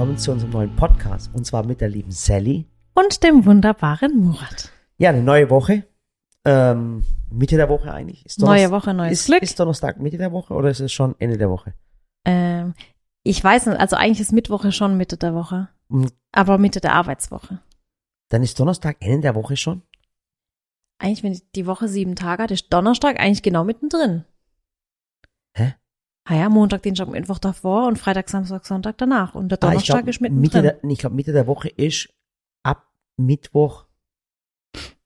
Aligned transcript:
willkommen 0.00 0.16
zu 0.16 0.32
unserem 0.32 0.52
neuen 0.52 0.76
Podcast. 0.76 1.30
Und 1.34 1.44
zwar 1.44 1.62
mit 1.66 1.82
der 1.82 1.90
lieben 1.90 2.10
Sally. 2.10 2.64
Und 2.94 3.22
dem 3.22 3.44
wunderbaren 3.44 4.16
Murat. 4.16 4.72
Ja, 4.96 5.10
eine 5.10 5.22
neue 5.22 5.50
Woche. 5.50 5.84
Ähm, 6.46 7.04
Mitte 7.30 7.56
der 7.56 7.68
Woche 7.68 7.92
eigentlich. 7.92 8.24
Ist 8.24 8.38
neue 8.38 8.70
Woche, 8.70 8.94
neues 8.94 9.20
ist, 9.20 9.26
Glück. 9.26 9.42
Ist 9.42 9.60
Donnerstag 9.60 10.00
Mitte 10.00 10.16
der 10.16 10.32
Woche 10.32 10.54
oder 10.54 10.70
ist 10.70 10.80
es 10.80 10.90
schon 10.90 11.16
Ende 11.18 11.36
der 11.36 11.50
Woche? 11.50 11.74
Ähm, 12.24 12.72
ich 13.24 13.44
weiß 13.44 13.66
nicht, 13.66 13.78
also 13.78 13.94
eigentlich 13.94 14.20
ist 14.20 14.32
Mittwoch 14.32 14.72
schon 14.72 14.96
Mitte 14.96 15.18
der 15.18 15.34
Woche. 15.34 15.68
Mhm. 15.90 16.08
Aber 16.32 16.56
Mitte 16.56 16.80
der 16.80 16.94
Arbeitswoche. 16.94 17.58
Dann 18.30 18.42
ist 18.42 18.58
Donnerstag 18.58 18.96
Ende 19.00 19.20
der 19.20 19.34
Woche 19.34 19.58
schon? 19.58 19.82
Eigentlich, 20.96 21.24
wenn 21.24 21.38
die 21.54 21.66
Woche 21.66 21.88
sieben 21.88 22.16
Tage 22.16 22.44
hat, 22.44 22.50
ist 22.50 22.72
Donnerstag 22.72 23.20
eigentlich 23.20 23.42
genau 23.42 23.64
mittendrin. 23.64 24.24
Ah 26.30 26.36
ja, 26.36 26.48
Montag, 26.48 26.82
Dienstag, 26.84 27.08
Mittwoch 27.08 27.40
davor 27.40 27.88
und 27.88 27.98
Freitag, 27.98 28.28
Samstag, 28.28 28.64
Sonntag 28.64 28.96
danach. 28.98 29.34
Und 29.34 29.48
der 29.48 29.58
Ah, 29.62 29.66
Donnerstag 29.66 30.04
glaub, 30.04 30.08
ist 30.08 30.20
mittendrin. 30.20 30.40
Mitte 30.42 30.62
der, 30.62 30.84
ich 30.88 30.98
glaube, 31.00 31.16
Mitte 31.16 31.32
der 31.32 31.48
Woche 31.48 31.68
ist 31.68 32.08
ab 32.62 32.86
Mittwoch 33.16 33.86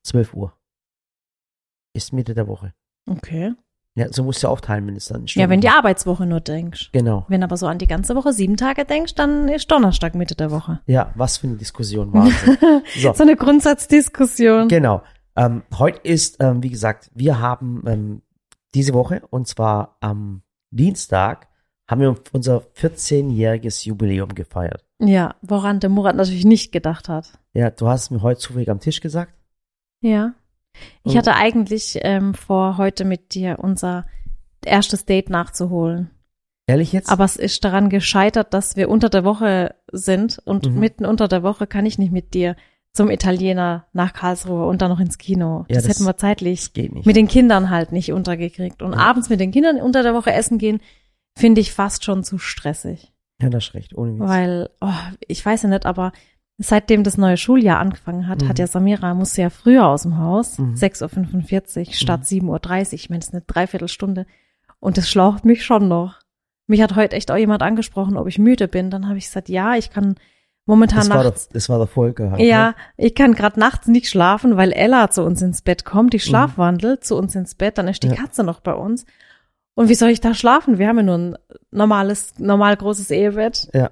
12 0.02 0.34
Uhr. 0.34 0.52
Ist 1.94 2.12
Mitte 2.12 2.34
der 2.34 2.46
Woche. 2.46 2.74
okay. 3.08 3.54
Ja, 3.96 4.12
so 4.12 4.24
musst 4.24 4.42
du 4.42 4.48
aufteilen, 4.48 4.86
wenn 4.88 4.96
es 4.96 5.06
dann 5.06 5.24
Ja, 5.28 5.48
wenn 5.48 5.60
die 5.60 5.68
Arbeitswoche 5.68 6.26
nur 6.26 6.40
denkst. 6.40 6.90
Genau. 6.92 7.24
Wenn 7.28 7.44
aber 7.44 7.56
so 7.56 7.68
an 7.68 7.78
die 7.78 7.86
ganze 7.86 8.16
Woche 8.16 8.32
sieben 8.32 8.56
Tage 8.56 8.84
denkst, 8.84 9.14
dann 9.14 9.48
ist 9.48 9.70
Donnerstag 9.70 10.16
Mitte 10.16 10.34
der 10.34 10.50
Woche. 10.50 10.80
Ja, 10.86 11.12
was 11.14 11.38
für 11.38 11.46
eine 11.46 11.56
Diskussion. 11.56 12.12
Wahnsinn. 12.12 12.58
So. 13.00 13.14
So 13.14 13.22
eine 13.22 13.36
Grundsatzdiskussion. 13.36 14.66
Genau. 14.68 15.02
Ähm, 15.36 15.62
heute 15.78 16.00
ist, 16.02 16.36
ähm, 16.42 16.62
wie 16.62 16.70
gesagt, 16.70 17.10
wir 17.14 17.38
haben 17.38 17.84
ähm, 17.86 18.22
diese 18.74 18.92
Woche, 18.94 19.22
und 19.30 19.46
zwar 19.46 19.96
am 20.00 20.42
Dienstag, 20.76 21.48
haben 21.88 22.00
wir 22.00 22.14
unser 22.32 22.58
14-jähriges 22.76 23.86
Jubiläum 23.86 24.34
gefeiert. 24.34 24.84
Ja, 25.00 25.34
woran 25.42 25.80
der 25.80 25.90
Murat 25.90 26.16
natürlich 26.16 26.44
nicht 26.44 26.72
gedacht 26.72 27.08
hat. 27.08 27.38
Ja, 27.52 27.70
du 27.70 27.88
hast 27.88 28.10
mir 28.10 28.22
heute 28.22 28.40
zufällig 28.40 28.70
am 28.70 28.80
Tisch 28.80 29.00
gesagt. 29.00 29.34
Ja. 30.00 30.34
Ich 31.04 31.12
Und- 31.12 31.16
hatte 31.18 31.34
eigentlich 31.34 31.98
ähm, 32.02 32.34
vor, 32.34 32.78
heute 32.78 33.04
mit 33.04 33.34
dir 33.34 33.58
unser 33.60 34.06
erstes 34.64 35.04
Date 35.04 35.30
nachzuholen. 35.30 36.10
Ehrlich 36.66 36.92
jetzt? 36.92 37.10
Aber 37.10 37.24
es 37.24 37.36
ist 37.36 37.62
daran 37.64 37.90
gescheitert, 37.90 38.54
dass 38.54 38.74
wir 38.76 38.88
unter 38.88 39.10
der 39.10 39.24
Woche 39.24 39.74
sind 39.92 40.40
und 40.46 40.66
Mhm. 40.70 40.80
mitten 40.80 41.04
unter 41.06 41.28
der 41.28 41.42
Woche 41.42 41.66
kann 41.66 41.84
ich 41.84 41.98
nicht 41.98 42.12
mit 42.12 42.32
dir 42.32 42.56
zum 42.94 43.10
Italiener 43.10 43.86
nach 43.92 44.12
Karlsruhe 44.12 44.66
und 44.66 44.80
dann 44.80 44.90
noch 44.90 45.00
ins 45.00 45.18
Kino. 45.18 45.66
Ja, 45.68 45.74
das, 45.74 45.84
das- 45.84 45.96
hätten 45.96 46.06
wir 46.06 46.16
zeitlich 46.16 46.70
mit 47.04 47.16
den 47.16 47.28
Kindern 47.28 47.68
halt 47.68 47.92
nicht 47.92 48.12
untergekriegt. 48.12 48.80
Und 48.82 48.92
Ja. 48.92 48.98
abends 48.98 49.28
mit 49.28 49.40
den 49.40 49.50
Kindern 49.50 49.76
unter 49.80 50.02
der 50.02 50.14
Woche 50.14 50.32
essen 50.32 50.58
gehen, 50.58 50.80
finde 51.36 51.60
ich 51.60 51.72
fast 51.72 52.04
schon 52.04 52.22
zu 52.24 52.38
stressig. 52.38 53.12
ja, 53.42 53.50
das 53.50 53.64
ist 53.66 53.74
recht, 53.74 53.94
ohne 53.96 54.14
Witz. 54.14 54.28
Weil, 54.28 54.70
oh, 54.80 54.92
ich 55.26 55.44
weiß 55.44 55.64
ja 55.64 55.68
nicht, 55.68 55.86
aber 55.86 56.12
seitdem 56.56 57.02
das 57.02 57.18
neue 57.18 57.36
Schuljahr 57.36 57.80
angefangen 57.80 58.28
hat, 58.28 58.42
Mhm. 58.42 58.48
hat 58.48 58.60
ja 58.60 58.68
Samira, 58.68 59.12
musste 59.12 59.42
ja 59.42 59.50
früher 59.50 59.86
aus 59.88 60.02
dem 60.02 60.16
Haus, 60.18 60.56
Mhm. 60.58 60.76
6.45 60.76 61.88
Uhr 61.88 61.94
statt 61.94 62.20
Mhm. 62.20 62.24
7.30 62.24 62.92
Uhr. 62.92 62.94
Ich 62.94 63.10
meine, 63.10 63.18
das 63.20 63.28
ist 63.28 63.34
eine 63.34 63.42
Dreiviertelstunde. 63.44 64.26
Und 64.78 64.96
das 64.98 65.10
schlaucht 65.10 65.44
mich 65.44 65.64
schon 65.64 65.88
noch. 65.88 66.20
Mich 66.68 66.80
hat 66.80 66.94
heute 66.94 67.16
echt 67.16 67.32
auch 67.32 67.36
jemand 67.36 67.62
angesprochen, 67.62 68.16
ob 68.16 68.28
ich 68.28 68.38
müde 68.38 68.68
bin. 68.68 68.90
Dann 68.90 69.08
habe 69.08 69.18
ich 69.18 69.24
gesagt, 69.24 69.48
ja, 69.48 69.74
ich 69.74 69.90
kann 69.90 70.14
momentan 70.66 71.00
das, 71.00 71.10
war 71.10 71.16
der, 71.18 71.24
nachts. 71.32 71.48
das 71.48 71.68
war 71.68 71.78
der 71.78 71.86
Volker 71.86 72.30
halt. 72.32 72.40
Ja, 72.40 72.68
Ne? 72.68 72.74
ich 72.96 73.14
kann 73.14 73.32
gerade 73.34 73.58
nachts 73.60 73.86
nicht 73.86 74.08
schlafen, 74.08 74.56
weil 74.56 74.72
Ella 74.72 75.10
zu 75.10 75.22
uns 75.22 75.42
ins 75.42 75.62
Bett 75.62 75.84
kommt, 75.84 76.12
die 76.12 76.20
schlafwandelt 76.20 77.04
zu 77.04 77.16
uns 77.16 77.34
ins 77.34 77.54
Bett, 77.54 77.78
dann 77.78 77.88
ist 77.88 78.02
die 78.02 78.08
Mhm. 78.08 78.14
Ja. 78.14 78.22
Katze 78.22 78.44
noch 78.44 78.60
bei 78.60 78.74
uns. 78.74 79.04
Und 79.76 79.88
wie 79.88 79.94
soll 79.94 80.10
ich 80.10 80.20
da 80.20 80.34
schlafen? 80.34 80.78
Wir 80.78 80.86
haben 80.88 80.98
ja 80.98 81.02
nur 81.02 81.18
ein 81.18 81.38
normales, 81.72 82.34
normal 82.38 82.76
großes 82.76 83.10
Ehebett. 83.10 83.68
Ja. 83.74 83.90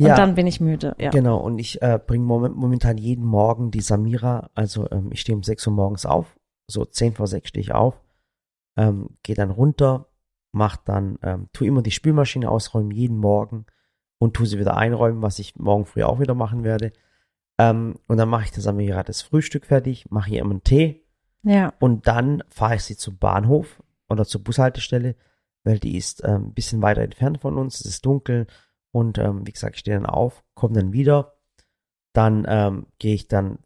Und 0.00 0.06
Ja, 0.06 0.14
dann 0.14 0.36
bin 0.36 0.46
ich 0.46 0.60
müde. 0.60 0.94
Ja. 1.00 1.10
genau. 1.10 1.38
Und 1.38 1.58
ich 1.58 1.82
äh, 1.82 1.98
bringe 2.04 2.24
moment, 2.24 2.56
momentan 2.56 2.96
jeden 2.96 3.24
Morgen 3.24 3.72
die 3.72 3.80
Samira, 3.80 4.50
also 4.54 4.88
ähm, 4.92 5.10
ich 5.12 5.20
stehe 5.20 5.34
um 5.34 5.42
6 5.42 5.66
Uhr 5.66 5.72
morgens 5.72 6.06
auf, 6.06 6.36
so 6.68 6.84
10 6.84 7.14
vor 7.14 7.26
6 7.26 7.48
stehe 7.48 7.60
ich 7.62 7.72
auf, 7.74 8.00
ähm, 8.76 9.08
gehe 9.24 9.34
dann 9.34 9.50
runter, 9.50 10.06
mach 10.52 10.76
dann, 10.76 11.18
ähm, 11.24 11.48
tu 11.52 11.64
immer 11.64 11.82
die 11.82 11.90
Spülmaschine 11.90 12.48
ausräumen, 12.48 12.92
jeden 12.92 13.18
Morgen 13.18 13.66
und 14.18 14.34
tu 14.34 14.44
sie 14.44 14.58
wieder 14.58 14.76
einräumen, 14.76 15.22
was 15.22 15.38
ich 15.38 15.56
morgen 15.56 15.86
früh 15.86 16.02
auch 16.02 16.20
wieder 16.20 16.34
machen 16.34 16.64
werde. 16.64 16.92
Ähm, 17.58 17.98
und 18.06 18.18
dann 18.18 18.28
mache 18.28 18.44
ich 18.44 18.52
der 18.52 18.62
Samira 18.62 19.02
das 19.02 19.22
Frühstück 19.22 19.66
fertig, 19.66 20.10
mache 20.10 20.30
ihr 20.30 20.40
immer 20.40 20.52
einen 20.52 20.64
Tee 20.64 21.04
ja. 21.42 21.72
und 21.80 22.06
dann 22.06 22.42
fahre 22.48 22.76
ich 22.76 22.84
sie 22.84 22.96
zum 22.96 23.18
Bahnhof 23.18 23.82
oder 24.08 24.24
zur 24.24 24.42
Bushaltestelle, 24.44 25.16
weil 25.64 25.78
die 25.78 25.96
ist 25.96 26.22
ähm, 26.24 26.46
ein 26.48 26.54
bisschen 26.54 26.82
weiter 26.82 27.02
entfernt 27.02 27.40
von 27.40 27.58
uns, 27.58 27.80
es 27.80 27.86
ist 27.86 28.06
dunkel 28.06 28.46
und 28.92 29.18
ähm, 29.18 29.46
wie 29.46 29.52
gesagt, 29.52 29.74
ich 29.76 29.80
stehe 29.80 29.96
dann 29.96 30.06
auf, 30.06 30.44
komme 30.54 30.74
dann 30.74 30.92
wieder, 30.92 31.34
dann 32.12 32.46
ähm, 32.48 32.86
gehe 32.98 33.14
ich 33.14 33.28
dann 33.28 33.58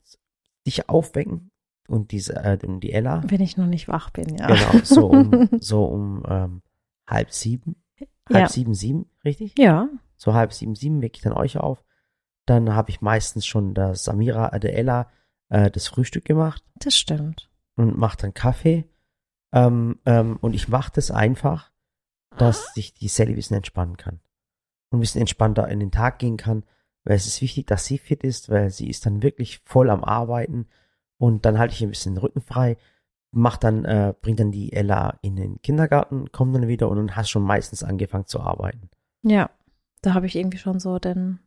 dich 0.67 0.89
aufwecken 0.89 1.51
und 1.89 2.13
diese 2.13 2.35
äh, 2.37 2.59
und 2.67 2.81
die 2.81 2.93
Ella, 2.93 3.23
Wenn 3.27 3.41
ich 3.43 3.57
noch 3.57 3.67
nicht 3.67 3.89
wach 3.89 4.11
bin, 4.11 4.37
ja. 4.37 4.47
genau, 4.47 4.85
so 4.85 5.07
um, 5.09 5.49
so 5.61 5.85
um 5.85 6.23
ähm, 6.29 6.63
halb 7.07 7.31
sieben, 7.31 7.77
halb 8.33 8.43
Ja. 8.45 8.49
sieben, 8.49 8.75
sieben, 8.75 9.07
richtig? 9.25 9.59
Ja. 9.59 9.89
So 10.23 10.35
halb 10.35 10.53
sieben, 10.53 10.77
sieben 10.77 11.03
wecke 11.03 11.17
ich 11.17 11.23
dann 11.23 11.33
euch 11.33 11.57
auf. 11.59 11.85
Dann 12.47 12.77
habe 12.77 12.91
ich 12.91 13.01
meistens 13.01 13.45
schon 13.45 13.75
der 13.75 13.97
Samira, 13.97 14.51
äh, 14.51 14.61
der 14.61 14.77
Ella, 14.79 15.11
äh, 15.49 15.69
das 15.69 15.89
Frühstück 15.89 16.25
gemacht 16.25 16.63
Das 16.77 16.95
stimmt. 16.97 17.51
und 17.75 17.99
mache 17.99 18.19
dann 18.19 18.33
Kaffee. 18.33 18.85
Ähm, 19.53 19.99
ähm, 20.07 20.39
und 20.41 20.55
ich 20.55 20.69
mache 20.69 20.93
das 20.95 21.11
einfach, 21.11 21.73
dass 22.39 22.73
sich 22.75 22.95
die 22.95 23.09
Sally 23.09 23.33
ein 23.33 23.35
bisschen 23.35 23.57
entspannen 23.57 23.97
kann. 23.97 24.21
Und 24.91 24.99
ein 24.99 25.01
bisschen 25.01 25.23
entspannter 25.23 25.67
in 25.67 25.81
den 25.81 25.91
Tag 25.91 26.21
gehen 26.21 26.37
kann, 26.37 26.63
weil 27.03 27.17
es 27.17 27.27
ist 27.27 27.43
wichtig, 27.43 27.67
dass 27.67 27.85
sie 27.87 27.99
fit 27.99 28.23
ist, 28.23 28.49
weil 28.49 28.71
sie 28.71 28.89
ist 28.89 29.05
dann 29.05 29.25
wirklich 29.25 29.59
voll 29.65 29.91
am 29.91 30.05
Arbeiten 30.05 30.69
und 31.19 31.45
dann 31.45 31.59
halte 31.59 31.75
ich 31.75 31.83
ein 31.83 31.91
bisschen 31.91 32.15
den 32.15 32.21
Rücken 32.21 32.43
frei, 32.43 32.77
mach 33.33 33.57
dann, 33.57 33.85
äh, 33.85 34.15
bring 34.23 34.37
dann 34.37 34.53
die 34.53 34.73
Ella 34.73 35.19
in 35.21 35.35
den 35.35 35.61
Kindergarten, 35.63 36.31
komm 36.31 36.53
dann 36.53 36.69
wieder 36.69 36.89
und 36.89 36.99
dann 36.99 37.17
hast 37.17 37.31
schon 37.31 37.43
meistens 37.43 37.83
angefangen 37.83 38.27
zu 38.27 38.39
arbeiten. 38.39 38.89
Ja. 39.25 39.51
Da 40.03 40.15
habe 40.15 40.27
ich 40.27 40.37
irgendwie 40.37 40.59
schon 40.59 40.81
so 40.81 40.99
den 40.99 41.39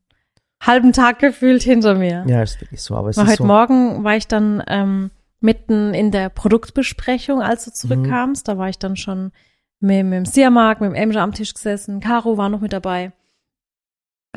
halben 0.61 0.93
Tag 0.93 1.19
gefühlt 1.19 1.63
hinter 1.63 1.95
mir. 1.95 2.25
Ja, 2.27 2.41
ist 2.41 2.61
wirklich 2.61 2.81
so, 2.81 2.95
aber 2.95 3.09
es 3.09 3.17
Weil 3.17 3.25
ist 3.25 3.31
heute 3.31 3.43
so. 3.43 3.45
Morgen 3.45 4.03
war 4.03 4.15
ich 4.15 4.27
dann 4.27 4.63
ähm, 4.67 5.11
mitten 5.39 5.93
in 5.93 6.11
der 6.11 6.29
Produktbesprechung, 6.29 7.41
als 7.41 7.65
du 7.65 7.71
zurückkamst. 7.71 8.47
Da 8.47 8.57
war 8.57 8.69
ich 8.69 8.79
dann 8.79 8.95
schon 8.95 9.31
mit, 9.79 10.05
mit 10.05 10.13
dem 10.13 10.25
Siamark, 10.25 10.81
mit 10.81 10.89
dem 10.89 10.95
Emja 10.95 11.23
am 11.23 11.33
Tisch 11.33 11.53
gesessen. 11.53 11.99
Caro 11.99 12.37
war 12.37 12.49
noch 12.49 12.61
mit 12.61 12.73
dabei. 12.73 13.11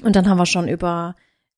Und 0.03 0.15
dann 0.17 0.29
haben 0.29 0.39
wir 0.39 0.47
schon 0.47 0.69
über, 0.69 1.15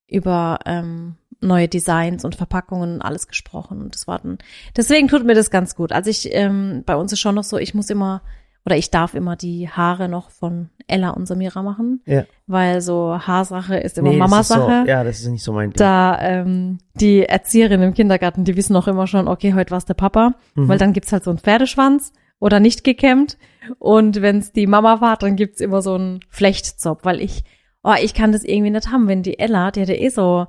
über 0.06 0.60
ähm, 0.66 1.16
neue 1.40 1.68
Designs 1.68 2.24
und 2.24 2.36
Verpackungen 2.36 2.94
und 2.94 3.02
alles 3.02 3.28
gesprochen. 3.28 3.80
Und 3.80 3.94
das 3.94 4.06
war 4.06 4.18
dann, 4.18 4.38
deswegen 4.76 5.08
tut 5.08 5.24
mir 5.24 5.34
das 5.34 5.50
ganz 5.50 5.74
gut. 5.74 5.92
Also 5.92 6.10
ich, 6.10 6.28
ähm, 6.32 6.82
bei 6.86 6.96
uns 6.96 7.12
ist 7.12 7.20
schon 7.20 7.34
noch 7.34 7.44
so, 7.44 7.58
ich 7.58 7.74
muss 7.74 7.90
immer, 7.90 8.22
oder 8.66 8.76
ich 8.76 8.90
darf 8.90 9.14
immer 9.14 9.36
die 9.36 9.68
Haare 9.68 10.08
noch 10.08 10.30
von 10.30 10.68
Ella 10.86 11.10
und 11.10 11.26
Samira 11.26 11.62
machen. 11.62 12.02
Ja. 12.04 12.24
Weil 12.46 12.80
so 12.80 13.18
Haarsache 13.18 13.76
ist 13.78 13.96
immer 13.96 14.10
Nee, 14.10 14.16
Mamasache 14.18 14.82
So, 14.84 14.88
ja, 14.90 15.02
das 15.04 15.20
ist 15.20 15.28
nicht 15.28 15.42
so 15.44 15.52
mein 15.52 15.70
Ding. 15.70 15.78
da 15.78 16.18
ähm, 16.20 16.78
die 16.94 17.22
Erzieherin 17.24 17.80
im 17.82 17.94
Kindergarten, 17.94 18.44
die 18.44 18.56
wissen 18.56 18.76
auch 18.76 18.86
immer 18.88 19.06
schon, 19.06 19.28
okay, 19.28 19.54
heute 19.54 19.70
war's 19.70 19.84
der 19.86 19.94
Papa, 19.94 20.34
Mhm. 20.56 20.68
weil 20.68 20.78
dann 20.78 20.92
gibt's 20.92 21.12
halt 21.12 21.24
so 21.24 21.30
einen 21.30 21.38
Pferdeschwanz 21.38 22.12
oder 22.38 22.60
nicht 22.60 22.84
gekämmt 22.84 23.38
und 23.78 24.20
wenn's 24.22 24.52
die 24.52 24.66
Mama 24.66 25.00
war, 25.00 25.16
dann 25.16 25.36
gibt's 25.36 25.60
immer 25.60 25.80
so 25.82 25.94
einen 25.94 26.20
Flechtzopf, 26.28 27.04
weil 27.04 27.20
ich, 27.20 27.44
oh, 27.82 27.94
ich 28.02 28.14
kann 28.14 28.32
das 28.32 28.44
irgendwie 28.44 28.70
nicht 28.70 28.90
haben, 28.90 29.08
wenn 29.08 29.22
die 29.22 29.38
Ella, 29.38 29.70
die 29.70 29.80
hat 29.82 29.88
ja 29.88 29.94
eh 29.94 30.08
so 30.10 30.46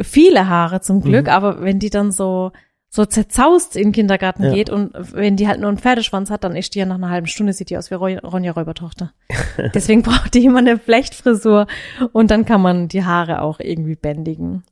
viele 0.00 0.48
Haare 0.48 0.80
zum 0.80 1.00
Glück, 1.02 1.26
Mhm. 1.26 1.32
aber 1.32 1.62
wenn 1.62 1.78
die 1.78 1.90
dann 1.90 2.10
so 2.12 2.50
so 2.94 3.06
zerzaust 3.06 3.74
in 3.74 3.84
den 3.84 3.92
Kindergarten 3.92 4.42
Ja. 4.44 4.52
geht 4.52 4.68
und 4.68 4.92
wenn 5.14 5.36
die 5.36 5.48
halt 5.48 5.60
nur 5.60 5.68
einen 5.70 5.78
Pferdeschwanz 5.78 6.28
hat, 6.28 6.44
dann 6.44 6.54
ist 6.54 6.74
die 6.74 6.80
ja 6.80 6.84
nach 6.84 6.96
einer 6.96 7.08
halben 7.08 7.26
Stunde, 7.26 7.54
sieht 7.54 7.70
die 7.70 7.78
aus 7.78 7.90
wie 7.90 7.94
Ron- 7.94 8.18
Ronja 8.18 8.52
Räubertochter. 8.52 9.14
Deswegen 9.74 10.02
braucht 10.02 10.34
die 10.34 10.44
immer 10.44 10.58
eine 10.58 10.78
Flechtfrisur 10.78 11.66
und 12.12 12.30
dann 12.30 12.44
kann 12.44 12.60
man 12.60 12.88
die 12.88 13.02
Haare 13.04 13.40
auch 13.40 13.60
irgendwie 13.60 13.94
bändigen. 13.96 14.62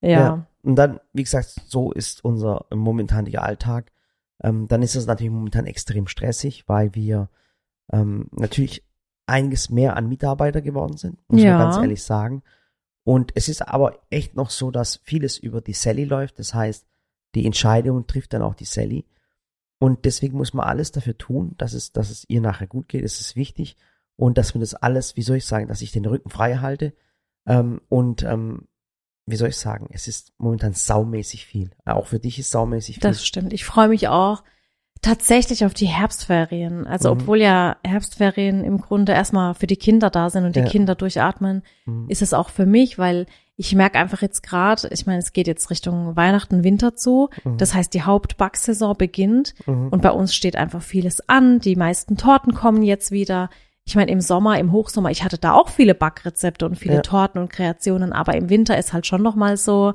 Ja. 0.00 0.46
Und 0.62 0.76
dann, 0.76 1.00
wie 1.12 1.24
gesagt, 1.24 1.56
so 1.66 1.90
ist 1.90 2.24
unser 2.24 2.66
momentaniger 2.72 3.42
Alltag. 3.42 3.90
Ähm, 4.42 4.68
dann 4.68 4.82
ist 4.82 4.94
es 4.94 5.06
natürlich 5.06 5.32
momentan 5.32 5.66
extrem 5.66 6.06
stressig, 6.06 6.68
weil 6.68 6.94
wir 6.94 7.28
ähm, 7.92 8.28
natürlich 8.30 8.84
einiges 9.26 9.68
mehr 9.70 9.96
an 9.96 10.08
Mitarbeiter 10.08 10.60
geworden 10.62 10.96
sind, 10.96 11.18
muss 11.28 11.42
Ja. 11.42 11.58
man 11.58 11.66
ganz 11.70 11.76
ehrlich 11.78 12.04
sagen. 12.04 12.42
Und 13.02 13.32
es 13.34 13.48
ist 13.48 13.62
aber 13.66 13.98
echt 14.10 14.36
noch 14.36 14.50
so, 14.50 14.70
dass 14.70 15.00
vieles 15.02 15.38
über 15.38 15.60
die 15.60 15.72
Sally 15.72 16.04
läuft. 16.04 16.38
Das 16.38 16.54
heißt, 16.54 16.86
die 17.34 17.46
Entscheidung 17.46 18.06
trifft 18.06 18.32
dann 18.32 18.42
auch 18.42 18.54
die 18.54 18.64
Sally. 18.64 19.04
Und 19.78 20.04
deswegen 20.04 20.36
muss 20.36 20.54
man 20.54 20.66
alles 20.66 20.92
dafür 20.92 21.18
tun, 21.18 21.54
dass 21.58 21.72
es, 21.72 21.92
dass 21.92 22.10
es 22.10 22.24
ihr 22.28 22.40
nachher 22.40 22.66
gut 22.66 22.88
geht. 22.88 23.04
Es 23.04 23.20
ist 23.20 23.36
wichtig. 23.36 23.76
Und 24.16 24.38
dass 24.38 24.54
wir 24.54 24.60
das 24.60 24.74
alles, 24.74 25.16
wie 25.16 25.22
soll 25.22 25.36
ich 25.38 25.44
sagen, 25.46 25.66
dass 25.68 25.82
ich 25.82 25.92
den 25.92 26.06
Rücken 26.06 26.30
frei 26.30 26.56
halte. 26.58 26.94
Ähm, 27.46 27.80
und 27.88 28.22
ähm, 28.22 28.68
wie 29.26 29.36
soll 29.36 29.48
ich 29.48 29.56
sagen, 29.56 29.88
es 29.90 30.06
ist 30.06 30.32
momentan 30.38 30.72
saumäßig 30.74 31.44
viel. 31.46 31.70
Auch 31.84 32.06
für 32.06 32.18
dich 32.20 32.38
ist 32.38 32.50
saumäßig 32.50 32.96
viel. 32.96 33.02
Das 33.02 33.26
stimmt. 33.26 33.52
Ich 33.52 33.64
freue 33.64 33.88
mich 33.88 34.08
auch 34.08 34.42
Tatsächlich 35.02 35.66
auf 35.66 35.74
die 35.74 35.84
Herbstferien. 35.86 36.86
Also 36.86 37.14
Mhm. 37.14 37.20
obwohl 37.20 37.38
ja 37.38 37.76
Herbstferien 37.84 38.64
im 38.64 38.80
Grunde 38.80 39.12
erstmal 39.12 39.52
für 39.54 39.66
die 39.66 39.76
Kinder 39.76 40.08
da 40.08 40.30
sind 40.30 40.44
und 40.46 40.56
die 40.56 40.60
Ja. 40.60 40.66
Kinder 40.66 40.94
durchatmen, 40.94 41.62
Mhm. 41.84 42.08
ist 42.08 42.22
es 42.22 42.32
auch 42.32 42.48
für 42.48 42.64
mich, 42.64 42.98
weil 42.98 43.26
ich 43.56 43.74
merke 43.74 43.98
einfach 43.98 44.20
jetzt 44.22 44.42
gerade, 44.42 44.88
ich 44.90 45.06
meine, 45.06 45.18
es 45.20 45.32
geht 45.32 45.46
jetzt 45.46 45.70
Richtung 45.70 46.16
Weihnachten, 46.16 46.64
Winter 46.64 46.96
zu. 46.96 47.30
Mhm. 47.44 47.56
Das 47.58 47.72
heißt, 47.74 47.94
die 47.94 48.02
Hauptbacksaison 48.02 48.96
beginnt 48.96 49.54
Mhm. 49.66 49.88
und 49.88 50.02
bei 50.02 50.10
uns 50.10 50.34
steht 50.34 50.56
einfach 50.56 50.82
vieles 50.82 51.28
an. 51.28 51.60
Die 51.60 51.76
meisten 51.76 52.16
Torten 52.16 52.54
kommen 52.54 52.82
jetzt 52.82 53.12
wieder. 53.12 53.50
Ich 53.84 53.94
meine, 53.96 54.10
im 54.10 54.20
Sommer, 54.20 54.58
im 54.58 54.72
Hochsommer, 54.72 55.10
ich 55.10 55.22
hatte 55.22 55.38
da 55.38 55.52
auch 55.52 55.68
viele 55.68 55.94
Backrezepte 55.94 56.66
und 56.66 56.76
viele 56.76 56.96
Ja. 56.96 57.00
Torten 57.02 57.40
und 57.40 57.50
Kreationen, 57.50 58.12
aber 58.12 58.34
im 58.34 58.48
Winter 58.48 58.76
ist 58.78 58.92
halt 58.92 59.06
schon 59.06 59.22
noch 59.22 59.34
mal 59.36 59.56
so 59.56 59.92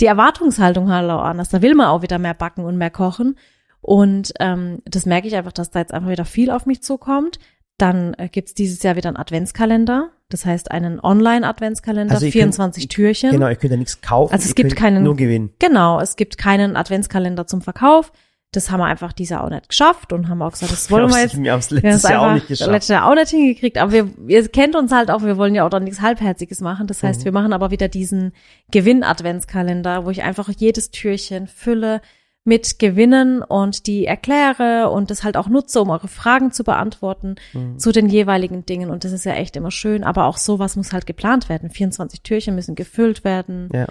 die 0.00 0.06
Erwartungshaltung 0.06 0.90
halt 0.90 1.10
auch 1.10 1.22
anders. 1.22 1.48
Da 1.48 1.60
will 1.62 1.74
man 1.74 1.86
auch 1.88 2.02
wieder 2.02 2.18
mehr 2.18 2.34
backen 2.34 2.64
und 2.64 2.76
mehr 2.76 2.90
kochen. 2.90 3.36
Und 3.80 4.32
ähm, 4.38 4.80
das 4.84 5.06
merke 5.06 5.26
ich 5.26 5.34
einfach, 5.34 5.52
dass 5.52 5.70
da 5.70 5.80
jetzt 5.80 5.92
einfach 5.92 6.08
wieder 6.10 6.24
viel 6.24 6.50
auf 6.50 6.66
mich 6.66 6.82
zukommt. 6.82 7.38
Dann 7.82 8.14
äh, 8.14 8.28
gibt's 8.28 8.54
dieses 8.54 8.82
Jahr 8.82 8.94
wieder 8.96 9.08
einen 9.08 9.16
Adventskalender. 9.16 10.10
Das 10.28 10.46
heißt 10.46 10.70
einen 10.70 11.00
Online-Adventskalender, 11.00 12.14
Also 12.14 12.26
ihr 12.26 12.32
24 12.32 12.84
könnt- 12.84 12.92
Türchen. 12.92 13.30
Genau, 13.32 13.48
ihr 13.48 13.56
könnt 13.56 13.72
ja 13.72 13.76
nichts 13.76 14.00
kaufen. 14.00 14.32
Also 14.32 14.48
es 14.48 14.54
gibt 14.54 14.76
keinen- 14.76 15.02
Nur 15.02 15.16
gewinnen. 15.16 15.50
Genau, 15.58 16.00
es 16.00 16.16
gibt 16.16 16.38
keinen 16.38 16.76
Adventskalender 16.76 17.46
zum 17.46 17.60
Verkauf. 17.60 18.12
Das 18.54 18.70
haben 18.70 18.80
wir 18.80 18.84
einfach 18.84 19.12
dieses 19.14 19.30
Jahr 19.30 19.44
auch 19.44 19.48
nicht 19.50 19.68
geschafft 19.70 20.12
und 20.12 20.28
haben 20.28 20.40
auch 20.42 20.52
gesagt, 20.52 20.70
das 20.72 20.90
wollen 20.90 21.10
wir 21.10 21.20
jetzt. 21.22 21.42
Wir 21.42 21.52
haben 21.52 21.58
es 21.60 21.70
letztes 21.70 22.04
es 22.04 22.10
Jahr 22.10 22.22
auch 22.30 22.34
nicht 22.34 22.48
geschafft. 22.48 22.70
letztes 22.70 22.88
Jahr 22.94 23.10
auch 23.10 23.14
nicht 23.14 23.30
hingekriegt, 23.30 23.78
aber 23.78 23.92
wir, 23.92 24.08
ihr 24.28 24.46
kennt 24.48 24.76
uns 24.76 24.92
halt 24.92 25.10
auch, 25.10 25.22
wir 25.22 25.36
wollen 25.38 25.54
ja 25.54 25.64
auch 25.66 25.70
dann 25.70 25.84
nichts 25.84 26.00
Halbherziges 26.02 26.60
machen. 26.60 26.86
Das 26.86 27.02
heißt, 27.02 27.20
Mhm. 27.20 27.24
wir 27.24 27.32
machen 27.32 27.52
aber 27.54 27.70
wieder 27.70 27.88
diesen 27.88 28.32
Gewinn-Adventskalender, 28.70 30.04
wo 30.04 30.10
ich 30.10 30.22
einfach 30.22 30.48
jedes 30.56 30.90
Türchen 30.90 31.46
fülle 31.46 32.00
mit 32.44 32.78
Gewinnen 32.80 33.42
und 33.42 33.86
die 33.86 34.04
erkläre 34.04 34.90
und 34.90 35.10
das 35.10 35.22
halt 35.22 35.36
auch 35.36 35.48
nutze, 35.48 35.80
um 35.80 35.90
eure 35.90 36.08
Fragen 36.08 36.50
zu 36.50 36.64
beantworten 36.64 37.36
Mhm. 37.52 37.78
zu 37.78 37.92
den 37.92 38.08
jeweiligen 38.08 38.66
Dingen. 38.66 38.90
Und 38.90 39.04
das 39.04 39.12
ist 39.12 39.24
ja 39.24 39.34
echt 39.34 39.54
immer 39.56 39.70
schön, 39.70 40.02
aber 40.02 40.26
auch 40.26 40.36
sowas 40.38 40.74
muss 40.76 40.92
halt 40.92 41.06
geplant 41.06 41.48
werden. 41.48 41.70
24 41.70 42.22
Türchen 42.22 42.54
müssen 42.56 42.74
gefüllt 42.74 43.22
werden 43.24 43.68
Ja. 43.72 43.86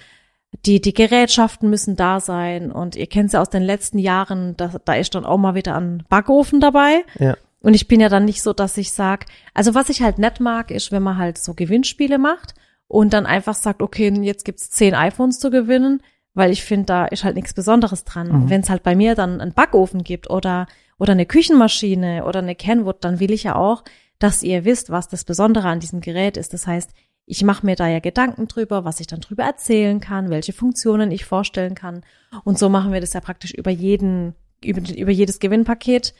die, 0.66 0.82
die 0.82 0.92
Gerätschaften 0.92 1.70
müssen 1.70 1.96
da 1.96 2.20
sein 2.20 2.70
und 2.70 2.94
ihr 2.94 3.06
kennt 3.06 3.28
es 3.28 3.32
ja 3.32 3.40
aus 3.40 3.48
den 3.48 3.62
letzten 3.62 3.98
Jahren, 3.98 4.54
da, 4.58 4.70
da 4.84 4.92
ist 4.94 5.14
dann 5.14 5.24
auch 5.24 5.38
mal 5.38 5.54
wieder 5.54 5.74
ein 5.76 6.02
Backofen 6.10 6.60
dabei. 6.60 7.04
Ja. 7.18 7.36
Und 7.60 7.72
ich 7.72 7.88
bin 7.88 8.00
ja 8.00 8.10
dann 8.10 8.26
nicht 8.26 8.42
so, 8.42 8.52
dass 8.52 8.76
ich 8.76 8.92
sag, 8.92 9.24
also 9.54 9.74
was 9.74 9.88
ich 9.88 10.02
halt 10.02 10.18
nett 10.18 10.40
mag, 10.40 10.70
ist, 10.70 10.92
wenn 10.92 11.02
man 11.02 11.16
halt 11.16 11.38
so 11.38 11.54
Gewinnspiele 11.54 12.18
macht 12.18 12.52
und 12.86 13.14
dann 13.14 13.24
einfach 13.24 13.54
sagt, 13.54 13.80
okay, 13.80 14.10
jetzt 14.20 14.44
gibt's 14.44 14.68
zehn 14.70 14.94
iPhones 14.94 15.38
zu 15.40 15.48
gewinnen, 15.50 16.02
weil 16.34 16.50
ich 16.50 16.64
finde, 16.64 16.86
da 16.86 17.04
ist 17.06 17.24
halt 17.24 17.36
nichts 17.36 17.54
Besonderes 17.54 18.04
dran. 18.04 18.44
Mhm. 18.44 18.50
Wenn 18.50 18.60
es 18.62 18.70
halt 18.70 18.82
bei 18.82 18.94
mir 18.94 19.14
dann 19.14 19.40
einen 19.40 19.52
Backofen 19.52 20.02
gibt 20.02 20.30
oder, 20.30 20.66
oder 20.98 21.12
eine 21.12 21.26
Küchenmaschine 21.26 22.24
oder 22.24 22.38
eine 22.38 22.54
Kenwood, 22.54 23.04
dann 23.04 23.20
will 23.20 23.32
ich 23.32 23.44
ja 23.44 23.56
auch, 23.56 23.84
dass 24.18 24.42
ihr 24.42 24.64
wisst, 24.64 24.90
was 24.90 25.08
das 25.08 25.24
Besondere 25.24 25.68
an 25.68 25.80
diesem 25.80 26.00
Gerät 26.00 26.36
ist. 26.36 26.54
Das 26.54 26.66
heißt, 26.66 26.92
ich 27.26 27.44
mache 27.44 27.66
mir 27.66 27.76
da 27.76 27.88
ja 27.88 28.00
Gedanken 28.00 28.48
drüber, 28.48 28.84
was 28.84 29.00
ich 29.00 29.06
dann 29.06 29.20
drüber 29.20 29.44
erzählen 29.44 30.00
kann, 30.00 30.30
welche 30.30 30.52
Funktionen 30.52 31.10
ich 31.10 31.24
vorstellen 31.24 31.74
kann. 31.74 32.02
Und 32.44 32.58
so 32.58 32.68
machen 32.68 32.92
wir 32.92 33.00
das 33.00 33.12
ja 33.12 33.20
praktisch 33.20 33.52
über 33.52 33.70
jeden, 33.70 34.34
über, 34.64 34.80
über 34.96 35.10
jedes 35.10 35.38
Gewinnpaket. 35.38 36.14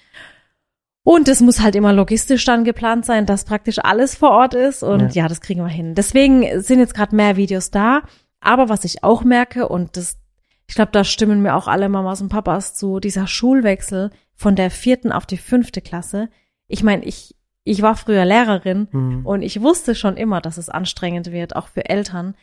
Und 1.04 1.26
es 1.26 1.40
muss 1.40 1.60
halt 1.60 1.74
immer 1.74 1.92
logistisch 1.92 2.44
dann 2.44 2.62
geplant 2.62 3.04
sein, 3.04 3.26
dass 3.26 3.44
praktisch 3.44 3.78
alles 3.80 4.14
vor 4.14 4.30
Ort 4.30 4.54
ist. 4.54 4.84
Und 4.84 5.14
ja, 5.14 5.26
das 5.26 5.40
kriegen 5.40 5.60
wir 5.60 5.68
hin. 5.68 5.94
Deswegen 5.94 6.60
sind 6.62 6.78
jetzt 6.78 6.94
gerade 6.94 7.16
mehr 7.16 7.36
Videos 7.36 7.72
da. 7.72 8.02
Aber 8.42 8.68
was 8.68 8.84
ich 8.84 9.02
auch 9.04 9.24
merke, 9.24 9.68
und 9.68 9.96
das, 9.96 10.18
ich 10.66 10.74
glaube, 10.74 10.92
da 10.92 11.04
stimmen 11.04 11.42
mir 11.42 11.54
auch 11.54 11.68
alle 11.68 11.88
Mamas 11.88 12.20
und 12.20 12.28
Papas 12.28 12.74
zu, 12.74 13.00
dieser 13.00 13.26
Schulwechsel 13.26 14.10
von 14.34 14.56
der 14.56 14.70
vierten 14.70 15.12
auf 15.12 15.26
die 15.26 15.36
fünfte 15.36 15.80
Klasse. 15.80 16.28
Ich 16.66 16.82
meine, 16.82 17.04
ich, 17.04 17.34
ich 17.64 17.82
war 17.82 17.96
früher 17.96 18.24
Lehrerin 18.24 18.88
Mhm. 18.90 19.24
und 19.26 19.42
ich 19.42 19.60
wusste 19.62 19.94
schon 19.94 20.16
immer, 20.16 20.40
dass 20.40 20.58
es 20.58 20.68
anstrengend 20.68 21.30
wird, 21.30 21.54
auch 21.56 21.68
für 21.68 21.88
Eltern. 21.88 22.34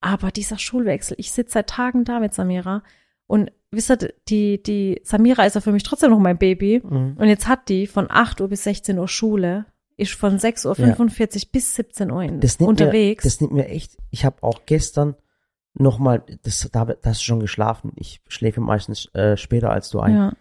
Aber 0.00 0.30
dieser 0.30 0.58
Schulwechsel, 0.58 1.16
ich 1.18 1.32
sitze 1.32 1.52
seit 1.54 1.68
Tagen 1.70 2.04
da 2.04 2.20
mit 2.20 2.34
Samira 2.34 2.82
und 3.26 3.50
wisst 3.70 3.90
ihr, 3.90 4.12
die, 4.28 4.62
die 4.62 5.00
Samira 5.04 5.44
ist 5.46 5.54
ja 5.54 5.60
für 5.60 5.72
mich 5.72 5.82
trotzdem 5.84 6.10
noch 6.10 6.18
mein 6.18 6.36
Baby. 6.38 6.82
Mhm. 6.84 7.16
Und 7.18 7.28
jetzt 7.28 7.46
hat 7.48 7.68
die 7.68 7.86
von 7.86 8.06
8 8.10 8.40
Uhr 8.40 8.48
bis 8.48 8.64
16 8.64 8.98
Uhr 8.98 9.08
Schule, 9.08 9.66
ist 9.96 10.12
von 10.12 10.36
6.45 10.38 11.46
Uhr 11.46 11.52
bis 11.52 11.74
17 11.76 12.10
Uhr 12.10 12.26
Das 12.40 12.58
nimmt 12.58 12.68
unterwegs. 12.68 13.24
Mir, 13.24 13.30
das 13.30 13.40
nimmt 13.40 13.52
mir 13.52 13.68
echt, 13.68 13.96
ich 14.10 14.24
habe 14.24 14.42
auch 14.42 14.62
gestern 14.66 15.14
nochmal, 15.74 16.22
das, 16.42 16.68
da, 16.72 16.84
da 16.84 16.94
hast 17.04 17.20
du 17.20 17.24
schon 17.24 17.40
geschlafen. 17.40 17.92
Ich 17.96 18.20
schläfe 18.28 18.60
meistens 18.60 19.06
äh, 19.14 19.36
später 19.36 19.70
als 19.70 19.90
du 19.90 20.00
ein. 20.00 20.14
ja. 20.14 20.32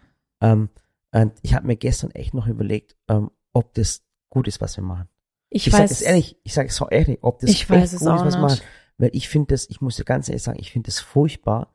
Ähm, 0.42 0.70
und 1.12 1.34
ich 1.44 1.54
habe 1.54 1.68
mir 1.68 1.76
gestern 1.76 2.10
echt 2.12 2.34
noch 2.34 2.48
überlegt, 2.48 2.96
ähm, 3.08 3.30
ob 3.54 3.74
das 3.76 4.02
gut 4.30 4.48
ist, 4.48 4.62
was 4.62 4.78
wir 4.78 4.84
machen. 4.84 5.08
Ich, 5.50 5.68
Ich, 5.68 5.74
weiß 5.74 5.80
sage 5.82 5.92
es 5.92 6.02
ehrlich, 6.02 6.38
ich 6.44 6.54
sage 6.56 6.70
es 6.70 6.82
auch 6.82 6.90
ehrlich, 6.92 7.20
ob 7.22 7.40
das 7.40 7.52
Ich 7.52 7.70
weiß 7.70 7.94
es 7.94 8.00
gut 8.00 8.08
auch 8.10 8.16
ist, 8.16 8.26
was 8.26 8.34
wir 8.36 8.48
nicht. 8.48 8.60
machen. 8.64 8.68
Weil 8.98 9.10
ich 9.14 9.30
finde 9.30 9.54
das, 9.54 9.70
ich 9.70 9.80
muss 9.82 9.96
dir 9.98 10.06
ganz 10.06 10.28
ehrlich 10.28 10.42
sagen, 10.44 10.58
ich 10.60 10.72
finde 10.72 10.88
das 10.88 11.00
furchtbar. 11.00 11.74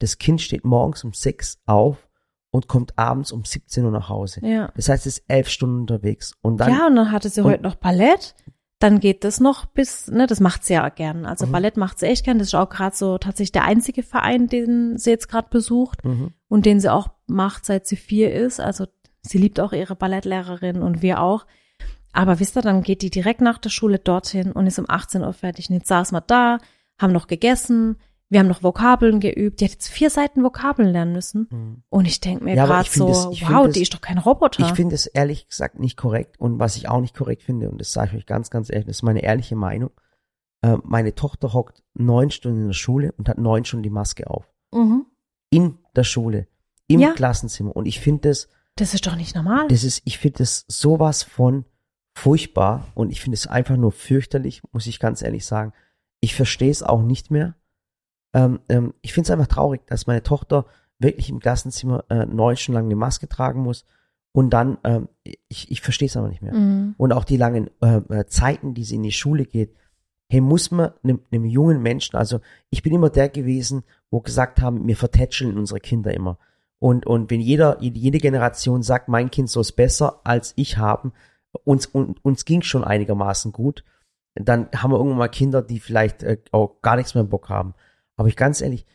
Das 0.00 0.18
Kind 0.18 0.42
steht 0.42 0.64
morgens 0.64 1.02
um 1.04 1.12
sechs 1.14 1.58
auf 1.66 2.08
und 2.50 2.68
kommt 2.68 2.98
abends 2.98 3.32
um 3.32 3.44
17 3.44 3.84
Uhr 3.84 3.90
nach 3.90 4.08
Hause. 4.10 4.40
Ja. 4.46 4.70
Das 4.76 4.88
heißt, 4.90 5.06
es 5.06 5.18
ist 5.18 5.24
elf 5.28 5.48
Stunden 5.48 5.80
unterwegs. 5.80 6.34
Und 6.42 6.58
dann, 6.58 6.70
ja, 6.70 6.86
und 6.86 6.96
dann 6.96 7.10
hatte 7.10 7.30
sie 7.30 7.40
und- 7.40 7.50
heute 7.50 7.62
noch 7.62 7.76
Ballett. 7.76 8.34
Dann 8.84 9.00
geht 9.00 9.24
das 9.24 9.40
noch 9.40 9.64
bis, 9.64 10.08
ne, 10.08 10.26
das 10.26 10.40
macht 10.40 10.62
sie 10.62 10.74
ja 10.74 10.86
gern. 10.90 11.24
Also 11.24 11.46
Mhm. 11.46 11.52
Ballett 11.52 11.78
macht 11.78 11.98
sie 11.98 12.04
echt 12.04 12.22
gern. 12.22 12.38
Das 12.38 12.48
ist 12.48 12.54
auch 12.54 12.68
gerade 12.68 12.94
so 12.94 13.16
tatsächlich 13.16 13.52
der 13.52 13.64
einzige 13.64 14.02
Verein, 14.02 14.46
den 14.46 14.98
sie 14.98 15.08
jetzt 15.08 15.30
gerade 15.30 15.48
besucht 15.48 16.04
mhm. 16.04 16.34
und 16.48 16.66
den 16.66 16.80
sie 16.80 16.92
auch 16.92 17.08
macht, 17.26 17.64
seit 17.64 17.86
sie 17.86 17.96
vier 17.96 18.34
ist. 18.34 18.60
Also 18.60 18.84
sie 19.22 19.38
liebt 19.38 19.58
auch 19.58 19.72
ihre 19.72 19.96
Ballettlehrerin 19.96 20.82
und 20.82 21.00
wir 21.00 21.22
auch. 21.22 21.46
Aber 22.12 22.40
wisst 22.40 22.58
ihr, 22.58 22.60
dann 22.60 22.82
geht 22.82 23.00
die 23.00 23.08
direkt 23.08 23.40
nach 23.40 23.56
der 23.56 23.70
Schule 23.70 23.98
dorthin 23.98 24.52
und 24.52 24.66
ist 24.66 24.78
um 24.78 24.84
18 24.86 25.22
Uhr 25.22 25.32
fertig. 25.32 25.70
Und 25.70 25.76
jetzt 25.76 25.88
saßen 25.88 26.14
wir 26.14 26.20
da, 26.20 26.58
haben 26.98 27.14
noch 27.14 27.26
gegessen, 27.26 27.96
wir 28.30 28.40
haben 28.40 28.48
noch 28.48 28.62
Vokabeln 28.62 29.20
geübt. 29.20 29.60
Die 29.60 29.64
hat 29.66 29.72
jetzt 29.72 29.88
vier 29.88 30.10
Seiten 30.10 30.42
Vokabeln 30.42 30.88
lernen 30.90 31.12
müssen. 31.12 31.46
Mhm. 31.50 31.82
Und 31.88 32.06
ich 32.06 32.20
denke 32.20 32.44
mir 32.44 32.54
Ja, 32.56 32.66
gerade 32.66 32.88
so, 32.88 33.06
das- 33.06 33.26
wow, 33.26 33.66
das- 33.66 33.74
die 33.74 33.82
ist 33.82 33.94
doch 33.94 34.00
kein 34.00 34.18
Roboter. 34.18 34.64
Ich 34.66 34.72
finde 34.74 34.94
es 34.94 35.06
ehrlich 35.06 35.48
gesagt 35.48 35.78
nicht 35.78 35.96
korrekt 35.96 36.40
und 36.40 36.58
was 36.58 36.76
ich 36.76 36.88
auch 36.88 37.00
nicht 37.00 37.14
korrekt 37.16 37.42
finde, 37.42 37.70
und 37.70 37.80
das 37.80 37.92
sage 37.92 38.10
ich 38.12 38.16
euch 38.18 38.26
ganz, 38.26 38.50
ganz 38.50 38.70
ehrlich, 38.70 38.86
das 38.86 38.96
ist 38.96 39.02
meine 39.02 39.22
ehrliche 39.22 39.56
Meinung, 39.56 39.90
äh, 40.62 40.76
meine 40.82 41.14
Tochter 41.14 41.52
hockt 41.52 41.82
neun 41.94 42.30
Stunden 42.30 42.62
in 42.62 42.66
der 42.68 42.72
Schule 42.74 43.12
und 43.18 43.28
hat 43.28 43.38
neun 43.38 43.64
Stunden 43.64 43.82
die 43.84 43.90
Maske 43.90 44.28
auf. 44.28 44.52
mhm. 44.72 45.06
In 45.50 45.78
der 45.94 46.02
Schule, 46.04 46.48
im 46.88 46.98
Ja. 47.00 47.12
Klassenzimmer. 47.12 47.76
Und 47.76 47.86
ich 47.86 48.00
finde 48.00 48.28
das, 48.30 48.48
Das 48.74 48.92
ist 48.94 49.06
doch 49.06 49.14
nicht 49.14 49.36
normal. 49.36 49.68
das 49.68 49.84
ist, 49.84 50.02
ich 50.04 50.18
finde 50.18 50.38
das 50.38 50.64
sowas 50.66 51.22
von 51.22 51.64
furchtbar 52.16 52.86
und 52.94 53.10
ich 53.10 53.20
finde 53.20 53.34
es 53.36 53.46
einfach 53.46 53.76
nur 53.76 53.92
fürchterlich, 53.92 54.62
muss 54.72 54.86
ich 54.86 54.98
ganz 54.98 55.22
ehrlich 55.22 55.46
sagen. 55.46 55.72
Ich 56.20 56.34
verstehe 56.34 56.70
es 56.70 56.82
auch 56.82 57.02
nicht 57.02 57.30
mehr. 57.30 57.54
Ähm, 58.34 58.60
ähm, 58.68 58.92
ich 59.00 59.14
finde 59.14 59.26
es 59.26 59.30
einfach 59.30 59.46
traurig, 59.46 59.86
dass 59.86 60.06
meine 60.06 60.22
Tochter 60.22 60.66
wirklich 60.98 61.30
im 61.30 61.40
Klassenzimmer 61.40 62.04
äh, 62.10 62.26
neun 62.26 62.56
Stunden 62.56 62.76
lang 62.76 62.84
eine 62.86 62.96
Maske 62.96 63.28
tragen 63.28 63.62
muss 63.62 63.86
und 64.32 64.50
dann, 64.50 64.78
ähm, 64.82 65.08
ich, 65.48 65.70
ich 65.70 65.80
verstehe 65.80 66.06
es 66.06 66.16
aber 66.16 66.28
nicht 66.28 66.42
mehr. 66.42 66.54
Mhm. 66.54 66.94
Und 66.98 67.12
auch 67.12 67.24
die 67.24 67.36
langen 67.36 67.70
äh, 67.80 67.98
äh, 68.08 68.26
Zeiten, 68.26 68.74
die 68.74 68.82
sie 68.82 68.96
in 68.96 69.04
die 69.04 69.12
Schule 69.12 69.46
geht. 69.46 69.74
Hey, 70.28 70.40
muss 70.40 70.72
man 70.72 70.90
einem, 71.04 71.20
einem 71.30 71.44
jungen 71.44 71.80
Menschen, 71.82 72.16
also 72.16 72.40
ich 72.70 72.82
bin 72.82 72.92
immer 72.92 73.10
der 73.10 73.28
gewesen, 73.28 73.84
wo 74.10 74.20
gesagt 74.20 74.60
haben, 74.60 74.86
wir 74.88 74.96
vertätscheln 74.96 75.56
unsere 75.56 75.78
Kinder 75.78 76.12
immer. 76.12 76.38
Und, 76.80 77.06
und 77.06 77.30
wenn 77.30 77.40
jeder, 77.40 77.80
jede 77.80 78.18
Generation 78.18 78.82
sagt, 78.82 79.08
mein 79.08 79.30
Kind 79.30 79.50
soll 79.50 79.60
es 79.60 79.72
besser 79.72 80.20
als 80.24 80.52
ich 80.56 80.78
haben, 80.78 81.12
uns, 81.62 81.86
und, 81.86 82.24
uns 82.24 82.44
ging 82.44 82.62
schon 82.62 82.82
einigermaßen 82.82 83.52
gut, 83.52 83.84
dann 84.34 84.68
haben 84.74 84.90
wir 84.90 84.96
irgendwann 84.96 85.18
mal 85.18 85.28
Kinder, 85.28 85.62
die 85.62 85.78
vielleicht 85.78 86.24
äh, 86.24 86.38
auch 86.50 86.82
gar 86.82 86.96
nichts 86.96 87.14
mehr 87.14 87.22
im 87.22 87.30
Bock 87.30 87.48
haben. 87.48 87.74
Aber 88.16 88.28
ich 88.28 88.36
ganz 88.36 88.60
ehrlich, 88.60 88.86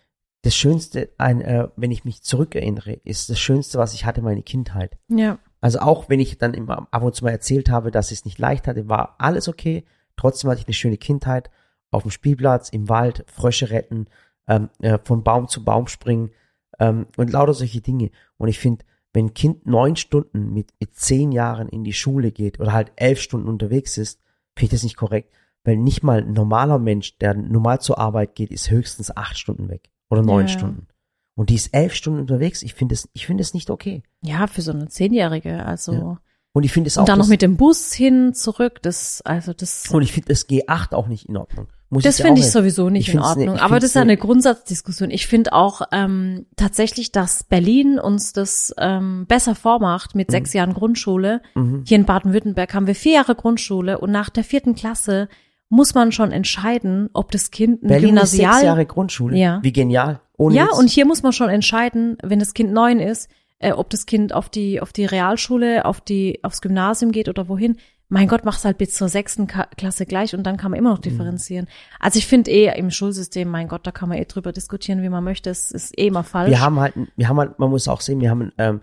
das 0.41 0.55
Schönste, 0.55 1.09
ein, 1.17 1.41
äh, 1.41 1.67
wenn 1.75 1.91
ich 1.91 2.05
mich 2.05 2.23
zurückerinnere, 2.23 2.93
ist 3.03 3.29
das 3.29 3.39
Schönste, 3.39 3.77
was 3.77 3.93
ich 3.93 4.05
hatte, 4.05 4.21
meine 4.21 4.43
Kindheit. 4.43 4.97
Ja. 5.09 5.39
Also 5.61 5.79
auch 5.79 6.07
wenn 6.07 6.19
ich 6.19 6.37
dann 6.37 6.53
immer 6.53 6.87
ab 6.91 7.03
und 7.03 7.13
zu 7.13 7.25
mal 7.25 7.31
erzählt 7.31 7.69
habe, 7.69 7.91
dass 7.91 8.11
ich 8.11 8.19
es 8.19 8.25
nicht 8.25 8.39
leicht 8.39 8.67
hatte, 8.67 8.87
war 8.87 9.15
alles 9.19 9.49
okay. 9.49 9.83
Trotzdem 10.15 10.49
hatte 10.49 10.61
ich 10.61 10.67
eine 10.67 10.73
schöne 10.73 10.97
Kindheit 10.97 11.49
auf 11.91 12.03
dem 12.03 12.11
Spielplatz, 12.11 12.69
im 12.69 12.87
Wald, 12.87 13.25
Frösche 13.27 13.69
retten, 13.69 14.07
ähm, 14.47 14.69
äh, 14.79 14.97
von 15.03 15.23
Baum 15.23 15.47
zu 15.47 15.63
Baum 15.63 15.87
springen 15.87 16.31
ähm, 16.79 17.07
und 17.17 17.31
lauter 17.31 17.53
solche 17.53 17.81
Dinge. 17.81 18.11
Und 18.37 18.47
ich 18.47 18.59
finde, 18.59 18.85
wenn 19.11 19.27
ein 19.27 19.33
Kind 19.33 19.65
neun 19.65 19.95
Stunden 19.95 20.53
mit, 20.53 20.71
mit 20.79 20.95
zehn 20.95 21.31
Jahren 21.31 21.67
in 21.67 21.83
die 21.83 21.93
Schule 21.93 22.31
geht 22.31 22.59
oder 22.59 22.73
halt 22.73 22.91
elf 22.95 23.19
Stunden 23.19 23.47
unterwegs 23.47 23.97
ist, 23.97 24.21
finde 24.55 24.65
ich 24.65 24.71
das 24.71 24.83
nicht 24.83 24.97
korrekt. 24.97 25.33
Weil 25.69 25.77
nicht 25.77 26.01
mal 26.03 26.23
ein 26.23 26.33
normaler 26.33 26.79
Mensch, 26.79 27.17
der 27.19 27.35
normal 27.35 27.79
zur 27.79 27.99
Arbeit 27.99 28.33
geht, 28.33 28.49
ist 28.51 28.71
höchstens 28.71 29.15
acht 29.15 29.37
Stunden 29.37 29.69
weg 29.69 29.91
oder 30.09 30.23
neun 30.23 30.47
Ja. 30.47 30.53
Stunden. 30.53 30.87
Und 31.35 31.49
die 31.51 31.55
ist 31.55 31.73
elf 31.73 31.93
Stunden 31.93 32.19
unterwegs. 32.19 32.63
Ich 32.63 32.73
finde 32.73 32.95
es, 32.95 33.07
ich 33.13 33.27
finde 33.27 33.41
es 33.43 33.53
nicht 33.53 33.69
okay. 33.69 34.01
Ja, 34.21 34.47
für 34.47 34.61
so 34.63 34.71
eine 34.71 34.87
Zehnjährige, 34.87 35.63
also. 35.65 35.93
Ja. 35.93 36.17
Und 36.53 36.63
ich 36.63 36.71
finde 36.73 36.87
es 36.87 36.97
auch 36.97 37.01
Und 37.03 37.09
dann 37.09 37.19
noch 37.19 37.27
mit 37.27 37.41
dem 37.43 37.55
Bus 37.57 37.93
hin, 37.93 38.33
zurück, 38.33 38.81
das, 38.81 39.21
also 39.23 39.53
das, 39.53 39.87
Und 39.91 40.01
ich 40.01 40.11
finde 40.11 40.29
das 40.29 40.49
G8 40.49 40.93
auch 40.95 41.07
nicht 41.07 41.29
in 41.29 41.37
Ordnung. 41.37 41.67
muss 41.89 42.03
Das 42.03 42.19
finde 42.19 42.41
ich 42.41 42.49
sowieso 42.51 42.89
nicht 42.89 43.07
ich 43.07 43.13
in 43.13 43.19
ne- 43.19 43.25
Ordnung. 43.25 43.55
ich 43.55 43.61
Aber 43.61 43.75
das 43.75 43.89
ist 43.91 43.93
ja 43.93 44.01
ne- 44.03 44.13
eine 44.13 44.17
Grundsatzdiskussion. 44.17 45.11
Ich 45.11 45.27
finde 45.27 45.53
auch 45.53 45.81
ähm, 45.91 46.47
tatsächlich, 46.55 47.11
dass 47.11 47.43
Berlin 47.43 47.99
uns 47.99 48.33
das 48.33 48.73
ähm, 48.79 49.25
besser 49.27 49.53
vormacht 49.55 50.15
mit 50.15 50.31
sechs 50.31 50.51
Jahren 50.53 50.73
Grundschule. 50.73 51.41
Mhm. 51.53 51.83
Hier 51.87 51.97
in 51.99 52.05
Baden-Württemberg 52.05 52.73
haben 52.73 52.87
wir 52.87 52.95
vier 52.95 53.13
Jahre 53.13 53.35
Grundschule 53.35 53.99
und 53.99 54.11
nach 54.11 54.29
der 54.31 54.43
vierten 54.43 54.73
Klasse 54.75 55.29
muss 55.69 55.93
man 55.93 56.11
schon 56.11 56.31
entscheiden, 56.31 57.09
ob 57.13 57.31
das 57.31 57.51
Kind 57.51 57.83
ein 57.83 57.87
Berlin 57.87 58.17
ist 58.17 58.31
sechs 58.31 58.41
Gymnasial 58.41 58.63
Jahre 58.65 58.85
Grundschule. 58.85 59.37
Ja. 59.37 59.59
Wie 59.61 59.71
genial. 59.71 60.19
Ohne 60.37 60.55
ja, 60.55 60.65
Witz. 60.67 60.77
und 60.79 60.89
hier 60.89 61.05
muss 61.05 61.21
man 61.23 61.31
schon 61.33 61.49
entscheiden, 61.49 62.17
wenn 62.23 62.39
das 62.39 62.53
Kind 62.53 62.71
neun 62.73 62.99
ist, 62.99 63.29
äh, 63.59 63.71
ob 63.73 63.89
das 63.89 64.05
Kind 64.05 64.33
auf 64.33 64.49
die, 64.49 64.81
auf 64.81 64.93
die 64.93 65.05
Realschule, 65.05 65.85
auf 65.85 66.01
die, 66.01 66.39
aufs 66.43 66.61
Gymnasium 66.61 67.11
geht 67.11 67.29
oder 67.29 67.47
wohin. 67.49 67.77
Mein 68.11 68.27
Gott, 68.27 68.43
mach's 68.43 68.65
halt 68.65 68.79
bis 68.79 68.95
zur 68.95 69.07
sechsten 69.07 69.45
Ka 69.45 69.67
Klasse 69.77 70.07
gleich 70.07 70.33
und 70.33 70.41
dann 70.43 70.57
kann 70.57 70.71
man 70.71 70.79
immer 70.79 70.89
Mhm. 70.89 70.95
noch 70.95 71.01
differenzieren. 71.01 71.67
Also 71.99 72.17
ich 72.17 72.25
finde 72.25 72.49
eh 72.49 72.75
im 72.75 72.89
Schulsystem, 72.89 73.47
mein 73.47 73.67
Gott, 73.67 73.85
da 73.85 73.91
kann 73.91 74.09
man 74.09 74.17
eh 74.17 74.25
drüber 74.25 74.51
diskutieren, 74.51 75.03
wie 75.03 75.09
man 75.09 75.23
möchte. 75.23 75.51
Es 75.51 75.69
ist 75.69 75.95
eh 75.99 76.07
immer 76.07 76.23
falsch. 76.23 76.49
wir 76.49 76.61
haben 76.61 76.79
halt, 76.79 76.95
wir 77.15 77.27
haben 77.29 77.37
halt, 77.37 77.59
man 77.59 77.69
muss 77.69 77.87
auch 77.87 78.01
sehen, 78.01 78.19
wir 78.19 78.31
haben, 78.31 78.51
ähm, 78.57 78.81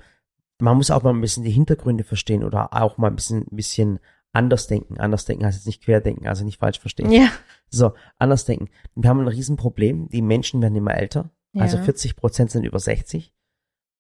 man 0.61 0.77
muss 0.77 0.93
auch 0.93 1.03
mal 1.03 1.11
ein 1.13 1.21
bisschen 1.21 1.43
die 1.43 1.51
Hintergründe 1.51 2.05
verstehen 2.05 2.45
oder 2.45 2.73
auch 2.73 2.99
mal 2.99 3.09
ein 3.09 3.17
bisschen, 3.17 3.41
ein 3.51 3.57
bisschen 3.57 3.99
anders 4.37 4.67
denken. 4.69 4.99
Anders 5.01 5.25
denken 5.25 5.45
heißt 5.45 5.57
jetzt 5.59 5.67
nicht 5.67 5.83
querdenken, 5.83 6.27
also 6.29 6.45
nicht 6.45 6.59
falsch 6.61 6.79
verstehen. 6.79 7.11
ja. 7.11 7.29
So, 7.69 7.93
anders 8.19 8.45
denken. 8.45 8.69
Wir 8.95 9.11
haben 9.11 9.21
ein 9.21 9.27
Riesenproblem. 9.29 10.09
Die 10.11 10.23
Menschen 10.23 10.63
werden 10.63 10.77
immer 10.77 10.95
älter. 10.95 11.31
Also 11.59 11.79
Ja. 11.79 11.83
40 11.83 12.15
Prozent 12.17 12.51
sind 12.53 12.65
über 12.65 12.79
60. 12.79 13.33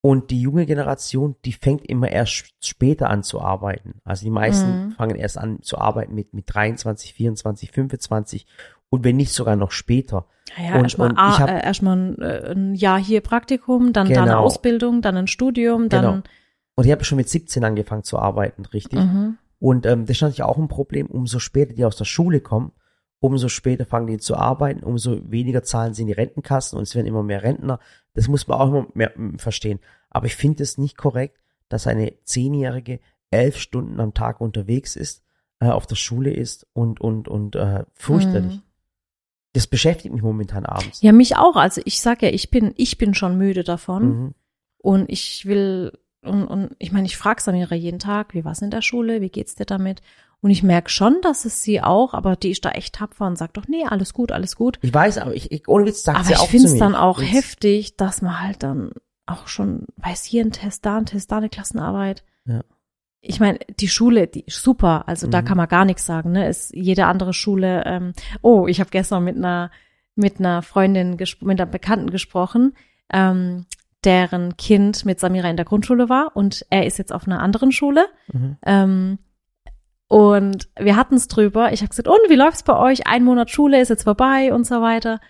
Und 0.02 0.30
die 0.30 0.40
junge 0.40 0.66
Generation, 0.66 1.34
die 1.44 1.52
fängt 1.52 1.84
immer 1.84 2.08
erst 2.08 2.54
später 2.62 3.10
an 3.10 3.24
zu 3.24 3.40
arbeiten. 3.40 4.00
Also 4.04 4.24
die 4.24 4.30
meisten 4.30 4.70
Mhm. 4.86 4.90
fangen 4.92 5.16
erst 5.16 5.36
an 5.36 5.62
zu 5.62 5.78
arbeiten 5.78 6.14
mit, 6.14 6.32
mit 6.32 6.44
23, 6.54 7.12
24, 7.14 7.72
25 7.72 8.46
und 8.88 9.02
wenn 9.02 9.16
nicht 9.16 9.32
sogar 9.32 9.56
noch 9.56 9.72
später. 9.72 10.26
Ja, 10.56 10.80
erstmal 10.80 11.10
äh, 11.10 11.64
erstmal 11.64 11.96
ein, 11.96 12.22
äh, 12.22 12.52
ein 12.52 12.74
Jahr 12.76 13.00
hier 13.00 13.20
Praktikum, 13.20 13.92
dann, 13.92 14.08
dann 14.08 14.16
eine 14.18 14.26
Genau. 14.30 14.44
Ausbildung, 14.44 15.02
dann 15.02 15.16
ein 15.16 15.26
Studium, 15.26 15.88
dann 15.88 16.02
Genau. 16.02 16.22
Und 16.76 16.84
ich 16.86 16.92
habe 16.92 17.02
schon 17.04 17.16
mit 17.16 17.28
17 17.28 17.64
angefangen 17.64 18.04
zu 18.04 18.16
arbeiten, 18.18 18.64
richtig? 18.66 19.00
mhm. 19.00 19.38
Und 19.58 19.86
ähm, 19.86 20.06
das 20.06 20.18
ist 20.18 20.22
natürlich 20.22 20.42
auch 20.42 20.58
ein 20.58 20.68
Problem, 20.68 21.06
umso 21.06 21.38
später 21.38 21.72
die 21.72 21.84
aus 21.84 21.96
der 21.96 22.04
Schule 22.04 22.40
kommen, 22.40 22.72
umso 23.20 23.48
später 23.48 23.86
fangen 23.86 24.06
die 24.06 24.18
zu 24.18 24.36
arbeiten, 24.36 24.84
umso 24.84 25.30
weniger 25.30 25.62
zahlen 25.62 25.94
sie 25.94 26.02
in 26.02 26.08
die 26.08 26.14
Rentenkassen 26.14 26.76
und 26.76 26.82
es 26.82 26.94
werden 26.94 27.06
immer 27.06 27.22
mehr 27.22 27.42
Rentner. 27.42 27.80
Das 28.14 28.28
muss 28.28 28.46
man 28.46 28.58
auch 28.58 28.68
immer 28.68 28.86
mehr 28.94 29.12
verstehen. 29.38 29.80
Aber 30.10 30.26
ich 30.26 30.36
finde 30.36 30.62
es 30.62 30.78
nicht 30.78 30.96
korrekt, 30.96 31.38
dass 31.68 31.86
eine 31.86 32.12
Zehnjährige 32.24 33.00
elf 33.30 33.58
Stunden 33.58 34.00
am 34.00 34.14
Tag 34.14 34.40
unterwegs 34.40 34.96
ist, 34.96 35.22
äh, 35.60 35.68
auf 35.68 35.86
der 35.86 35.96
Schule 35.96 36.32
ist 36.32 36.66
und, 36.72 37.00
und, 37.00 37.28
und 37.28 37.56
äh, 37.56 37.84
fürchterlich. 37.94 38.56
Mhm. 38.56 38.62
Das 39.52 39.66
beschäftigt 39.66 40.12
mich 40.12 40.22
momentan 40.22 40.66
abends. 40.66 41.00
Ja, 41.00 41.12
mich 41.12 41.36
auch. 41.36 41.56
Also 41.56 41.80
ich 41.84 42.00
sag 42.00 42.22
ja, 42.22 42.28
ich 42.28 42.50
bin, 42.50 42.74
ich 42.76 42.98
bin 42.98 43.14
schon 43.14 43.38
müde 43.38 43.64
davon. 43.64 44.08
Mhm. 44.08 44.34
Und 44.78 45.10
ich 45.10 45.46
will, 45.46 45.98
und, 46.26 46.46
und 46.46 46.76
ich 46.78 46.92
meine, 46.92 47.06
ich 47.06 47.16
frage 47.16 47.40
Samira 47.42 47.74
jeden 47.74 47.98
Tag, 47.98 48.34
wie 48.34 48.44
war's 48.44 48.62
in 48.62 48.70
der 48.70 48.82
Schule, 48.82 49.20
wie 49.20 49.30
geht's 49.30 49.54
dir 49.54 49.64
damit? 49.66 50.02
Und 50.42 50.50
ich 50.50 50.62
merke 50.62 50.90
schon, 50.90 51.16
dass 51.22 51.44
es 51.44 51.62
sie 51.62 51.80
auch, 51.82 52.12
aber 52.14 52.36
die 52.36 52.50
ist 52.50 52.64
da 52.64 52.70
echt 52.70 52.96
tapfer 52.96 53.26
und 53.26 53.36
sagt 53.38 53.56
doch, 53.56 53.66
nee, 53.68 53.84
alles 53.84 54.12
gut, 54.12 54.32
alles 54.32 54.54
gut. 54.56 54.78
Ich 54.82 54.92
weiß, 54.92 55.18
aber 55.18 55.34
ich, 55.34 55.50
ich 55.50 55.66
ohne 55.66 55.86
Witz 55.86 56.02
sagt 56.02 56.18
aber 56.18 56.26
sie 56.26 56.34
ich 56.34 56.38
auch 56.38 56.48
finde 56.48 56.66
zu 56.66 56.68
es 56.68 56.74
mir. 56.74 56.80
dann 56.80 56.94
auch 56.94 57.20
Ich- 57.20 57.32
heftig, 57.32 57.96
dass 57.96 58.20
man 58.22 58.40
halt 58.42 58.62
dann 58.62 58.90
auch 59.24 59.48
schon, 59.48 59.86
weiß 59.96 60.24
hier 60.24 60.44
ein 60.44 60.52
Test, 60.52 60.84
da 60.86 60.98
ein 60.98 61.06
Test, 61.06 61.32
da 61.32 61.38
eine 61.38 61.48
Klassenarbeit. 61.48 62.22
Ja. 62.44 62.60
Ich 63.22 63.40
meine, 63.40 63.58
die 63.80 63.88
Schule, 63.88 64.28
die 64.28 64.42
ist 64.44 64.62
super, 64.62 65.08
also 65.08 65.26
da 65.26 65.40
Mhm. 65.40 65.46
kann 65.46 65.56
man 65.56 65.68
gar 65.68 65.84
nichts 65.84 66.04
sagen, 66.06 66.30
ne? 66.32 66.46
Ist 66.48 66.72
jede 66.74 67.06
andere 67.06 67.32
Schule, 67.32 67.82
ähm, 67.86 68.12
oh, 68.42 68.66
ich 68.68 68.78
habe 68.78 68.90
gestern 68.90 69.24
mit 69.24 69.36
einer 69.36 69.70
mit 70.18 70.38
einer 70.38 70.62
Freundin, 70.62 71.16
mit 71.40 71.60
einer 71.60 71.66
Bekannten 71.70 72.08
gesprochen, 72.10 72.74
ähm, 73.12 73.66
deren 74.06 74.56
Kind 74.56 75.04
mit 75.04 75.20
Samira 75.20 75.50
in 75.50 75.56
der 75.56 75.66
Grundschule 75.66 76.08
war 76.08 76.30
und 76.34 76.64
er 76.70 76.86
ist 76.86 76.96
jetzt 76.96 77.12
auf 77.12 77.26
einer 77.26 77.42
anderen 77.42 77.72
Schule. 77.72 78.06
Mhm. 78.32 78.56
Ähm, 78.64 79.18
und 80.08 80.68
wir 80.78 80.96
hatten 80.96 81.16
es 81.16 81.26
drüber. 81.26 81.72
Ich 81.72 81.80
habe 81.80 81.90
gesagt, 81.90 82.08
und 82.08 82.20
wie 82.28 82.36
läuft's 82.36 82.62
bei 82.62 82.76
euch? 82.78 83.06
Ein 83.06 83.24
Monat 83.24 83.50
Schule 83.50 83.80
ist 83.80 83.88
jetzt 83.88 84.04
vorbei 84.04 84.54
und 84.54 84.64
so 84.64 84.80
weiter. 84.80 85.20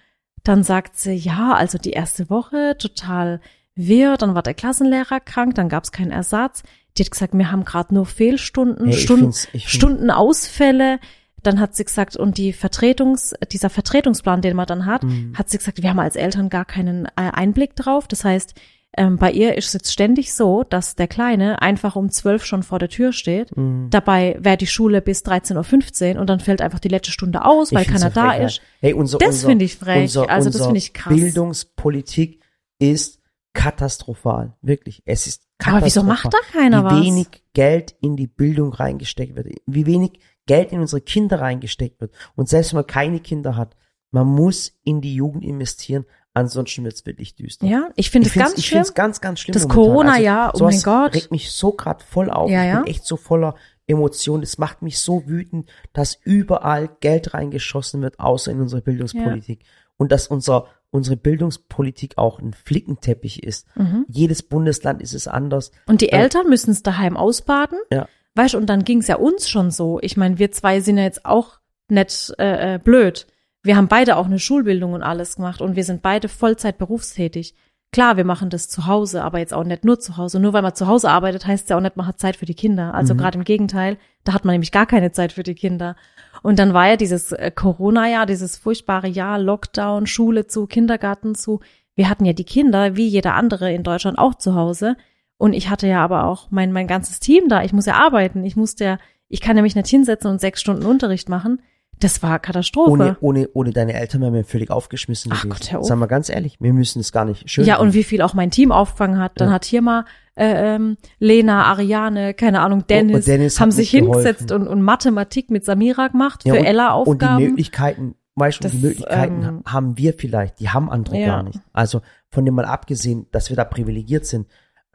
Dann 0.45 0.62
sagt 0.62 0.97
sie, 0.99 1.14
ja, 1.14 1.54
also 1.54 1.78
die 1.78 1.90
erste 1.90 2.28
Woche 2.28 2.76
total 2.78 3.40
wirr, 3.75 4.16
dann 4.16 4.35
war 4.35 4.42
der 4.42 4.54
Klassenlehrer 4.54 5.21
krank, 5.21 5.54
dann 5.54 5.68
gab's 5.68 5.92
keinen 5.92 6.11
Ersatz. 6.11 6.62
Die 6.97 7.04
hat 7.04 7.11
gesagt, 7.11 7.35
wir 7.35 7.50
haben 7.50 7.64
gerade 7.64 7.95
nur 7.95 8.06
Fehlstunden, 8.06 8.87
Hey, 8.87 8.99
Stunden, 8.99 9.33
Stundenausfälle. 9.54 11.00
Dann 11.46 11.60
hat 11.60 11.74
sie 11.76 11.84
gesagt, 11.84 12.16
und 12.16 12.38
die 12.38 12.52
Vertretungs, 12.52 13.34
dieser 13.52 13.70
Vertretungsplan, 13.70 14.40
den 14.42 14.56
man 14.56 14.66
dann 14.66 14.86
hat, 14.86 15.02
Mhm. 15.04 15.32
hat 15.36 15.48
sie 15.48 15.58
gesagt, 15.58 15.82
wir 15.82 15.90
haben 15.90 16.00
als 16.00 16.16
Eltern 16.16 16.48
gar 16.48 16.64
keinen 16.64 17.06
äh, 17.06 17.10
Einblick 17.32 17.76
drauf. 17.76 18.08
Das 18.08 18.24
heißt, 18.24 18.54
ähm, 18.98 19.18
bei 19.18 19.30
ihr 19.30 19.56
ist 19.58 19.66
es 19.66 19.72
jetzt 19.74 19.92
ständig 19.92 20.32
so, 20.32 20.62
dass 20.64 20.94
der 20.96 21.06
Kleine 21.06 21.60
einfach 21.60 21.96
um 21.96 22.08
zwölf 22.10 22.46
schon 22.46 22.62
vor 22.62 22.78
der 22.78 22.88
Tür 22.88 23.12
steht. 23.12 23.54
Mhm. 23.54 23.88
Dabei 23.90 24.36
wäre 24.40 24.56
die 24.56 24.66
Schule 24.66 25.02
bis 25.02 25.22
13.15 25.22 26.14
Uhr 26.14 26.20
und 26.22 26.28
dann 26.30 26.40
fällt 26.40 26.62
einfach 26.62 26.78
die 26.78 26.88
letzte 26.88 27.12
Stunde 27.12 27.44
aus, 27.44 27.72
weil 27.74 27.82
Ich 27.82 27.88
keiner 27.88 28.06
eine 28.06 28.14
da 28.14 28.32
ist. 28.32 28.62
Hey, 28.80 28.94
unser, 28.94 29.18
Das 29.18 29.44
finde 29.44 29.66
ich 29.66 29.76
frech. 29.76 30.02
Unser, 30.04 30.30
Also 30.30 30.48
das 30.50 30.62
finde 30.62 30.78
ich 30.78 30.94
krass. 30.94 31.14
Bildungspolitik 31.14 32.40
ist 32.78 33.20
katastrophal. 33.52 34.54
Wirklich. 34.62 35.02
Es 35.04 35.26
ist 35.26 35.42
katastrophal. 35.58 35.76
Aber 35.76 35.86
wieso 35.86 36.02
macht 36.02 36.32
da 36.32 36.38
keiner 36.52 36.82
Wie 36.84 36.94
was? 36.96 37.04
wenig 37.04 37.26
Geld 37.54 37.94
in 38.00 38.16
die 38.16 38.26
Bildung 38.26 38.72
reingesteckt 38.72 39.34
wird. 39.36 39.48
Wie 39.66 39.86
wenig 39.86 40.20
Geld 40.46 40.72
in 40.72 40.80
unsere 40.80 41.00
Kinder 41.00 41.40
reingesteckt 41.40 42.00
wird. 42.00 42.12
Und 42.34 42.48
selbst 42.48 42.72
wenn 42.72 42.78
man 42.78 42.86
keine 42.86 43.20
Kinder 43.20 43.56
hat, 43.56 43.76
man 44.10 44.26
muss 44.26 44.72
in 44.84 45.00
die 45.00 45.14
Jugend 45.14 45.44
investieren, 45.44 46.04
ansonsten 46.32 46.84
wird 46.84 46.94
es 46.94 47.06
wirklich 47.06 47.34
düster. 47.34 47.66
Ja, 47.66 47.88
ich 47.96 48.10
finde 48.10 48.28
ich 48.28 48.36
es 48.36 48.40
ganz 48.42 48.58
ich 48.58 48.66
schlimm. 48.66 48.78
find's 48.78 48.94
ganz, 48.94 49.20
ganz 49.20 49.40
schlimm. 49.40 49.54
Das. 49.54 49.68
Corona-Jahr, 49.68 50.52
oh 50.54 50.58
sowas 50.58 50.74
mein 50.74 50.82
Gott. 50.82 51.14
regt 51.14 51.30
mich 51.30 51.50
so 51.50 51.72
grad 51.72 52.02
voll 52.02 52.30
auf. 52.30 52.50
Ja, 52.50 52.62
ich 52.62 52.68
ja. 52.68 52.80
bin 52.80 52.90
echt 52.90 53.06
so 53.06 53.16
voller 53.16 53.56
Emotionen. 53.86 54.42
Es 54.42 54.58
macht 54.58 54.82
mich 54.82 54.98
so 55.00 55.26
wütend, 55.26 55.68
dass 55.92 56.18
überall 56.24 56.88
Geld 57.00 57.34
reingeschossen 57.34 58.02
wird, 58.02 58.20
außer 58.20 58.52
in 58.52 58.60
unsere 58.60 58.82
Bildungspolitik. 58.82 59.64
Und 59.96 60.12
dass 60.12 60.28
unser, 60.28 60.66
unsere 60.90 61.16
Bildungspolitik 61.16 62.18
auch 62.18 62.38
ein 62.38 62.52
Flickenteppich 62.52 63.42
ist. 63.42 63.66
Mhm. 63.76 64.04
Jedes 64.08 64.42
Bundesland 64.42 65.00
ist 65.00 65.14
es 65.14 65.26
anders. 65.26 65.72
Und 65.86 66.00
die 66.02 66.10
Äh, 66.10 66.18
Eltern 66.18 66.48
müssen 66.48 66.70
es 66.70 66.82
daheim 66.82 67.16
ausbaden. 67.16 67.78
Ja. 67.90 68.06
Weißt 68.36 68.54
du, 68.54 68.58
und 68.58 68.66
dann 68.66 68.84
ging 68.84 68.98
es 68.98 69.08
ja 69.08 69.16
uns 69.16 69.48
schon 69.48 69.70
so. 69.70 69.98
Ich 70.02 70.16
meine, 70.16 70.38
wir 70.38 70.52
zwei 70.52 70.80
sind 70.80 70.98
ja 70.98 71.04
jetzt 71.04 71.24
auch 71.24 71.58
nicht 71.88 72.34
äh, 72.38 72.74
äh, 72.74 72.78
blöd. 72.78 73.26
Wir 73.62 73.76
haben 73.76 73.88
beide 73.88 74.16
auch 74.16 74.26
eine 74.26 74.38
Schulbildung 74.38 74.92
und 74.92 75.02
alles 75.02 75.36
gemacht 75.36 75.60
und 75.60 75.74
wir 75.74 75.84
sind 75.84 76.02
beide 76.02 76.28
Vollzeit 76.28 76.78
berufstätig. 76.78 77.54
Klar, 77.92 78.16
wir 78.16 78.24
machen 78.24 78.50
das 78.50 78.68
zu 78.68 78.86
Hause, 78.86 79.22
aber 79.24 79.38
jetzt 79.38 79.54
auch 79.54 79.64
nicht 79.64 79.84
nur 79.84 79.98
zu 79.98 80.16
Hause. 80.16 80.38
Nur 80.38 80.52
weil 80.52 80.62
man 80.62 80.74
zu 80.74 80.86
Hause 80.86 81.08
arbeitet, 81.08 81.46
heißt 81.46 81.70
ja 81.70 81.76
auch 81.76 81.80
nicht, 81.80 81.96
man 81.96 82.06
hat 82.06 82.18
Zeit 82.20 82.36
für 82.36 82.44
die 82.44 82.54
Kinder. 82.54 82.94
Also 82.94 83.14
Mhm. 83.14 83.18
gerade 83.18 83.38
im 83.38 83.44
Gegenteil, 83.44 83.96
da 84.24 84.34
hat 84.34 84.44
man 84.44 84.52
nämlich 84.52 84.72
gar 84.72 84.86
keine 84.86 85.12
Zeit 85.12 85.32
für 85.32 85.42
die 85.44 85.54
Kinder. 85.54 85.96
Und 86.42 86.58
dann 86.58 86.74
war 86.74 86.88
ja 86.88 86.96
dieses 86.96 87.32
äh, 87.32 87.50
Corona-Jahr, 87.50 88.26
dieses 88.26 88.56
furchtbare 88.58 89.08
Jahr, 89.08 89.38
Lockdown, 89.38 90.06
Schule 90.06 90.46
zu, 90.46 90.66
Kindergarten 90.66 91.34
zu. 91.34 91.60
Wir 91.94 92.10
hatten 92.10 92.26
ja 92.26 92.34
die 92.34 92.44
Kinder, 92.44 92.96
wie 92.96 93.06
jeder 93.08 93.34
andere 93.34 93.72
in 93.72 93.82
Deutschland, 93.82 94.18
auch 94.18 94.34
zu 94.34 94.54
Hause. 94.54 94.96
Und 95.38 95.52
ich 95.52 95.68
hatte 95.68 95.86
ja 95.86 96.02
aber 96.02 96.24
auch 96.24 96.50
mein, 96.50 96.72
mein 96.72 96.86
ganzes 96.86 97.20
Team 97.20 97.48
da. 97.48 97.62
Ich 97.62 97.72
muss 97.72 97.86
ja 97.86 97.94
arbeiten. 97.94 98.44
Ich 98.44 98.56
musste 98.56 98.84
ja, 98.84 98.98
ich 99.28 99.40
kann 99.40 99.56
ja 99.56 99.62
mich 99.62 99.74
nicht 99.76 99.88
hinsetzen 99.88 100.30
und 100.30 100.40
sechs 100.40 100.60
Stunden 100.60 100.84
Unterricht 100.86 101.28
machen. 101.28 101.60
Das 101.98 102.22
war 102.22 102.38
Katastrophe. 102.38 102.90
Ohne, 102.90 103.16
ohne, 103.20 103.48
ohne 103.54 103.70
deine 103.70 103.94
Eltern 103.94 104.20
wären 104.20 104.34
wir 104.34 104.44
völlig 104.44 104.70
aufgeschmissen 104.70 105.32
Ach 105.34 105.42
gewesen. 105.42 105.58
Gott, 105.60 105.72
hör 105.72 105.80
auf. 105.80 105.86
Sagen 105.86 106.00
wir 106.00 106.06
ganz 106.08 106.28
ehrlich, 106.28 106.58
wir 106.60 106.72
müssen 106.74 107.00
es 107.00 107.10
gar 107.10 107.24
nicht 107.24 107.48
schön 107.50 107.64
ja, 107.64 107.76
reden. 107.76 107.88
und 107.88 107.94
wie 107.94 108.04
viel 108.04 108.20
auch 108.20 108.34
mein 108.34 108.50
Team 108.50 108.70
aufgefangen 108.70 109.18
hat. 109.18 109.32
Dann 109.40 109.48
Ja. 109.48 109.54
hat 109.54 109.64
hier 109.64 109.80
mal 109.80 110.04
äh, 110.34 110.74
ähm, 110.74 110.98
Lena, 111.18 111.64
Ariane, 111.64 112.34
keine 112.34 112.60
Ahnung, 112.60 112.86
Dennis, 112.86 113.16
und 113.16 113.26
Dennis 113.26 113.58
haben 113.58 113.70
sich 113.70 113.88
hingesetzt 113.90 114.52
und, 114.52 114.68
und 114.68 114.82
Mathematik 114.82 115.50
mit 115.50 115.64
Samira 115.64 116.08
gemacht 116.08 116.44
Ja, 116.44 116.52
für 116.52 116.60
und, 116.60 116.66
Ella 116.66 116.92
Und 116.94 117.06
die 117.22 117.24
Aufgaben. 117.26 117.42
Möglichkeiten, 117.44 118.14
weißt 118.34 118.62
du, 118.64 118.68
die 118.68 118.76
Möglichkeiten 118.76 119.42
ähm, 119.42 119.62
haben 119.64 119.96
wir 119.96 120.12
vielleicht, 120.12 120.60
die 120.60 120.68
haben 120.68 120.90
andere 120.90 121.16
Ja. 121.18 121.26
gar 121.28 121.42
nicht. 121.42 121.58
Also 121.72 122.02
von 122.30 122.44
dem 122.44 122.54
mal 122.54 122.66
abgesehen, 122.66 123.26
dass 123.32 123.48
wir 123.48 123.56
da 123.56 123.64
privilegiert 123.64 124.26
sind 124.26 124.46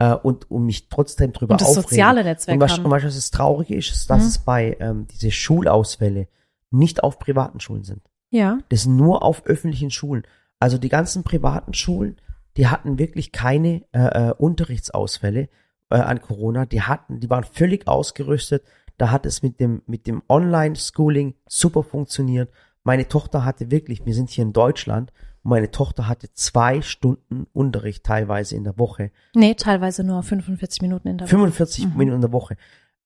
äh, 0.02 0.14
und, 0.14 0.50
und 0.50 0.64
mich 0.66 0.88
trotzdem 0.88 1.32
drüber 1.32 1.52
und 1.54 1.60
das 1.60 1.68
aufregen. 1.68 1.88
soziale 1.90 2.24
Netzwerk 2.24 2.54
Und 2.56 2.60
was, 2.60 2.72
haben. 2.72 2.84
und 2.84 2.90
was 2.90 3.02
das 3.02 3.30
Traurige 3.30 3.76
ist, 3.76 3.90
ist, 3.90 4.10
dass 4.10 4.22
Mhm. 4.22 4.28
es 4.28 4.38
bei 4.38 4.76
ähm, 4.80 5.06
diese 5.08 5.30
Schulausfälle 5.30 6.28
nicht 6.70 7.02
auf 7.04 7.18
privaten 7.18 7.60
Schulen 7.60 7.84
sind. 7.84 8.02
ja, 8.30 8.58
Das 8.70 8.82
sind 8.84 8.96
nur 8.96 9.22
auf 9.22 9.44
öffentlichen 9.46 9.90
Schulen. 9.90 10.22
Also 10.58 10.78
die 10.78 10.88
ganzen 10.88 11.22
privaten 11.22 11.74
Schulen, 11.74 12.16
die 12.56 12.66
hatten 12.68 12.98
wirklich 12.98 13.32
keine 13.32 13.82
äh, 13.92 14.28
äh, 14.30 14.34
Unterrichtsausfälle 14.38 15.48
äh, 15.90 15.94
an 15.96 16.20
Corona. 16.22 16.64
Die 16.66 16.82
hatten, 16.82 17.20
die 17.20 17.28
waren 17.30 17.44
völlig 17.44 17.86
ausgerüstet. 17.88 18.62
Da 18.98 19.10
hat 19.10 19.26
es 19.26 19.42
mit 19.42 19.58
dem 19.60 19.82
mit 19.86 20.06
dem 20.06 20.22
Online-Schooling 20.28 21.34
super 21.46 21.82
funktioniert. 21.82 22.50
Meine 22.84 23.06
Tochter 23.08 23.44
hatte 23.44 23.70
wirklich, 23.70 24.04
wir 24.04 24.14
sind 24.14 24.30
hier 24.30 24.42
in 24.42 24.52
Deutschland, 24.52 25.12
meine 25.44 25.70
Tochter 25.70 26.08
hatte 26.08 26.32
zwei 26.34 26.82
Stunden 26.82 27.46
Unterricht 27.52 28.04
teilweise 28.04 28.56
in 28.56 28.64
der 28.64 28.78
Woche. 28.78 29.10
nee, 29.34 29.54
teilweise 29.54 30.04
nur 30.04 30.22
45 30.22 30.82
Minuten 30.82 31.08
in 31.08 31.18
der 31.18 31.26
Woche. 31.26 31.30
45 31.36 31.86
Mhm. 31.86 31.96
Minuten 31.96 32.14
in 32.16 32.20
der 32.22 32.32
Woche. 32.32 32.56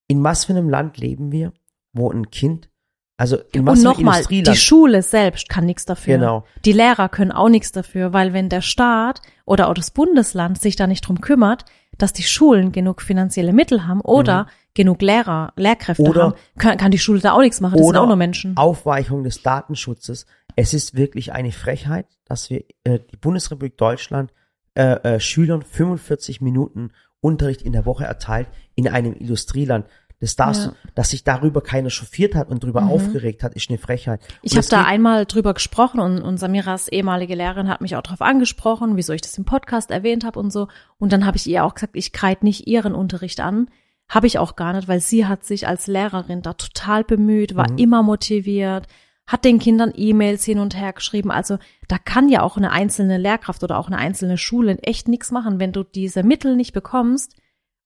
In 0.08 0.22
was 0.22 0.44
für 0.44 0.52
einem 0.52 0.68
Land 0.68 0.98
leben 0.98 1.32
wir, 1.32 1.52
wo 1.92 2.10
ein 2.10 2.30
Kind 2.30 2.70
Also 3.18 3.36
in 3.52 3.60
Und 3.60 3.66
was 3.66 3.78
für 3.78 3.84
nochmal, 3.84 4.24
die. 4.24 4.44
Schule 4.56 5.02
selbst 5.02 5.48
kann 5.48 5.64
nichts 5.64 5.86
dafür. 5.86 6.18
Genau. 6.18 6.44
Die 6.64 6.72
Lehrer 6.72 7.08
können 7.08 7.32
auch 7.32 7.48
nichts 7.48 7.72
dafür, 7.72 8.12
weil 8.12 8.32
wenn 8.34 8.48
der 8.50 8.60
Staat 8.60 9.22
oder 9.46 9.68
auch 9.68 9.74
das 9.74 9.90
Bundesland 9.90 10.60
sich 10.60 10.76
da 10.76 10.86
nicht 10.86 11.00
drum 11.06 11.20
kümmert, 11.22 11.64
dass 11.96 12.12
die 12.12 12.24
Schulen 12.24 12.72
genug 12.72 13.00
finanzielle 13.00 13.54
Mittel 13.54 13.86
haben 13.86 14.02
oder 14.02 14.48
genug 14.74 15.00
Lehrer, 15.00 15.54
Lehrkräfte 15.56 16.02
Mhm. 16.02 16.08
Oder- 16.10 16.22
haben, 16.24 16.34
kann, 16.58 16.76
kann 16.76 16.90
die 16.90 16.98
Schule 16.98 17.20
da 17.20 17.32
auch 17.32 17.40
nichts 17.40 17.62
machen. 17.62 17.78
Das 17.78 17.86
sind 17.86 17.96
auch 17.96 18.06
nur 18.06 18.16
Menschen. 18.16 18.54
Aufweichung 18.58 19.24
des 19.24 19.42
Datenschutzes. 19.42 20.26
Es 20.54 20.74
ist 20.74 20.94
wirklich 20.94 21.32
eine 21.32 21.52
Frechheit, 21.52 22.06
dass 22.26 22.50
wir 22.50 22.64
äh, 22.84 22.98
die 23.10 23.16
Bundesrepublik 23.16 23.78
Deutschland 23.78 24.30
äh, 24.74 25.14
äh, 25.14 25.20
Schülern 25.20 25.62
45 25.62 26.42
Minuten 26.42 26.90
Unterricht 27.20 27.62
in 27.62 27.72
der 27.72 27.86
Woche 27.86 28.04
erteilt 28.04 28.48
in 28.74 28.88
einem 28.88 29.14
Industrieland. 29.14 29.86
Das 30.18 30.34
darfst 30.34 30.66
Ja. 30.66 30.72
dass 30.94 31.10
sich 31.10 31.24
darüber 31.24 31.60
keiner 31.60 31.90
chauffiert 31.90 32.34
hat 32.34 32.48
und 32.48 32.62
darüber 32.64 32.80
Mhm. 32.80 32.88
aufgeregt 32.90 33.42
hat, 33.42 33.54
ist 33.54 33.68
eine 33.68 33.78
Frechheit. 33.78 34.20
Ich 34.42 34.56
habe 34.56 34.66
da 34.66 34.84
einmal 34.84 35.26
drüber 35.26 35.52
gesprochen 35.52 36.00
und, 36.00 36.22
und 36.22 36.38
Samiras 36.38 36.88
ehemalige 36.88 37.34
Lehrerin 37.34 37.68
hat 37.68 37.82
mich 37.82 37.96
auch 37.96 38.02
darauf 38.02 38.22
angesprochen, 38.22 38.96
wieso 38.96 39.12
ich 39.12 39.20
das 39.20 39.36
im 39.36 39.44
Podcast 39.44 39.90
erwähnt 39.90 40.24
habe 40.24 40.38
und 40.40 40.50
so. 40.50 40.68
Und 40.98 41.12
dann 41.12 41.26
habe 41.26 41.36
ich 41.36 41.46
ihr 41.46 41.64
auch 41.64 41.74
gesagt, 41.74 41.96
ich 41.96 42.12
kreide 42.12 42.46
nicht 42.46 42.66
ihren 42.66 42.94
Unterricht 42.94 43.40
an. 43.40 43.68
Habe 44.08 44.26
ich 44.26 44.38
auch 44.38 44.56
gar 44.56 44.72
nicht, 44.72 44.88
weil 44.88 45.00
sie 45.00 45.26
hat 45.26 45.44
sich 45.44 45.66
als 45.68 45.86
Lehrerin 45.86 46.40
da 46.40 46.54
total 46.54 47.04
bemüht, 47.04 47.54
war 47.56 47.70
Mhm. 47.72 47.78
immer 47.78 48.02
motiviert, 48.02 48.86
hat 49.26 49.44
den 49.44 49.58
Kindern 49.58 49.92
E-Mails 49.94 50.44
hin 50.44 50.60
und 50.60 50.76
her 50.76 50.92
geschrieben. 50.92 51.30
Also 51.32 51.58
da 51.88 51.98
kann 51.98 52.28
ja 52.28 52.42
auch 52.42 52.56
eine 52.56 52.70
einzelne 52.70 53.18
Lehrkraft 53.18 53.62
oder 53.64 53.76
auch 53.78 53.88
eine 53.88 53.98
einzelne 53.98 54.38
Schule 54.38 54.78
echt 54.78 55.08
nichts 55.08 55.30
machen, 55.32 55.58
wenn 55.58 55.72
du 55.72 55.82
diese 55.82 56.22
Mittel 56.22 56.56
nicht 56.56 56.72
bekommst 56.72 57.34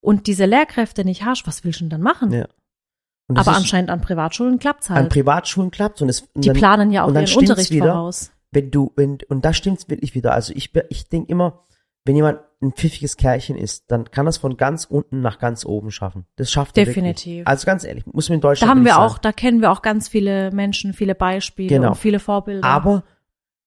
und 0.00 0.26
diese 0.26 0.46
Lehrkräfte 0.46 1.04
nicht 1.04 1.24
hast. 1.24 1.46
Was 1.46 1.64
willst 1.64 1.80
du 1.80 1.84
denn 1.84 1.90
dann 1.90 2.02
machen? 2.02 2.32
Ja. 2.32 2.46
Aber 3.34 3.54
anscheinend 3.56 3.90
an 3.90 4.00
Privatschulen 4.00 4.58
klappt's 4.58 4.90
an 4.90 4.96
halt. 4.96 5.10
Privatschulen 5.12 5.70
klappt 5.70 6.02
und 6.02 6.08
es 6.08 6.22
und 6.34 6.44
Die 6.44 6.48
dann- 6.48 6.56
planen 6.56 6.90
ja 6.90 7.04
auch 7.04 7.12
ihren 7.14 7.32
Unterricht 7.36 7.70
wieder. 7.70 7.92
voraus. 7.92 8.32
wenn 8.52 8.72
du, 8.72 8.90
wenn, 8.96 9.18
und 9.28 9.44
da 9.44 9.52
stimmt's 9.52 9.88
wirklich 9.88 10.16
wieder. 10.16 10.32
Also 10.32 10.52
ich, 10.56 10.72
ich 10.88 11.08
denke 11.08 11.30
immer, 11.30 11.62
wenn 12.04 12.16
jemand 12.16 12.40
ein 12.60 12.72
pfiffiges 12.72 13.16
Kerlchen 13.16 13.56
ist, 13.56 13.84
dann 13.92 14.10
kann 14.10 14.26
das 14.26 14.38
von 14.38 14.56
ganz 14.56 14.84
unten 14.86 15.20
nach 15.20 15.38
ganz 15.38 15.64
oben 15.64 15.92
schaffen. 15.92 16.26
Das 16.34 16.50
schafft 16.50 16.76
er 16.76 16.84
Definitiv. 16.86 17.26
Wirklich. 17.26 17.46
Also 17.46 17.66
ganz 17.66 17.84
ehrlich, 17.84 18.04
muss 18.06 18.28
man 18.28 18.34
in 18.36 18.40
Da 18.40 18.48
Deutschland 18.48 18.70
haben 18.70 18.78
wirklich 18.80 18.92
wir 18.96 19.00
sagen. 19.00 19.12
auch, 19.14 19.18
da 19.18 19.32
kennen 19.32 19.60
wir 19.60 19.70
auch 19.70 19.82
ganz 19.82 20.08
viele 20.08 20.50
Menschen, 20.50 20.92
viele 20.92 21.14
Beispiele 21.14 21.68
Genau. 21.68 21.90
und 21.90 21.94
viele 21.94 22.18
Vorbilder. 22.18 22.66
Aber 22.66 23.04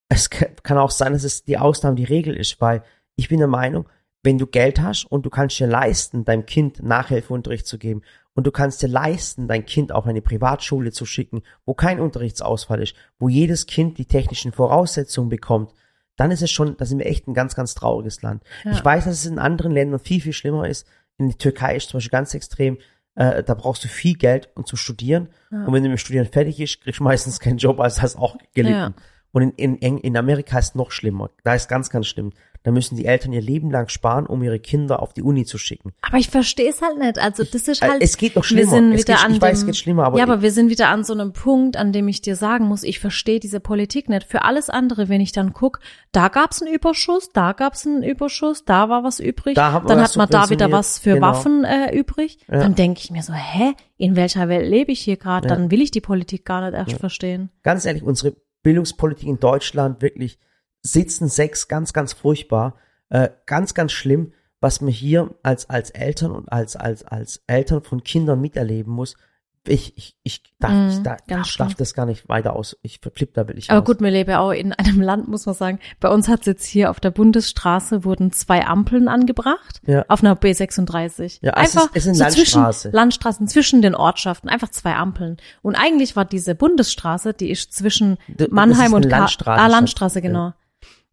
es 0.09 0.29
ka- 0.29 0.47
kann 0.61 0.77
auch 0.77 0.91
sein, 0.91 1.13
dass 1.13 1.23
es 1.23 1.45
die 1.45 1.57
Ausnahme 1.57 1.95
die 1.95 2.03
Regel 2.03 2.35
ist, 2.35 2.59
weil 2.59 2.83
ich 3.15 3.29
bin 3.29 3.39
der 3.39 3.47
Meinung, 3.47 3.87
wenn 4.23 4.37
du 4.37 4.47
Geld 4.47 4.81
hast 4.81 5.05
und 5.05 5.25
du 5.25 5.29
kannst 5.29 5.59
dir 5.59 5.67
leisten, 5.67 6.25
deinem 6.25 6.45
Kind 6.45 6.81
Nachhilfeunterricht 6.81 7.67
zu 7.67 7.77
geben 7.77 8.01
und 8.33 8.47
du 8.47 8.51
kannst 8.51 8.81
dir 8.81 8.87
leisten, 8.87 9.47
dein 9.47 9.65
Kind 9.65 9.91
auf 9.91 10.07
eine 10.07 10.21
Privatschule 10.21 10.91
zu 10.91 11.05
schicken, 11.05 11.43
wo 11.65 11.73
kein 11.73 11.99
Unterrichtsausfall 11.99 12.81
ist, 12.81 12.95
wo 13.19 13.29
jedes 13.29 13.67
Kind 13.67 13.97
die 13.97 14.05
technischen 14.05 14.53
Voraussetzungen 14.53 15.29
bekommt, 15.29 15.73
dann 16.15 16.31
ist 16.31 16.41
es 16.41 16.51
schon, 16.51 16.77
da 16.77 16.85
sind 16.85 16.99
wir 16.99 17.05
echt 17.05 17.27
ein 17.27 17.33
ganz, 17.33 17.55
ganz 17.55 17.75
trauriges 17.75 18.21
Land. 18.21 18.43
Ja. 18.63 18.71
Ich 18.71 18.83
weiß, 18.83 19.05
dass 19.05 19.13
es 19.15 19.25
in 19.25 19.39
anderen 19.39 19.71
Ländern 19.71 19.99
viel, 19.99 20.21
viel 20.21 20.33
schlimmer 20.33 20.67
ist. 20.67 20.87
In 21.17 21.29
der 21.29 21.37
Türkei 21.37 21.75
ist 21.75 21.89
zum 21.89 21.97
Beispiel 21.97 22.11
ganz 22.11 22.33
extrem, 22.33 22.77
äh, 23.15 23.43
da 23.43 23.53
brauchst 23.53 23.83
du 23.83 23.87
viel 23.87 24.15
Geld, 24.15 24.49
um 24.55 24.65
zu 24.65 24.75
studieren. 24.75 25.29
Ja. 25.51 25.65
Und 25.65 25.73
wenn 25.73 25.83
du 25.83 25.89
mit 25.89 25.97
dem 25.97 26.03
Studieren 26.03 26.27
fertig 26.27 26.57
bist, 26.57 26.81
kriegst 26.81 26.99
du 26.99 27.03
meistens 27.03 27.39
keinen 27.39 27.57
Job, 27.57 27.79
also 27.79 28.01
hast 28.01 28.17
auch 28.17 28.37
gelitten. 28.53 28.75
Ja. 28.75 28.93
Und 29.33 29.41
in, 29.57 29.75
in, 29.77 29.97
in 29.97 30.15
Amerika 30.15 30.57
ist 30.59 30.75
noch 30.75 30.91
schlimmer. 30.91 31.29
Da 31.43 31.55
ist 31.55 31.67
ganz, 31.67 31.89
ganz 31.89 32.07
schlimm. 32.07 32.31
Da 32.61 32.71
müssen 32.71 32.95
die 32.95 33.03
Eltern 33.05 33.33
ihr 33.33 33.41
Leben 33.41 33.71
lang 33.71 33.89
sparen, 33.89 34.25
um 34.25 34.41
ihre 34.41 34.57
Kinder 34.57 35.01
auf 35.01 35.11
die 35.11 35.21
Uni 35.21 35.43
zu 35.43 35.57
schicken. 35.57 35.91
aber 36.01 36.15
ich 36.17 36.29
verstehe 36.29 36.69
es 36.69 36.81
halt 36.81 36.97
nicht. 36.97 37.19
Also 37.19 37.43
das 37.43 37.67
ist 37.67 37.81
Äh, 37.81 37.89
halt. 37.89 38.01
es 38.01 38.15
geht 38.15 38.37
noch 38.37 38.43
wir 38.43 38.47
schlimmer. 38.47 38.69
sind 38.71 38.93
Es 38.93 39.01
wieder 39.01 39.15
geht, 39.15 39.25
an 39.25 39.33
ich 39.33 39.41
weiß, 39.41 39.57
es 39.57 39.63
dem, 39.63 39.65
geht 39.65 39.75
schlimmer, 39.75 40.05
aber, 40.05 40.17
ja, 40.17 40.23
aber 40.23 40.41
wir 40.41 40.51
sind 40.51 40.69
wieder 40.69 40.87
an 40.87 41.03
so 41.03 41.11
einem 41.11 41.33
Punkt, 41.33 41.75
an 41.75 41.91
dem 41.91 42.07
ich 42.07 42.21
dir 42.21 42.37
sagen 42.37 42.65
muss, 42.65 42.83
ich 42.83 42.99
verstehe 42.99 43.41
diese 43.41 43.59
Politik 43.59 44.07
nicht. 44.07 44.23
Für 44.29 44.43
alles 44.43 44.69
andere, 44.69 45.09
wenn 45.09 45.19
ich 45.19 45.33
dann 45.33 45.51
guck, 45.51 45.81
da 46.13 46.29
gab's 46.29 46.61
einen 46.61 46.73
Überschuss, 46.73 47.31
da 47.33 47.51
gab's 47.51 47.85
einen 47.85 48.01
Überschuss, 48.01 48.63
da 48.63 48.87
war 48.87 49.03
was 49.03 49.19
übrig, 49.19 49.55
Da 49.55 49.73
hat 49.73 49.89
dann 49.89 49.99
hat 49.99 50.15
man 50.15 50.29
da 50.29 50.49
wieder 50.49 50.71
was 50.71 50.99
für 50.99 51.15
Genau. 51.15 51.27
Waffen 51.27 51.65
äh, 51.65 51.93
übrig. 51.93 52.37
Ja. 52.49 52.59
Dann 52.59 52.75
denke 52.75 53.01
ich 53.03 53.11
mir 53.11 53.23
so, 53.23 53.33
hä, 53.33 53.73
in 53.97 54.15
welcher 54.15 54.47
Welt 54.47 54.69
lebe 54.69 54.91
ich 54.93 55.01
hier 55.01 55.17
gerade? 55.17 55.49
Ja. 55.49 55.55
Dann 55.55 55.69
will 55.69 55.81
ich 55.81 55.91
die 55.91 56.01
Politik 56.01 56.45
gar 56.45 56.61
nicht 56.61 56.75
erst 56.77 56.93
verstehen. 56.99 57.49
ganz 57.63 57.83
ehrlich, 57.85 58.03
unsere 58.03 58.35
Bildungspolitik 58.63 59.27
in 59.27 59.39
Deutschland 59.39 60.01
wirklich 60.01 60.39
sitzen 60.81 61.27
sechs 61.27 61.67
ganz, 61.67 61.93
ganz 61.93 62.13
furchtbar. 62.13 62.75
Äh, 63.09 63.29
ganz, 63.45 63.73
ganz 63.73 63.91
schlimm, 63.91 64.33
was 64.59 64.81
man 64.81 64.91
hier 64.91 65.35
als, 65.43 65.69
als 65.69 65.91
Eltern 65.91 66.31
und 66.31 66.51
als, 66.51 66.75
als, 66.75 67.03
als 67.03 67.43
Eltern 67.47 67.83
von 67.83 68.03
Kindern 68.03 68.41
miterleben 68.41 68.91
muss. 68.91 69.15
Ich, 69.65 69.97
ich, 69.97 70.17
ich 70.23 70.43
darf, 70.59 70.71
Mhm, 70.71 70.89
ich 70.89 70.97
darf, 71.03 71.19
darf, 71.25 71.55
darf 71.55 71.75
das 71.75 71.93
gar 71.93 72.05
nicht 72.05 72.27
weiter 72.27 72.53
aus. 72.53 72.77
Ich 72.81 72.99
verflipp 72.99 73.33
da 73.33 73.47
wirklich 73.47 73.69
Aber 73.71 73.79
aus. 73.79 73.85
gut, 73.85 74.01
wir 74.01 74.11
leben 74.11 74.29
ja 74.29 74.39
auch 74.39 74.51
in 74.51 74.73
einem 74.73 74.99
Land, 74.99 75.29
muss 75.29 75.45
man 75.45 75.55
sagen. 75.55 75.79
Bei 76.01 76.09
uns 76.09 76.27
hat 76.27 76.45
jetzt 76.45 76.65
hier 76.65 76.89
auf 76.89 76.99
der 76.99 77.11
Bundesstraße 77.11 78.03
wurden 78.03 78.33
zwei 78.33 78.65
Ampeln 78.65 79.07
angebracht. 79.07 79.81
Ja. 79.85 80.03
Auf 80.09 80.21
einer 80.21 80.35
B36. 80.35 81.39
Ja, 81.41 81.51
es 81.55 81.77
einfach 81.77 81.95
ist- 81.95 82.05
es 82.05 82.05
ist 82.07 82.17
so 82.17 82.23
Landstraße. 82.23 82.79
zwischen 82.81 82.95
Landstraßen, 82.95 83.47
zwischen 83.47 83.81
den 83.81 83.95
Ortschaften, 83.95 84.49
einfach 84.49 84.69
zwei 84.69 84.95
Ampeln. 84.95 85.37
Und 85.61 85.75
eigentlich 85.75 86.15
war 86.17 86.25
diese 86.25 86.55
Bundesstraße, 86.55 87.33
die 87.33 87.49
ist 87.49 87.73
zwischen 87.73 88.17
das 88.27 88.49
Mannheim 88.49 88.93
und 88.93 89.05
Landstraße 89.05 89.61
Ah, 89.61 89.67
Landstraße, 89.67 90.21
genau. 90.21 90.53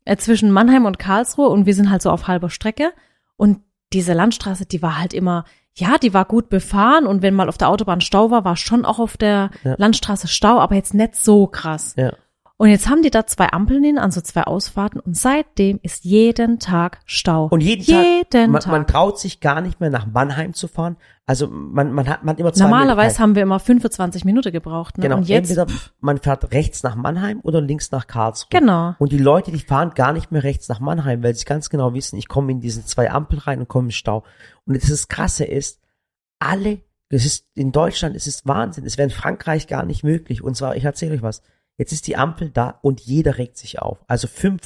Äh, 0.04 0.16
zwischen 0.16 0.50
Mannheim 0.50 0.86
und 0.86 0.98
Karlsruhe 0.98 1.48
und 1.48 1.66
wir 1.66 1.74
sind 1.74 1.90
halt 1.90 2.02
so 2.02 2.10
auf 2.10 2.26
halber 2.26 2.50
Strecke. 2.50 2.92
Und 3.36 3.60
diese 3.92 4.12
Landstraße, 4.12 4.66
die 4.66 4.82
war 4.82 4.98
halt 4.98 5.14
immer, 5.14 5.44
ja, 5.76 5.98
die 5.98 6.12
war 6.12 6.24
gut 6.24 6.48
befahren 6.48 7.06
und 7.06 7.22
wenn 7.22 7.35
mal 7.35 7.48
auf 7.48 7.59
der 7.59 7.68
Autobahn 7.68 8.00
Stau 8.00 8.30
war, 8.30 8.44
war 8.44 8.56
schon 8.56 8.85
auch 8.85 8.98
auf 8.98 9.16
der 9.16 9.50
Ja. 9.64 9.74
Landstraße 9.78 10.28
Stau, 10.28 10.59
aber 10.59 10.74
jetzt 10.74 10.94
nicht 10.94 11.16
so 11.16 11.46
krass. 11.46 11.94
Ja. 11.96 12.12
Und 12.61 12.68
jetzt 12.68 12.90
haben 12.90 13.01
die 13.01 13.09
da 13.09 13.27
zwei 13.27 13.51
Ampeln 13.53 13.83
hin, 13.83 13.96
also 13.96 14.20
zwei 14.20 14.42
Ausfahrten 14.42 15.01
und 15.01 15.16
seitdem 15.16 15.81
ist 15.83 16.05
jeden 16.05 16.59
Tag 16.59 17.01
Stau. 17.07 17.46
Und 17.46 17.62
jeden, 17.62 17.81
jeden 17.83 18.29
Tag, 18.29 18.51
man, 18.51 18.61
Tag. 18.61 18.70
man 18.70 18.87
traut 18.87 19.18
sich 19.18 19.40
gar 19.40 19.62
nicht 19.62 19.81
mehr 19.81 19.88
nach 19.88 20.07
Mannheim 20.07 20.53
zu 20.53 20.68
fahren. 20.68 20.99
Also 21.25 21.49
man, 21.49 21.90
man 21.90 22.07
hat 22.07 22.23
man 22.23 22.35
hat 22.35 22.38
immer 22.38 22.53
zwei 22.53 22.64
Normalerweise 22.64 23.18
haben 23.18 23.35
wir 23.35 23.44
immer 23.44 23.61
25 23.61 24.27
Minuten 24.27 24.53
gebraucht. 24.53 24.99
Ne? 24.99 25.05
Genau, 25.05 25.16
und 25.16 25.27
jetzt, 25.27 25.49
entweder 25.51 25.75
man 26.01 26.18
fährt 26.18 26.53
rechts 26.53 26.83
nach 26.83 26.96
Mannheim 26.96 27.40
oder 27.44 27.62
links 27.62 27.92
nach 27.92 28.07
Karlsruhe. 28.07 28.49
genau. 28.51 28.94
Und 28.99 29.11
die 29.11 29.16
Leute, 29.16 29.53
die 29.53 29.61
fahren 29.61 29.92
gar 29.94 30.12
nicht 30.12 30.31
mehr 30.31 30.42
rechts 30.42 30.68
nach 30.68 30.81
Mannheim, 30.81 31.23
weil 31.23 31.35
sie 31.35 31.46
ganz 31.46 31.70
genau 31.70 31.94
wissen, 31.94 32.18
ich 32.18 32.29
komme 32.29 32.53
in 32.53 32.61
diese 32.61 32.85
zwei 32.85 33.11
Ampeln 33.11 33.38
rein 33.38 33.61
und 33.61 33.68
komme 33.68 33.87
im 33.87 33.92
Stau. 33.92 34.23
Und 34.66 34.77
das, 34.77 35.09
Krasse 35.09 35.46
ist, 35.46 35.81
alle, 36.38 36.81
das 37.09 37.25
ist 37.25 37.46
in 37.55 37.73
Deutschland, 37.73 38.14
es 38.16 38.27
ist 38.27 38.46
Wahnsinn, 38.46 38.85
es 38.85 38.99
wäre 38.99 39.09
in 39.09 39.14
Frankreich 39.14 39.66
gar 39.66 39.87
nicht 39.87 40.05
möglich. 40.05 40.44
Und 40.44 40.59
zwar, 40.59 40.77
ich 40.77 40.85
erzähle 40.85 41.14
euch 41.14 41.23
was, 41.23 41.40
jetzt 41.81 41.93
ist 41.93 42.07
die 42.07 42.16
Ampel 42.16 42.51
da 42.51 42.79
und 42.83 43.01
jeder 43.01 43.38
regt 43.38 43.57
sich 43.57 43.79
auf. 43.81 44.05
Also 44.07 44.29
fünf, 44.29 44.61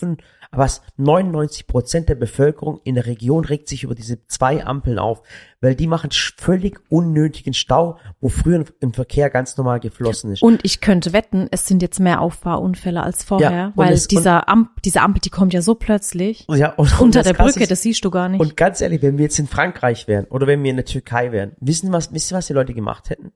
was 0.50 0.82
99 0.96 1.66
Prozent 1.68 2.08
der 2.08 2.16
Bevölkerung 2.16 2.80
in 2.82 2.96
der 2.96 3.06
Region 3.06 3.44
regt 3.44 3.68
sich 3.68 3.84
über 3.84 3.94
diese 3.94 4.26
zwei 4.26 4.64
Ampeln 4.66 4.98
auf, 4.98 5.22
weil 5.60 5.76
die 5.76 5.86
machen 5.86 6.10
völlig 6.12 6.80
unnötigen 6.88 7.54
Stau, 7.54 7.98
wo 8.20 8.28
früher 8.28 8.64
im 8.80 8.92
Verkehr 8.92 9.30
ganz 9.30 9.56
normal 9.56 9.78
geflossen 9.78 10.32
ist. 10.32 10.42
Und 10.42 10.60
ich 10.64 10.80
könnte 10.80 11.12
wetten, 11.12 11.46
es 11.52 11.66
sind 11.66 11.82
jetzt 11.82 12.00
mehr 12.00 12.20
Auffahrunfälle 12.20 13.02
als 13.02 13.22
vorher, 13.22 13.50
Ja, 13.50 13.72
weil 13.76 13.92
es- 13.92 14.08
dieser 14.08 14.48
Amp 14.48 14.82
diese 14.84 15.00
Ampel, 15.00 15.20
die 15.20 15.30
kommt 15.30 15.54
ja 15.54 15.62
so 15.62 15.76
plötzlich. 15.76 16.46
ja, 16.50 16.72
und, 16.74 17.00
Unter 17.00 17.22
der 17.22 17.34
Brücke, 17.34 17.60
ist, 17.60 17.70
das 17.70 17.82
siehst 17.82 18.04
du 18.04 18.10
gar 18.10 18.28
nicht. 18.28 18.40
Und 18.40 18.56
ganz 18.56 18.80
ehrlich, 18.80 19.02
wenn 19.02 19.18
wir 19.18 19.24
jetzt 19.24 19.38
in 19.38 19.46
Frankreich 19.46 20.08
wären 20.08 20.24
oder 20.26 20.46
wenn 20.48 20.62
wir 20.64 20.70
in 20.70 20.76
der 20.76 20.84
Türkei 20.84 21.30
wären, 21.30 21.52
wissen 21.60 21.92
was, 21.92 22.12
wisst 22.12 22.32
ihr, 22.32 22.36
was 22.36 22.48
die 22.48 22.52
Leute 22.54 22.74
gemacht 22.74 23.08
hätten? 23.10 23.32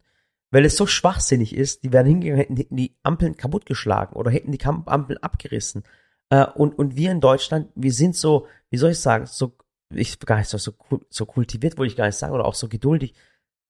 Weil 0.50 0.64
es 0.64 0.76
so 0.76 0.87
schwachsinnig 0.87 1.54
ist, 1.54 1.84
die 1.84 1.92
wären 1.92 2.06
hingegangen, 2.06 2.40
hätten, 2.40 2.56
hätten 2.56 2.76
die 2.76 2.96
Ampeln 3.02 3.37
kaputtgeschlagen 3.37 4.16
oder 4.16 4.30
hätten 4.30 4.52
die 4.52 4.64
Ampeln 4.64 5.18
abgerissen. 5.18 5.84
Äh, 6.30 6.46
und, 6.46 6.78
und 6.78 6.96
wir 6.96 7.11
in 7.11 7.20
Deutschland, 7.20 7.70
wir 7.74 7.92
sind 7.92 8.16
so, 8.16 8.46
wie 8.70 8.78
soll 8.78 8.92
ich 8.92 9.00
sagen, 9.00 9.26
so, 9.26 9.56
ich 9.90 10.18
gar 10.20 10.38
nicht 10.38 10.48
so, 10.48 10.58
so, 10.58 10.72
so 11.08 11.26
kultiviert, 11.26 11.78
wollte 11.78 11.90
ich 11.92 11.96
gar 11.96 12.06
nicht 12.06 12.16
sagen, 12.16 12.34
oder 12.34 12.44
auch 12.44 12.54
so 12.54 12.68
geduldig. 12.68 13.14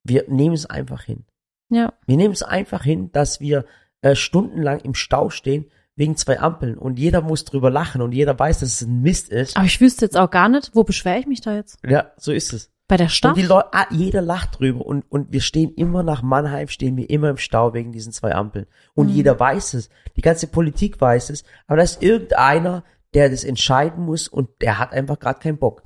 Wir 0.04 0.24
nehmen 0.28 0.54
es 0.54 0.66
einfach 0.66 1.02
hin. 1.02 1.24
ja. 1.68 1.92
Wir 2.06 2.16
nehmen 2.16 2.32
es 2.32 2.42
einfach 2.42 2.84
hin, 2.84 3.10
dass 3.12 3.40
wir 3.40 3.64
äh, 4.02 4.14
stundenlang 4.14 4.80
im 4.80 4.94
Stau 4.94 5.30
stehen 5.30 5.70
wegen 5.96 6.16
zwei 6.16 6.38
Ampeln 6.38 6.78
und 6.78 6.98
jeder 6.98 7.22
muss 7.22 7.44
drüber 7.44 7.70
lachen 7.70 8.00
und 8.02 8.12
jeder 8.12 8.38
weiß, 8.38 8.60
dass 8.60 8.68
es 8.68 8.82
ein 8.82 9.02
Mist 9.02 9.30
ist. 9.30 9.56
Aber 9.56 9.66
ich 9.66 9.80
wüsste 9.80 10.04
jetzt 10.04 10.16
auch 10.16 10.30
gar 10.30 10.48
nicht, 10.48 10.70
wo 10.74 10.84
beschwere 10.84 11.18
ich 11.18 11.26
mich 11.26 11.40
da 11.40 11.56
jetzt? 11.56 11.78
Ja, 11.84 12.12
so 12.16 12.30
ist 12.30 12.52
es. 12.52 12.70
Bei 12.88 12.96
der 12.96 13.08
Stadt? 13.08 13.32
Und 13.32 13.38
die 13.38 13.46
Leute, 13.46 13.68
ah, 13.72 13.86
jeder 13.90 14.22
lacht 14.22 14.58
drüber 14.58 14.84
und, 14.84 15.04
und 15.10 15.30
wir 15.30 15.42
stehen 15.42 15.74
immer 15.74 16.02
nach 16.02 16.22
Mannheim, 16.22 16.68
stehen 16.68 16.96
wir 16.96 17.08
immer 17.10 17.28
im 17.30 17.36
Stau 17.36 17.74
wegen 17.74 17.92
diesen 17.92 18.12
zwei 18.12 18.34
Ampeln. 18.34 18.66
Und 18.94 19.08
Mhm. 19.08 19.12
jeder 19.14 19.38
weiß 19.38 19.74
es. 19.74 19.90
Die 20.16 20.22
ganze 20.22 20.46
Politik 20.46 21.00
weiß 21.00 21.30
es. 21.30 21.44
Aber 21.66 21.76
da 21.76 21.82
ist 21.82 22.02
irgendeiner, 22.02 22.84
der 23.14 23.28
das 23.28 23.44
entscheiden 23.44 24.04
muss 24.04 24.26
und 24.26 24.48
der 24.62 24.78
hat 24.78 24.92
einfach 24.92 25.18
gerade 25.18 25.38
keinen 25.38 25.58
Bock. 25.58 25.82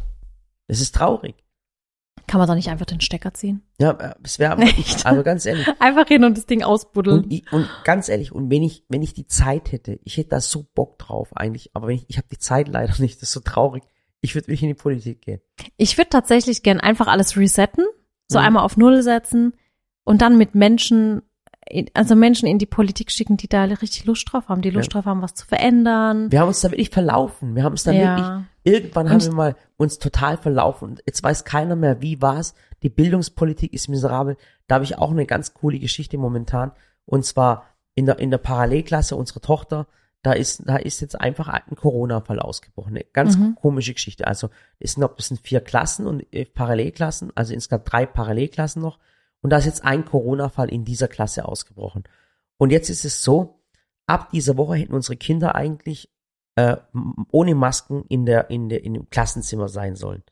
Das 0.68 0.80
ist 0.80 0.94
traurig. 0.94 1.34
Kann 2.28 2.38
man 2.38 2.46
da 2.46 2.54
nicht 2.54 2.68
einfach 2.68 2.86
den 2.86 3.00
Stecker 3.00 3.34
ziehen? 3.34 3.62
Ja, 3.80 3.90
äh, 3.92 4.14
es 4.22 4.38
wäre 4.38 4.52
aber, 4.52 4.62
Echt? 4.62 5.04
also 5.04 5.22
ganz 5.24 5.44
ehrlich. 5.44 5.66
Einfach 5.80 6.06
hin 6.06 6.22
und 6.24 6.36
das 6.38 6.46
Ding 6.46 6.62
ausbuddeln. 6.62 7.24
Und, 7.24 7.32
ich, 7.32 7.52
und 7.52 7.68
ganz 7.84 8.08
ehrlich, 8.08 8.30
und 8.32 8.48
wenn 8.48 8.62
ich, 8.62 8.84
wenn 8.88 9.02
ich 9.02 9.12
die 9.12 9.26
Zeit 9.26 9.72
hätte, 9.72 9.98
ich 10.04 10.18
hätte 10.18 10.30
da 10.30 10.40
so 10.40 10.64
Bock 10.74 10.98
drauf 10.98 11.36
eigentlich, 11.36 11.70
aber 11.74 11.88
wenn 11.88 11.96
ich, 11.96 12.04
ich 12.08 12.18
habe 12.18 12.28
die 12.30 12.38
Zeit 12.38 12.68
leider 12.68 12.94
nicht, 13.02 13.16
das 13.16 13.24
ist 13.30 13.32
so 13.32 13.40
traurig. 13.40 13.82
Ich 14.22 14.34
würde 14.34 14.46
wirklich 14.48 14.62
in 14.62 14.68
die 14.68 14.74
Politik 14.74 15.20
gehen. 15.20 15.40
Ich 15.76 15.98
würde 15.98 16.08
tatsächlich 16.08 16.62
gern 16.62 16.80
einfach 16.80 17.06
alles 17.08 17.36
resetten, 17.36 17.84
so 18.28 18.38
Mhm. 18.38 18.44
einmal 18.46 18.64
auf 18.64 18.76
Null 18.78 19.02
setzen 19.02 19.52
und 20.04 20.22
dann 20.22 20.38
mit 20.38 20.54
Menschen 20.54 21.22
also 21.94 22.16
Menschen 22.16 22.48
in 22.48 22.58
die 22.58 22.66
Politik 22.66 23.10
schicken, 23.12 23.36
die 23.36 23.48
da 23.48 23.62
richtig 23.64 24.04
Lust 24.04 24.26
drauf 24.30 24.48
haben, 24.48 24.62
die 24.62 24.70
Lust 24.70 24.88
Ja. 24.92 24.94
drauf 25.00 25.06
haben, 25.06 25.22
was 25.22 25.34
zu 25.34 25.46
verändern. 25.46 26.30
Wir 26.30 26.40
haben 26.40 26.48
uns 26.48 26.60
da 26.60 26.70
wirklich 26.72 26.90
verlaufen. 26.90 27.54
Wir 27.54 27.62
haben 27.62 27.72
uns 27.72 27.84
da 27.84 27.92
Ja. 27.92 28.16
wirklich, 28.16 28.26
irgendwann 28.64 29.08
haben 29.08 29.22
wir 29.22 29.32
mal 29.32 29.56
uns 29.76 29.98
total 29.98 30.36
verlaufen. 30.36 30.88
Und 30.88 31.02
jetzt 31.06 31.22
weiß 31.22 31.44
keiner 31.44 31.76
mehr, 31.76 32.02
wie 32.02 32.20
war's. 32.20 32.54
Die 32.82 32.88
Bildungspolitik 32.90 33.72
ist 33.72 33.88
miserabel. 33.88 34.36
Da 34.66 34.74
habe 34.74 34.84
ich 34.84 34.98
auch 34.98 35.12
eine 35.12 35.24
ganz 35.24 35.54
coole 35.54 35.78
Geschichte 35.78 36.18
momentan. 36.18 36.72
Und 37.06 37.24
zwar 37.24 37.64
in 37.94 38.06
der, 38.06 38.18
in 38.18 38.30
der 38.32 38.38
Parallelklasse 38.38 39.14
unserer 39.14 39.40
Tochter, 39.40 39.86
da 40.22 40.32
ist, 40.32 40.62
da 40.66 40.76
ist 40.76 41.00
jetzt 41.00 41.20
einfach 41.20 41.48
ein 41.48 41.74
Corona-Fall 41.74 42.38
ausgebrochen. 42.38 42.94
Eine 42.94 43.04
ganz 43.04 43.36
Mhm. 43.36 43.56
komische 43.56 43.92
Geschichte. 43.94 44.26
Also, 44.26 44.50
es 44.78 44.92
sind, 44.92 45.10
es 45.18 45.28
sind 45.28 45.40
vier 45.40 45.60
Klassen 45.60 46.06
und 46.06 46.24
äh, 46.32 46.44
Parallelklassen, 46.44 47.32
also 47.34 47.52
insgesamt 47.52 47.90
drei 47.90 48.06
Parallelklassen 48.06 48.80
noch. 48.80 48.98
Und 49.40 49.50
da 49.50 49.56
ist 49.56 49.66
jetzt 49.66 49.84
ein 49.84 50.04
Corona-Fall 50.04 50.68
in 50.68 50.84
dieser 50.84 51.08
Klasse 51.08 51.46
ausgebrochen. 51.46 52.04
Und 52.56 52.70
jetzt 52.70 52.88
ist 52.88 53.04
es 53.04 53.24
so, 53.24 53.60
ab 54.06 54.30
dieser 54.30 54.56
Woche 54.56 54.76
hätten 54.76 54.94
unsere 54.94 55.16
Kinder 55.16 55.56
eigentlich 55.56 56.12
äh, 56.54 56.76
ohne 57.30 57.54
Masken 57.56 58.04
in 58.08 58.24
der, 58.26 58.50
in 58.50 58.68
der, 58.68 58.84
in 58.84 58.94
dem 58.94 59.10
Klassenzimmer 59.10 59.68
sein 59.68 59.96
sollen. 59.96 60.22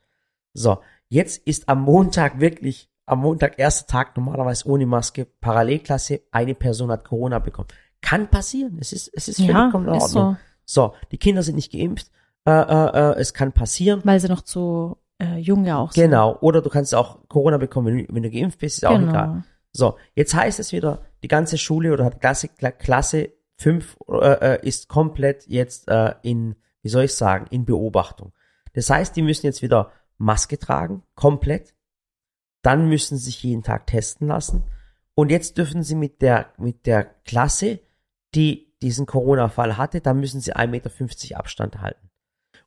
So, 0.53 0.79
jetzt 1.09 1.45
ist 1.45 1.67
am 1.67 1.81
Montag 1.81 2.39
wirklich, 2.39 2.89
am 3.05 3.19
Montag, 3.19 3.59
erster 3.59 3.87
Tag, 3.87 4.15
normalerweise 4.15 4.67
ohne 4.69 4.85
Maske, 4.85 5.25
Parallelklasse, 5.25 6.21
eine 6.31 6.55
Person 6.55 6.91
hat 6.91 7.03
Corona 7.03 7.39
bekommen. 7.39 7.67
Kann 8.01 8.27
passieren. 8.29 8.77
Es 8.79 8.93
ist, 8.93 9.09
es 9.13 9.27
ist 9.27 9.37
völlig 9.37 9.53
Ja, 9.55 9.67
in 9.69 9.75
Ordnung. 9.75 9.99
so. 10.07 10.35
So, 10.65 10.93
die 11.11 11.17
Kinder 11.17 11.43
sind 11.43 11.55
nicht 11.55 11.71
geimpft. 11.71 12.09
Äh, 12.45 12.51
äh, 12.51 13.11
äh, 13.11 13.19
es 13.19 13.33
kann 13.33 13.51
passieren. 13.51 14.01
Weil 14.03 14.19
sie 14.19 14.27
noch 14.29 14.41
zu 14.41 14.97
äh, 15.19 15.37
jung 15.37 15.65
ja 15.65 15.77
auch 15.77 15.91
sind. 15.91 16.05
Genau. 16.05 16.37
Oder 16.41 16.61
du 16.61 16.69
kannst 16.69 16.95
auch 16.95 17.19
Corona 17.27 17.57
bekommen, 17.57 17.87
wenn 17.87 18.05
du, 18.07 18.13
wenn 18.15 18.23
du 18.23 18.31
geimpft 18.31 18.59
bist, 18.59 18.77
ist 18.77 18.85
auch 18.85 18.97
Genau. 18.97 19.09
egal. 19.11 19.43
So, 19.73 19.97
jetzt 20.15 20.33
heißt 20.33 20.59
es 20.59 20.71
wieder, 20.71 21.01
die 21.23 21.27
ganze 21.27 21.57
Schule 21.57 21.93
oder 21.93 22.09
Klasse, 22.11 22.47
Kla- 22.47 22.71
Klasse 22.71 23.29
5 23.57 23.97
äh, 24.09 24.55
äh, 24.55 24.67
ist 24.67 24.87
komplett 24.89 25.45
jetzt 25.47 25.89
in, 26.23 26.55
wie 26.81 26.89
soll 26.89 27.03
ich 27.03 27.13
sagen, 27.15 27.45
in 27.51 27.65
Beobachtung. 27.65 28.33
Das 28.73 28.89
heißt, 28.89 29.15
die 29.15 29.21
müssen 29.21 29.45
jetzt 29.45 29.61
wieder 29.61 29.91
Maske 30.17 30.57
tragen, 30.57 31.03
komplett. 31.15 31.73
Dann 32.63 32.87
müssen 32.89 33.17
sie 33.17 33.25
sich 33.25 33.43
jeden 33.43 33.63
Tag 33.63 33.87
testen 33.87 34.27
lassen. 34.27 34.63
Und 35.15 35.29
jetzt 35.31 35.57
dürfen 35.57 35.83
sie 35.83 35.95
mit 35.95 36.21
der, 36.21 36.47
mit 36.57 36.85
der 36.85 37.03
Klasse, 37.25 37.79
die 38.35 38.73
diesen 38.81 39.05
Corona-Fall 39.05 39.77
hatte, 39.77 40.01
da 40.01 40.13
müssen 40.13 40.41
sie 40.41 40.55
1,50 40.55 40.67
Meter 40.67 41.37
Abstand 41.37 41.81
halten. 41.81 42.09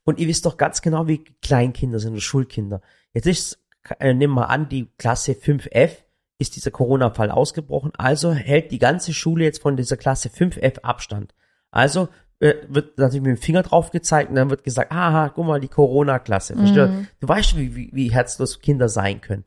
Und 0.03 0.19
ihr 0.19 0.27
wisst 0.27 0.45
doch 0.45 0.57
ganz 0.57 0.81
genau, 0.81 1.07
wie 1.07 1.23
Kleinkinder 1.41 1.99
sind 1.99 2.13
oder 2.13 2.21
Schulkinder. 2.21 2.81
Jetzt 3.13 3.27
ist, 3.27 3.59
äh, 3.99 4.13
nimm 4.13 4.31
mal 4.31 4.45
an, 4.45 4.69
die 4.69 4.87
Klasse 4.97 5.33
5F 5.33 6.03
ist 6.37 6.55
dieser 6.55 6.71
Corona-Fall 6.71 7.31
ausgebrochen. 7.31 7.91
Also 7.97 8.33
hält 8.33 8.71
die 8.71 8.79
ganze 8.79 9.13
Schule 9.13 9.45
jetzt 9.45 9.61
von 9.61 9.77
dieser 9.77 9.97
Klasse 9.97 10.29
5F 10.29 10.81
Abstand. 10.81 11.33
Also 11.71 12.09
äh, 12.39 12.55
wird 12.67 12.97
natürlich 12.97 13.23
mit 13.23 13.37
dem 13.37 13.41
Finger 13.41 13.63
drauf 13.63 13.91
gezeigt 13.91 14.29
und 14.29 14.35
dann 14.35 14.49
wird 14.49 14.63
gesagt, 14.63 14.91
aha, 14.91 15.29
guck 15.29 15.45
mal, 15.45 15.59
die 15.59 15.67
Corona-Klasse. 15.67 16.55
Mhm. 16.55 17.07
Du 17.19 17.27
weißt, 17.27 17.57
wie, 17.57 17.75
wie, 17.75 17.89
wie 17.93 18.11
herzlos 18.11 18.59
Kinder 18.59 18.89
sein 18.89 19.21
können. 19.21 19.45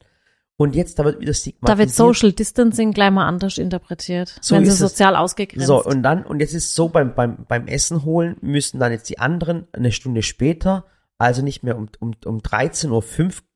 Und 0.60 0.74
jetzt, 0.74 0.98
da 0.98 1.04
wird 1.04 1.20
wieder 1.20 1.32
stigmatisiert. 1.32 1.68
Da 1.72 1.78
wird 1.78 1.90
Social 1.94 2.32
Distancing 2.32 2.92
gleich 2.92 3.12
mal 3.12 3.28
anders 3.28 3.58
interpretiert, 3.58 4.36
So 4.40 4.56
wenn 4.56 4.64
sie 4.64 4.70
ist 4.70 4.80
es. 4.80 4.90
sozial 4.90 5.14
ausgegrenzt. 5.14 5.68
So, 5.68 5.82
und 5.84 6.02
dann, 6.02 6.24
und 6.24 6.40
jetzt 6.40 6.52
ist 6.52 6.64
es 6.66 6.74
so, 6.74 6.88
beim, 6.88 7.14
beim, 7.14 7.46
beim 7.46 7.68
Essen 7.68 8.04
holen 8.04 8.36
müssen 8.40 8.80
dann 8.80 8.90
jetzt 8.90 9.08
die 9.08 9.20
anderen 9.20 9.68
eine 9.72 9.92
Stunde 9.92 10.22
später, 10.22 10.84
also 11.16 11.42
nicht 11.42 11.62
mehr 11.62 11.76
um, 11.78 11.88
um, 12.00 12.12
um 12.24 12.38
13.05 12.38 12.90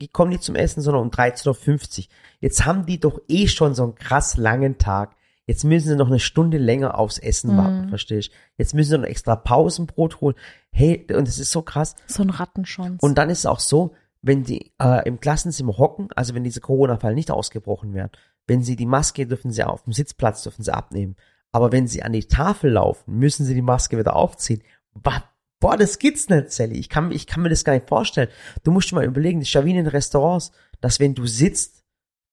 Uhr 0.00 0.08
kommen 0.12 0.30
die 0.30 0.38
zum 0.38 0.54
Essen, 0.54 0.80
sondern 0.80 1.02
um 1.02 1.10
13.50 1.10 1.98
Uhr. 1.98 2.04
Jetzt 2.38 2.64
haben 2.64 2.86
die 2.86 3.00
doch 3.00 3.20
eh 3.28 3.48
schon 3.48 3.74
so 3.74 3.82
einen 3.82 3.94
krass 3.96 4.36
langen 4.36 4.78
Tag. 4.78 5.16
Jetzt 5.46 5.64
müssen 5.64 5.88
sie 5.88 5.96
noch 5.96 6.06
eine 6.06 6.20
Stunde 6.20 6.56
länger 6.58 6.96
aufs 6.96 7.18
Essen 7.18 7.56
warten, 7.56 7.88
verstehst 7.88 8.30
du? 8.30 8.34
Jetzt 8.58 8.74
müssen 8.74 8.90
sie 8.90 8.98
noch 8.98 9.08
extra 9.08 9.34
Pausenbrot 9.34 10.20
holen. 10.20 10.36
Hey, 10.70 11.04
und 11.12 11.26
das 11.26 11.40
ist 11.40 11.50
so 11.50 11.62
krass. 11.62 11.96
so 12.06 12.22
ein 12.22 12.30
Rattenschwanz. 12.30 13.02
Und 13.02 13.18
dann 13.18 13.28
ist 13.28 13.40
es 13.40 13.46
auch 13.46 13.58
so, 13.58 13.92
wenn 14.22 14.44
die 14.44 14.72
äh, 14.80 15.06
im 15.06 15.20
Klassenzimmer 15.20 15.76
hocken, 15.78 16.08
also 16.14 16.34
wenn 16.34 16.44
dieser 16.44 16.60
Corona-Fall 16.60 17.14
nicht 17.14 17.30
ausgebrochen 17.30 17.92
wäre, 17.94 18.10
wenn 18.46 18.62
sie 18.62 18.76
die 18.76 18.86
Maske 18.86 19.26
dürfen 19.26 19.50
sie 19.50 19.64
auf 19.64 19.82
dem 19.84 19.92
Sitzplatz 19.92 20.42
dürfen 20.42 20.62
sie 20.62 20.72
abnehmen. 20.74 21.16
Aber 21.52 21.70
wenn 21.72 21.86
sie 21.86 22.02
an 22.02 22.12
die 22.12 22.24
Tafel 22.26 22.70
laufen, 22.72 23.18
müssen 23.18 23.44
sie 23.44 23.54
die 23.54 23.62
Maske 23.62 23.98
wieder 23.98 24.16
aufziehen. 24.16 24.62
Ba- 24.94 25.24
Boah, 25.60 25.76
das 25.76 25.98
gibt's 26.00 26.28
nicht, 26.28 26.50
Sally. 26.50 26.76
Ich 26.78 26.88
kann, 26.88 27.12
ich 27.12 27.26
kann 27.28 27.42
mir 27.42 27.48
das 27.48 27.62
gar 27.64 27.74
nicht 27.74 27.88
vorstellen. 27.88 28.28
Du 28.64 28.72
musst 28.72 28.90
dir 28.90 28.96
mal 28.96 29.04
überlegen, 29.04 29.38
das 29.38 29.48
ist 29.48 29.54
ja 29.54 29.64
wie 29.64 29.70
in 29.70 29.76
den 29.76 29.86
Restaurants, 29.86 30.50
dass 30.80 30.98
wenn 30.98 31.14
du 31.14 31.26
sitzt, 31.26 31.84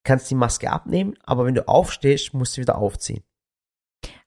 kannst 0.03 0.25
du 0.25 0.29
die 0.29 0.39
Maske 0.39 0.71
abnehmen, 0.71 1.13
aber 1.25 1.45
wenn 1.45 1.53
du 1.53 1.67
aufstehst, 1.67 2.33
musst 2.33 2.57
du 2.57 2.61
wieder 2.61 2.77
aufziehen. 2.79 3.21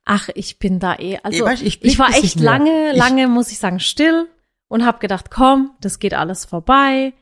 Ach, 0.04 0.28
ich 0.34 0.58
bin 0.58 0.78
da 0.78 0.96
eh. 0.98 1.18
Also 1.22 1.48
Ich 1.48 1.62
ich 1.62 1.84
ich, 1.84 1.98
war 1.98 2.10
echt 2.10 2.36
mehr. 2.36 2.44
lange, 2.44 2.90
Ich- 2.92 2.96
lange, 2.98 3.28
muss 3.28 3.50
ich 3.50 3.58
sagen, 3.58 3.80
still 3.80 4.28
und 4.68 4.84
habe 4.84 4.98
gedacht, 4.98 5.30
komm, 5.30 5.72
das 5.80 5.98
geht 5.98 6.14
alles 6.14 6.44
vorbei. 6.44 7.12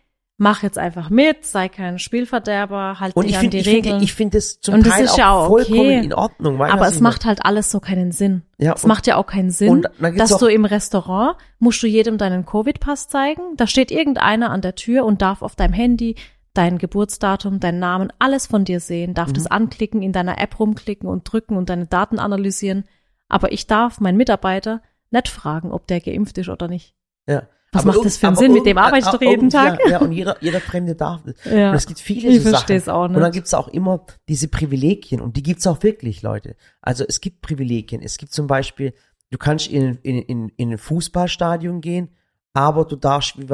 Mach 0.43 0.63
jetzt 0.63 0.79
einfach 0.79 1.11
mit, 1.11 1.45
sei 1.45 1.69
kein 1.69 1.99
Spielverderber, 1.99 2.99
halt 2.99 3.15
Und 3.15 3.25
dich 3.25 3.33
ich 3.33 3.37
an 3.37 3.41
finde, 3.43 3.57
die 3.59 3.61
ich 3.61 3.69
finde, 3.69 3.89
Regeln. 3.89 4.03
ich 4.03 4.15
finde 4.15 4.39
das 4.39 4.59
zum 4.61 4.73
Und 4.75 4.87
das 4.87 4.95
Teil 4.95 5.05
ist 5.05 5.11
auch, 5.13 5.19
ja 5.19 5.31
auch 5.33 5.47
vollkommen 5.49 5.81
okay. 5.81 6.01
in 6.03 6.15
Ordnung. 6.15 6.63
Aber 6.63 6.89
es 6.89 7.01
macht 7.01 7.27
halt 7.27 7.45
alles 7.45 7.71
so 7.71 7.79
keinen 7.79 8.11
Sinn. 8.11 8.41
Ja, 8.57 8.73
es 8.73 8.87
macht 8.87 9.07
ja 9.07 9.17
auch 9.17 9.27
keinen 9.27 9.51
Sinn, 9.51 9.87
dass 10.17 10.39
du 10.39 10.47
im 10.47 10.65
Restaurant 10.65 11.37
musst 11.59 11.83
du 11.83 11.87
jedem 11.87 12.17
deinen 12.17 12.47
Covid-Pass 12.47 13.09
zeigen. 13.09 13.43
Da 13.59 13.67
steht 13.67 13.91
irgendeiner 13.91 14.51
an 14.51 14.63
der 14.63 14.77
Tür 14.77 15.05
und 15.05 15.21
darf 15.21 15.43
auf 15.43 15.57
deinem 15.57 15.75
Handy 15.75 16.15
dein 16.55 16.79
Geburtsdatum, 16.79 17.61
deinen 17.61 17.79
Namen, 17.79 18.11
alles 18.19 18.47
von 18.47 18.65
dir 18.65 18.81
sehen, 18.81 19.13
darf 19.13 19.29
Mhm. 19.29 19.35
das 19.35 19.47
anklicken, 19.47 20.01
in 20.01 20.13
deiner 20.13 20.39
App 20.41 20.59
rumklicken 20.59 21.07
und 21.07 21.31
drücken 21.31 21.59
und 21.59 21.69
deine 21.69 21.87
Daten 21.87 22.19
analysieren. 22.19 22.85
Aber 23.29 23.53
ich 23.53 23.67
darf 23.67 24.01
meinen 24.01 24.17
Mitarbeiter 24.17 24.81
nicht 25.11 25.29
fragen, 25.29 25.71
ob 25.71 25.87
der 25.87 26.01
geimpft 26.01 26.39
ist 26.39 26.49
oder 26.49 26.67
nicht. 26.67 26.95
Ja. 27.29 27.43
Was 27.73 27.85
Aber 27.85 27.95
macht 27.95 28.05
das 28.05 28.17
für 28.17 28.27
einen 28.27 28.37
Sinn? 28.37 28.53
Mit 28.53 28.67
dem 28.67 28.77
irgend- 28.77 28.87
arbeitest 28.87 29.13
du 29.13 29.17
aber 29.17 29.25
jeden 29.27 29.51
irgend- 29.51 29.53
Tag? 29.53 29.79
Ja, 29.85 29.91
ja, 29.93 29.99
und 30.01 30.13
jeder, 30.13 30.37
jeder 30.41 30.61
Fremde 30.61 30.97
darf 30.97 31.23
das. 31.25 31.35
Ja. 31.45 31.71
Und 31.71 31.77
es 31.77 31.87
gibt 31.87 32.01
viele 32.01 32.29
Ich 32.31 32.43
so 32.43 32.51
Sachen. 32.51 32.89
auch 32.89 33.05
Und 33.05 33.13
dann 33.15 33.23
nicht. 33.23 33.33
gibt's 33.35 33.55
auch 33.55 33.69
immer 33.69 34.05
diese 34.29 34.49
Privilegien 34.49 35.21
und 35.21 35.37
die 35.37 35.43
gibt's 35.43 35.67
auch 35.67 35.83
wirklich, 35.83 36.23
Leute. 36.23 36.57
Also 36.83 37.05
es 37.07 37.21
gibt 37.21 37.43
Privilegien. 37.43 38.03
Es 38.03 38.19
gibt 38.19 38.33
zum 38.33 38.47
Beispiel, 38.49 38.93
du 39.31 39.39
kannst 39.39 39.69
in, 39.69 39.99
in, 40.03 40.19
in, 40.23 40.49
in 40.57 40.73
ein 40.73 40.79
Fußballstadion 40.79 41.81
gehen, 41.81 42.09
aber 42.55 42.85
du 42.85 42.97
darfst, 42.97 43.39
wie, 43.39 43.49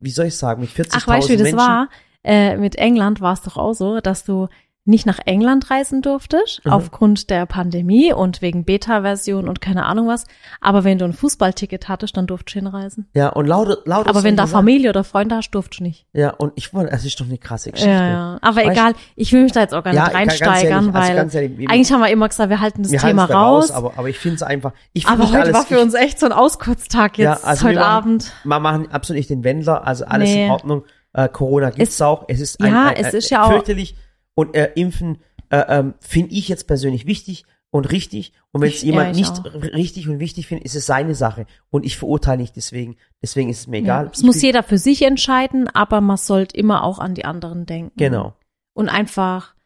wie 0.00 0.10
soll 0.10 0.26
ich 0.26 0.36
sagen, 0.36 0.60
mit 0.60 0.70
40.000 0.70 0.88
Ach, 0.92 1.06
weißt 1.08 1.28
du, 1.28 1.32
wie 1.32 1.36
das 1.36 1.42
Menschen. 1.44 1.58
war? 1.58 1.88
Äh, 2.22 2.56
mit 2.56 2.76
England 2.76 3.20
war 3.20 3.32
es 3.34 3.42
doch 3.42 3.56
auch 3.56 3.72
so, 3.74 4.00
dass 4.00 4.24
du 4.24 4.48
nicht 4.86 5.06
nach 5.06 5.18
England 5.24 5.70
reisen 5.70 6.02
durftest, 6.02 6.60
Mhm. 6.64 6.72
aufgrund 6.72 7.30
der 7.30 7.46
Pandemie 7.46 8.12
und 8.12 8.42
wegen 8.42 8.64
Beta-Version 8.66 9.48
und 9.48 9.62
keine 9.62 9.86
Ahnung 9.86 10.08
was. 10.08 10.24
Aber 10.60 10.84
wenn 10.84 10.98
du 10.98 11.06
ein 11.06 11.14
Fußballticket 11.14 11.88
hattest, 11.88 12.16
dann 12.18 12.26
durftest 12.26 12.56
du 12.56 12.58
hinreisen. 12.60 13.08
Ja, 13.14 13.30
und 13.30 13.46
lauter, 13.46 13.78
lauter 13.86 14.10
Aber 14.10 14.24
wenn 14.24 14.36
da. 14.36 14.46
Familie 14.46 14.90
oder 14.90 15.02
Freunde 15.02 15.36
hast, 15.36 15.50
durftest 15.52 15.80
du 15.80 15.84
nicht. 15.84 16.04
Ja, 16.12 16.30
und 16.34 16.52
ich 16.56 16.74
wollte, 16.74 16.92
es 16.92 17.04
ist 17.06 17.18
doch 17.18 17.24
eine 17.26 17.38
krasse 17.38 17.70
Geschichte. 17.72 17.90
Ja, 17.90 18.08
ja. 18.08 18.38
Aber 18.42 18.60
Weißt- 18.60 18.72
egal, 18.72 18.92
ich 19.16 19.32
will 19.32 19.44
mich 19.44 19.52
da 19.52 19.60
jetzt 19.60 19.72
auch 19.72 19.82
gar 19.82 19.92
nicht 19.92 20.00
Ja, 20.00 20.04
reinsteigern, 20.12 20.54
ehrlich, 20.54 20.74
also 20.74 20.92
weil 20.92 21.16
ganz 21.16 21.34
ehrlich, 21.34 21.70
eigentlich 21.70 21.90
haben 21.92 22.00
wir 22.02 22.08
immer 22.10 22.28
gesagt, 22.28 22.50
wir 22.50 22.60
halten 22.60 22.82
das 22.82 22.92
Wir 22.92 22.98
Thema 22.98 23.26
da 23.26 23.40
raus. 23.40 23.70
aber, 23.70 23.94
aber 23.96 24.10
ich 24.10 24.18
finde 24.18 24.36
es 24.36 24.42
einfach, 24.42 24.72
ich 24.92 25.06
aber 25.06 25.32
heute 25.32 25.54
war 25.54 25.64
für 25.64 25.80
uns 25.80 25.94
echt 25.94 26.20
so 26.20 26.26
ein 26.26 26.32
Auskurztag 26.32 27.16
jetzt 27.16 27.42
also 27.44 27.66
heute 27.68 27.78
machen, 27.78 27.88
Abend. 27.90 28.32
Wir 28.44 28.60
machen 28.60 28.92
absolut 28.92 29.16
nicht 29.18 29.30
den 29.30 29.44
Wendler, 29.44 29.86
also 29.86 30.04
alles 30.04 30.28
Nee. 30.28 30.44
in 30.44 30.50
Ordnung. 30.50 30.84
Äh, 31.14 31.28
Corona 31.28 31.70
gibt's 31.70 31.94
Es- 31.94 32.02
auch. 32.02 32.24
Es 32.28 32.40
ist 32.40 32.60
Ja, 32.60 32.66
ein, 32.66 32.74
ein, 32.74 32.94
es 32.96 33.06
ein, 33.06 33.14
ist 33.14 33.30
ja 33.30 33.44
auch- 33.44 33.50
fürchterlich 33.50 33.96
und 34.34 34.54
äh, 34.54 34.72
Impfen 34.74 35.18
äh, 35.50 35.64
ähm, 35.68 35.94
finde 36.00 36.34
ich 36.34 36.48
jetzt 36.48 36.66
persönlich 36.66 37.06
wichtig 37.06 37.44
und 37.70 37.90
richtig. 37.90 38.32
Und 38.52 38.60
wenn 38.60 38.68
es 38.68 38.82
jemand 38.82 39.06
ja, 39.06 39.10
ich 39.10 39.16
nicht 39.18 39.46
auch. 39.46 39.62
richtig 39.74 40.08
und 40.08 40.20
wichtig 40.20 40.46
findet, 40.46 40.64
ist 40.64 40.76
es 40.76 40.86
seine 40.86 41.16
Sache. 41.16 41.46
Und 41.70 41.84
ich 41.84 41.96
verurteile 41.96 42.40
nicht 42.40 42.54
deswegen. 42.54 42.96
Deswegen 43.20 43.50
ist 43.50 43.60
es 43.60 43.66
mir 43.66 43.78
egal. 43.78 44.04
Ja, 44.04 44.10
es 44.12 44.20
Ich 44.20 44.24
muss 44.24 44.40
jeder 44.40 44.62
für 44.62 44.78
sich 44.78 45.02
entscheiden, 45.02 45.68
aber 45.68 46.00
man 46.00 46.16
sollte 46.16 46.56
immer 46.56 46.84
auch 46.84 47.00
an 47.00 47.14
die 47.14 47.24
anderen 47.24 47.66
denken. 47.66 47.92
Genau. 47.96 48.36
Und 48.74 48.88
einfach 48.88 49.56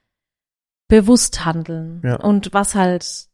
bewusst 0.88 1.44
handeln. 1.44 2.00
Ja. 2.02 2.16
Und 2.16 2.54
was 2.54 2.74
halt, 2.74 3.27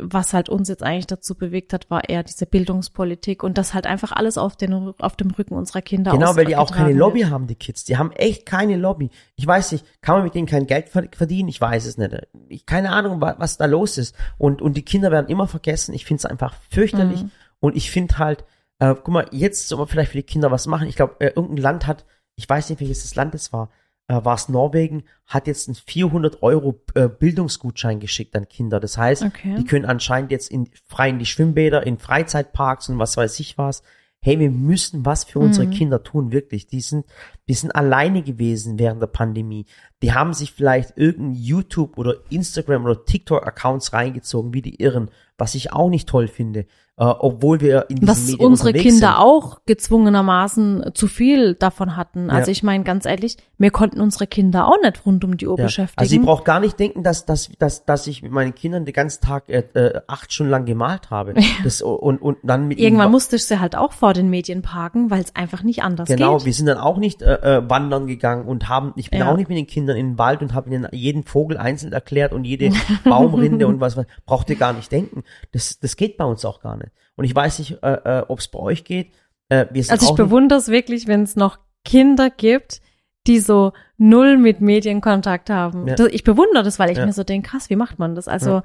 was 0.00 0.32
halt 0.32 0.48
uns 0.48 0.68
jetzt 0.68 0.82
eigentlich 0.82 1.06
dazu 1.06 1.34
bewegt 1.34 1.72
hat, 1.72 1.90
war 1.90 2.08
eher 2.08 2.22
diese 2.22 2.46
Bildungspolitik 2.46 3.42
und 3.42 3.58
das 3.58 3.74
halt 3.74 3.86
einfach 3.86 4.12
alles 4.12 4.38
auf 4.38 4.56
den, 4.56 4.72
auf 4.98 5.16
dem 5.16 5.30
Rücken 5.32 5.54
unserer 5.54 5.82
Kinder 5.82 6.12
Genau, 6.12 6.36
weil 6.36 6.46
die 6.46 6.56
auch 6.56 6.70
keine 6.72 6.92
Lobby 6.92 7.20
wird. 7.20 7.30
haben, 7.30 7.46
die 7.46 7.54
Kids. 7.54 7.84
Die 7.84 7.96
haben 7.96 8.12
echt 8.12 8.46
keine 8.46 8.76
Lobby. 8.76 9.10
Ich 9.36 9.46
weiß 9.46 9.72
nicht, 9.72 9.84
kann 10.00 10.16
man 10.16 10.24
mit 10.24 10.34
denen 10.34 10.46
kein 10.46 10.66
Geld 10.66 10.88
ver- 10.88 11.08
verdienen? 11.12 11.48
Ich 11.48 11.60
weiß 11.60 11.86
es 11.86 11.98
nicht. 11.98 12.14
Ich 12.48 12.66
keine 12.66 12.90
Ahnung, 12.92 13.20
wa- 13.20 13.34
was 13.38 13.56
da 13.56 13.66
los 13.66 13.98
ist. 13.98 14.14
Und, 14.38 14.62
und 14.62 14.76
die 14.76 14.84
Kinder 14.84 15.10
werden 15.10 15.28
immer 15.28 15.46
vergessen. 15.48 15.94
Ich 15.94 16.04
finde 16.04 16.18
es 16.20 16.26
einfach 16.26 16.54
fürchterlich. 16.70 17.22
Mhm. 17.24 17.30
Und 17.60 17.76
ich 17.76 17.90
finde 17.90 18.18
halt, 18.18 18.44
äh, 18.78 18.94
guck 18.94 19.08
mal, 19.08 19.26
jetzt 19.32 19.68
soll 19.68 19.78
man 19.78 19.88
vielleicht 19.88 20.12
für 20.12 20.18
die 20.18 20.22
Kinder 20.24 20.50
was 20.50 20.66
machen. 20.66 20.88
Ich 20.88 20.96
glaube, 20.96 21.16
äh, 21.20 21.28
irgendein 21.34 21.58
Land 21.62 21.86
hat, 21.86 22.04
ich 22.36 22.48
weiß 22.48 22.70
nicht, 22.70 22.80
welches 22.80 23.02
das 23.02 23.14
Land 23.16 23.34
es 23.34 23.52
war, 23.52 23.70
äh, 24.08 24.24
war 24.24 24.34
es 24.34 24.48
Norwegen, 24.48 25.04
hat 25.26 25.46
jetzt 25.46 25.68
einen 25.68 25.74
400 25.76 26.42
Euro 26.42 26.80
äh, 26.94 27.08
Bildungsgutschein 27.08 28.00
geschickt 28.00 28.36
an 28.36 28.48
Kinder. 28.48 28.80
Das 28.80 28.98
heißt, 28.98 29.22
Okay. 29.24 29.54
die 29.58 29.64
können 29.64 29.84
anscheinend 29.86 30.30
jetzt 30.30 30.50
in, 30.50 30.68
frei 30.86 31.08
in 31.10 31.18
die 31.18 31.26
Schwimmbäder, 31.26 31.86
in 31.86 31.98
Freizeitparks 31.98 32.88
und 32.88 32.98
was 32.98 33.16
weiß 33.16 33.40
ich 33.40 33.56
was. 33.58 33.82
Hey, 34.20 34.38
wir 34.38 34.50
müssen 34.50 35.04
was 35.04 35.24
für 35.24 35.38
unsere 35.38 35.66
Mhm. 35.66 35.70
Kinder 35.72 36.02
tun, 36.02 36.32
wirklich. 36.32 36.66
Die 36.66 36.80
sind, 36.80 37.04
die 37.46 37.52
sind 37.52 37.74
alleine 37.74 38.22
gewesen 38.22 38.78
während 38.78 39.02
der 39.02 39.06
Pandemie. 39.08 39.66
die 40.02 40.12
haben 40.12 40.34
sich 40.34 40.52
vielleicht 40.52 40.98
irgendein 40.98 41.34
YouTube 41.34 41.96
oder 41.96 42.16
Instagram 42.30 42.84
oder 42.84 43.04
TikTok 43.06 43.46
Accounts 43.46 43.94
reingezogen, 43.94 44.52
wie 44.52 44.60
die 44.62 44.82
Irren, 44.82 45.10
was 45.38 45.54
ich 45.54 45.72
auch 45.72 45.88
nicht 45.88 46.08
toll 46.08 46.28
finde 46.28 46.66
äh, 46.96 47.04
obwohl 47.04 47.60
wir 47.60 47.86
in 47.88 48.06
Was 48.06 48.26
Medien 48.26 48.46
unsere 48.46 48.72
Kinder 48.72 49.08
sind. 49.08 49.18
auch 49.18 49.58
gezwungenermaßen 49.66 50.92
zu 50.94 51.08
viel 51.08 51.54
davon 51.54 51.96
hatten. 51.96 52.30
Also 52.30 52.48
Ja. 52.50 52.52
ich 52.52 52.62
meine 52.62 52.84
ganz 52.84 53.04
ehrlich, 53.06 53.36
wir 53.58 53.70
konnten 53.70 54.00
unsere 54.00 54.26
Kinder 54.26 54.68
auch 54.68 54.80
nicht 54.82 55.04
rund 55.04 55.24
um 55.24 55.36
die 55.36 55.48
Uhr 55.48 55.58
Ja. 55.58 55.64
beschäftigen. 55.64 55.98
Also 56.00 56.10
sie 56.10 56.18
braucht 56.20 56.44
gar 56.44 56.60
nicht 56.60 56.78
denken, 56.78 57.02
dass, 57.02 57.24
dass, 57.24 57.50
dass, 57.58 57.84
dass 57.84 58.06
ich 58.06 58.22
mit 58.22 58.30
meinen 58.30 58.54
Kindern 58.54 58.84
den 58.84 58.92
ganzen 58.94 59.22
Tag 59.22 59.48
äh, 59.48 59.64
äh, 59.74 60.00
acht 60.06 60.32
Stunden 60.32 60.50
lang 60.50 60.66
gemalt 60.66 61.10
habe. 61.10 61.34
Das, 61.64 61.82
und, 61.82 62.18
und 62.22 62.38
dann 62.44 62.68
mit 62.68 62.78
Irgendwann 62.78 63.10
musste 63.10 63.36
ich 63.36 63.44
sie 63.44 63.58
halt 63.58 63.74
auch 63.76 63.92
vor 63.92 64.12
den 64.12 64.30
Medien 64.30 64.62
parken, 64.62 65.10
weil 65.10 65.22
es 65.22 65.34
einfach 65.34 65.62
nicht 65.64 65.82
anders 65.82 66.08
Genau, 66.08 66.36
geht. 66.36 66.46
wir 66.46 66.52
sind 66.52 66.66
dann 66.66 66.78
auch 66.78 66.98
nicht 66.98 67.22
äh, 67.22 67.58
äh, 67.58 67.68
wandern 67.68 68.06
gegangen 68.06 68.46
und 68.46 68.68
haben, 68.68 68.92
ich 68.96 69.10
bin 69.10 69.20
Ja. 69.20 69.32
auch 69.32 69.36
nicht 69.36 69.48
mit 69.48 69.58
den 69.58 69.66
Kindern 69.66 69.96
in 69.96 70.10
den 70.12 70.18
Wald 70.18 70.42
und 70.42 70.54
habe 70.54 70.70
ihnen 70.70 70.86
jeden 70.92 71.24
Vogel 71.24 71.56
einzeln 71.56 71.92
erklärt 71.92 72.32
und 72.32 72.44
jede 72.44 72.70
Baumrinde 73.04 73.66
und 73.66 73.80
was, 73.80 73.96
was 73.96 74.06
braucht 74.26 74.48
ihr 74.50 74.56
gar 74.56 74.72
nicht 74.72 74.92
denken. 74.92 75.24
Das, 75.52 75.78
das 75.80 75.96
geht 75.96 76.16
bei 76.16 76.24
uns 76.24 76.44
auch 76.44 76.60
gar 76.60 76.76
nicht. 76.76 76.83
Und 77.16 77.24
ich 77.24 77.34
weiß 77.34 77.58
nicht, 77.60 77.82
äh, 77.82 77.92
äh, 78.20 78.24
ob 78.28 78.38
es 78.40 78.48
bei 78.48 78.58
euch 78.58 78.84
geht. 78.84 79.12
Äh, 79.48 79.66
wir 79.70 79.82
sind 79.82 79.92
Also 79.92 80.10
ich 80.10 80.16
bewundere 80.16 80.58
es 80.58 80.68
wirklich, 80.68 81.06
wenn 81.06 81.22
es 81.22 81.36
noch 81.36 81.58
Kinder 81.84 82.30
gibt, 82.30 82.80
die 83.26 83.38
so 83.38 83.72
null 83.96 84.36
mit 84.36 84.60
Medienkontakt 84.60 85.50
haben. 85.50 85.86
Ja. 85.86 85.96
Ich 86.10 86.24
bewundere 86.24 86.62
das, 86.62 86.78
weil 86.78 86.90
ich 86.90 86.98
Ja. 86.98 87.06
mir 87.06 87.12
so 87.12 87.24
denke, 87.24 87.50
krass, 87.50 87.70
wie 87.70 87.76
macht 87.76 87.98
man 87.98 88.14
das? 88.14 88.28
Also 88.28 88.50
Ja. 88.50 88.62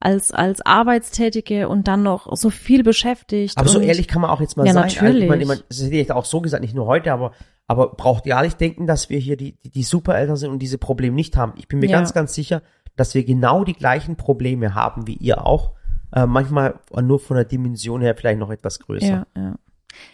als 0.00 0.32
als 0.32 0.64
Arbeitstätige 0.64 1.68
und 1.68 1.86
dann 1.86 2.02
noch 2.02 2.34
so 2.36 2.50
viel 2.50 2.82
beschäftigt. 2.82 3.56
Aber 3.58 3.68
so 3.68 3.80
ehrlich 3.80 4.08
kann 4.08 4.22
man 4.22 4.30
auch 4.30 4.40
jetzt 4.40 4.56
mal 4.56 4.66
Ja, 4.66 4.72
sein. 4.72 4.84
Also, 4.84 4.96
ich 4.96 5.02
natürlich. 5.02 5.28
meine, 5.28 5.42
ich 5.42 5.48
meine, 5.48 5.62
das 5.68 5.82
hätte 5.82 5.96
ich 5.96 6.10
auch 6.12 6.24
so 6.24 6.40
gesagt, 6.40 6.62
nicht 6.62 6.74
nur 6.74 6.86
heute, 6.86 7.12
aber, 7.12 7.32
aber 7.66 7.88
braucht 7.88 8.24
ihr 8.26 8.40
nicht 8.40 8.60
denken, 8.60 8.86
dass 8.86 9.10
wir 9.10 9.18
hier 9.18 9.36
die, 9.36 9.52
die, 9.60 9.70
die 9.70 9.82
Supereltern 9.82 10.36
sind 10.36 10.50
und 10.50 10.60
diese 10.60 10.78
Probleme 10.78 11.14
nicht 11.14 11.36
haben. 11.36 11.52
Ich 11.56 11.68
bin 11.68 11.80
mir 11.80 11.88
ganz, 11.88 12.14
ganz 12.14 12.34
sicher, 12.34 12.62
dass 12.96 13.14
wir 13.14 13.24
genau 13.24 13.62
die 13.64 13.74
gleichen 13.74 14.16
Probleme 14.16 14.74
haben 14.74 15.06
wie 15.06 15.14
ihr 15.14 15.46
auch. 15.46 15.72
Äh, 16.12 16.26
manchmal 16.26 16.80
nur 17.02 17.20
von 17.20 17.36
der 17.36 17.44
Dimension 17.44 18.00
her 18.00 18.14
vielleicht 18.14 18.38
noch 18.38 18.50
etwas 18.50 18.78
größer. 18.78 19.06
Ja, 19.06 19.26
ja. 19.36 19.54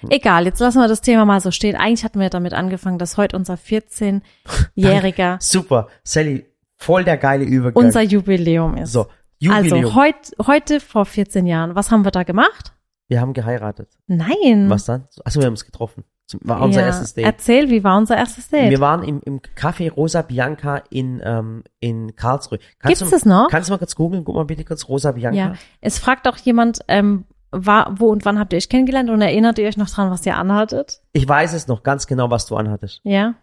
Egal, 0.08 0.46
jetzt 0.46 0.58
lassen 0.60 0.78
wir 0.78 0.88
das 0.88 1.00
Thema 1.00 1.24
mal 1.24 1.40
so 1.40 1.50
stehen. 1.50 1.76
Eigentlich 1.76 2.04
hatten 2.04 2.18
wir 2.18 2.30
damit 2.30 2.54
angefangen, 2.54 2.98
dass 2.98 3.16
heute 3.16 3.36
unser 3.36 3.54
14-jähriger 3.54 5.36
Super. 5.40 5.88
Sally, 6.02 6.46
voll 6.76 7.04
der 7.04 7.16
geile 7.18 7.44
Übergang. 7.44 7.84
unser 7.84 8.02
Jubiläum 8.02 8.76
ist. 8.76 8.92
so, 8.92 9.06
Jubiläum. 9.38 9.84
Also 9.84 9.94
heut, 9.94 10.14
heute 10.46 10.80
vor 10.80 11.04
14 11.04 11.46
Jahren, 11.46 11.74
was 11.74 11.90
haben 11.90 12.04
wir 12.04 12.10
da 12.10 12.22
gemacht? 12.22 12.72
wir 13.08 13.20
haben 13.20 13.34
geheiratet. 13.34 13.88
Nein. 14.08 14.68
Was 14.68 14.86
dann? 14.86 15.06
Achso, 15.24 15.40
wir 15.40 15.46
haben 15.46 15.52
uns 15.52 15.64
getroffen. 15.64 16.04
War 16.40 16.60
unser 16.62 16.80
ja. 16.80 16.86
erstes 16.86 17.14
Date. 17.14 17.24
Erzähl, 17.24 17.70
wie 17.70 17.84
war 17.84 17.96
unser 17.96 18.16
erstes 18.16 18.48
Date? 18.48 18.70
Wir 18.70 18.80
waren 18.80 19.04
im, 19.04 19.20
im 19.24 19.40
Café 19.40 19.90
Rosa 19.92 20.22
Bianca 20.22 20.82
in, 20.90 21.20
ähm, 21.24 21.62
in 21.78 22.16
Karlsruhe. 22.16 22.58
Kannst 22.80 22.98
Gibt's 23.00 23.10
du, 23.10 23.16
das 23.16 23.24
noch? 23.24 23.48
Kannst 23.48 23.68
du 23.68 23.72
mal 23.72 23.78
kurz 23.78 23.94
googeln? 23.94 24.24
Guck 24.24 24.34
mal 24.34 24.44
bitte 24.44 24.64
kurz 24.64 24.88
Rosa 24.88 25.12
Bianca. 25.12 25.36
Ja, 25.38 25.54
es 25.80 25.98
fragt 26.00 26.26
auch 26.26 26.36
jemand, 26.38 26.80
ähm, 26.88 27.26
war, 27.52 27.94
wo 28.00 28.08
und 28.10 28.24
wann 28.24 28.38
habt 28.40 28.52
ihr 28.52 28.56
euch 28.56 28.68
kennengelernt 28.68 29.08
und 29.08 29.22
erinnert 29.22 29.58
ihr 29.60 29.68
euch 29.68 29.76
noch 29.76 29.88
dran, 29.88 30.10
was 30.10 30.26
ihr 30.26 30.36
anhattet? 30.36 31.00
Ich 31.12 31.28
weiß 31.28 31.52
es 31.52 31.68
noch 31.68 31.84
ganz 31.84 32.06
genau, 32.08 32.28
was 32.30 32.46
du 32.46 32.56
anhattest. 32.56 33.00
Ja? 33.04 33.34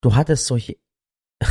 Du 0.00 0.16
hattest 0.16 0.46
solche, 0.46 0.76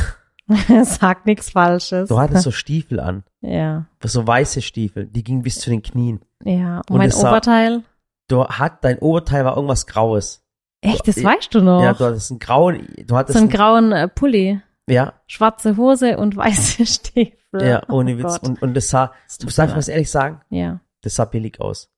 Sag 0.84 1.24
nichts 1.24 1.50
Falsches. 1.50 2.08
du 2.10 2.18
hattest 2.18 2.42
so 2.42 2.50
Stiefel 2.52 3.00
an. 3.00 3.24
ja, 3.40 3.86
So 4.04 4.26
weiße 4.26 4.60
Stiefel. 4.60 5.06
Die 5.06 5.24
gingen 5.24 5.42
bis 5.42 5.58
zu 5.60 5.70
den 5.70 5.82
Knien. 5.82 6.20
ja. 6.44 6.78
Und, 6.80 6.90
Und 6.90 6.98
mein 6.98 7.08
es 7.08 7.18
sah- 7.18 7.30
Oberteil? 7.30 7.82
Du 8.28 8.44
hat, 8.46 8.84
dein 8.84 8.98
Oberteil 8.98 9.44
war 9.44 9.56
irgendwas 9.56 9.86
Graues. 9.86 10.43
Echt, 10.84 11.08
das 11.08 11.22
weißt 11.22 11.54
du 11.54 11.60
noch? 11.60 11.82
Ja, 11.82 11.94
du 11.94 12.04
hattest 12.04 12.30
einen 12.30 12.40
grauen, 12.40 12.86
du 13.06 13.16
hattest 13.16 13.38
so 13.38 13.42
einen 13.42 13.50
einen, 13.50 13.56
grauen 13.56 13.92
äh, 13.92 14.08
Pulli, 14.08 14.60
ja, 14.88 15.14
schwarze 15.26 15.76
Hose 15.76 16.18
und 16.18 16.36
weiße 16.36 16.86
Stiefel. 16.86 17.32
ja, 17.52 17.82
ohne 17.88 18.14
oh 18.14 18.18
Witz. 18.18 18.40
Gott. 18.40 18.42
Und, 18.44 18.62
und 18.62 18.74
das 18.74 18.88
sah, 18.88 19.12
tut 19.40 19.56
darf 19.56 19.70
ich 19.70 19.76
was 19.76 19.88
ehrlich 19.88 20.10
sagen? 20.10 20.40
Ja. 20.50 20.80
Das 21.02 21.14
sah 21.14 21.24
billig 21.24 21.60
aus. 21.60 21.90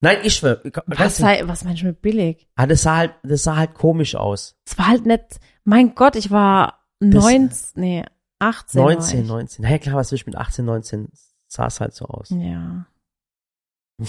Nein, 0.00 0.18
ich 0.24 0.34
schwör. 0.34 0.60
Was, 0.86 1.16
sei, 1.16 1.42
was 1.46 1.64
meinst 1.64 1.82
du 1.82 1.86
mit 1.86 2.02
billig? 2.02 2.48
ah, 2.56 2.66
das 2.66 2.82
sah 2.82 2.96
halt, 2.96 3.14
das 3.22 3.44
sah 3.44 3.56
halt 3.56 3.74
komisch 3.74 4.16
aus. 4.16 4.56
Es 4.66 4.76
war 4.76 4.88
halt 4.88 5.06
nicht, 5.06 5.40
mein 5.64 5.94
Gott, 5.94 6.16
ich 6.16 6.30
war 6.30 6.84
19, 7.00 7.80
nee, 7.80 8.04
18. 8.40 8.80
war 8.80 8.92
19, 8.92 9.22
ich. 9.22 9.28
19. 9.28 9.62
Naja, 9.62 9.78
klar, 9.78 9.96
was 9.96 10.10
willst 10.10 10.26
du 10.26 10.30
mit 10.30 10.38
18, 10.38 10.64
19? 10.64 11.08
Sah 11.46 11.66
es 11.66 11.80
halt 11.80 11.94
so 11.94 12.06
aus. 12.06 12.30
Ja. 12.30 12.86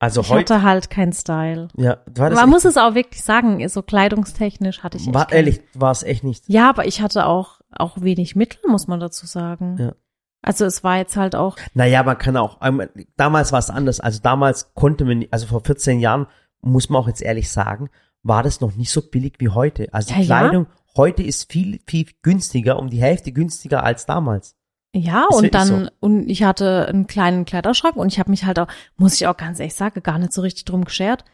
Also 0.00 0.20
Ich 0.20 0.28
heute, 0.30 0.54
hatte 0.54 0.62
halt 0.62 0.90
keinen 0.90 1.12
Style. 1.12 1.68
ja, 1.76 1.96
du 2.08 2.22
hattest 2.22 2.40
Man 2.40 2.50
muss 2.50 2.64
es 2.64 2.76
auch 2.76 2.94
wirklich 2.94 3.22
sagen, 3.24 3.66
so 3.68 3.82
kleidungstechnisch 3.82 4.82
hatte 4.82 4.96
ich 4.98 5.12
war, 5.12 5.26
keinen- 5.26 5.36
ehrlich, 5.38 5.60
war 5.74 5.90
es 5.90 6.02
echt 6.04 6.22
nicht. 6.24 6.44
Ja, 6.48 6.68
aber 6.70 6.86
ich 6.86 7.00
hatte 7.02 7.26
auch, 7.26 7.60
auch 7.72 8.00
wenig 8.00 8.36
Mittel, 8.36 8.60
muss 8.68 8.86
man 8.86 9.00
dazu 9.00 9.26
sagen. 9.26 9.76
Ja. 9.78 9.92
Also 10.40 10.64
es 10.66 10.84
war 10.84 10.98
jetzt 10.98 11.16
halt 11.16 11.34
auch, 11.34 11.56
Naja, 11.74 12.02
man 12.04 12.16
kann 12.16 12.36
auch, 12.36 12.58
ähm, 12.62 12.82
damals 13.16 13.50
war 13.50 13.58
es 13.58 13.70
anders. 13.70 13.98
Also 13.98 14.20
damals 14.22 14.72
konnte 14.74 15.04
man, 15.04 15.24
also 15.32 15.46
vor 15.48 15.62
14 15.64 15.98
Jahren, 15.98 16.26
muss 16.60 16.88
man 16.90 17.02
auch 17.02 17.08
jetzt 17.08 17.22
ehrlich 17.22 17.50
sagen, 17.50 17.90
war 18.22 18.44
das 18.44 18.60
noch 18.60 18.74
nicht 18.76 18.90
so 18.92 19.02
billig 19.02 19.34
wie 19.38 19.48
heute. 19.48 19.88
Also 19.92 20.08
die 20.14 20.20
Ja, 20.20 20.20
ja. 20.20 20.26
Kleidung 20.26 20.66
heute 20.96 21.22
ist 21.24 21.50
viel, 21.50 21.80
viel 21.86 22.06
günstiger, 22.22 22.78
um 22.78 22.88
die 22.88 23.00
Hälfte 23.00 23.32
günstiger 23.32 23.82
als 23.82 24.06
damals. 24.06 24.54
Ja, 24.98 25.26
Ist 25.30 25.36
und 25.36 25.54
dann, 25.54 25.90
und 26.00 26.28
ich 26.28 26.42
hatte 26.42 26.86
einen 26.88 27.06
kleinen 27.06 27.44
Kleiderschrank 27.44 27.96
und 27.96 28.12
ich 28.12 28.18
habe 28.18 28.30
mich 28.30 28.44
halt 28.44 28.58
auch, 28.58 28.68
muss 28.96 29.14
ich 29.14 29.26
auch 29.26 29.36
ganz 29.36 29.58
ehrlich 29.60 29.74
sagen, 29.74 30.02
gar 30.02 30.18
nicht 30.18 30.32
so 30.32 30.42
richtig 30.42 30.64
drum 30.64 30.84
geschert. 30.84 31.24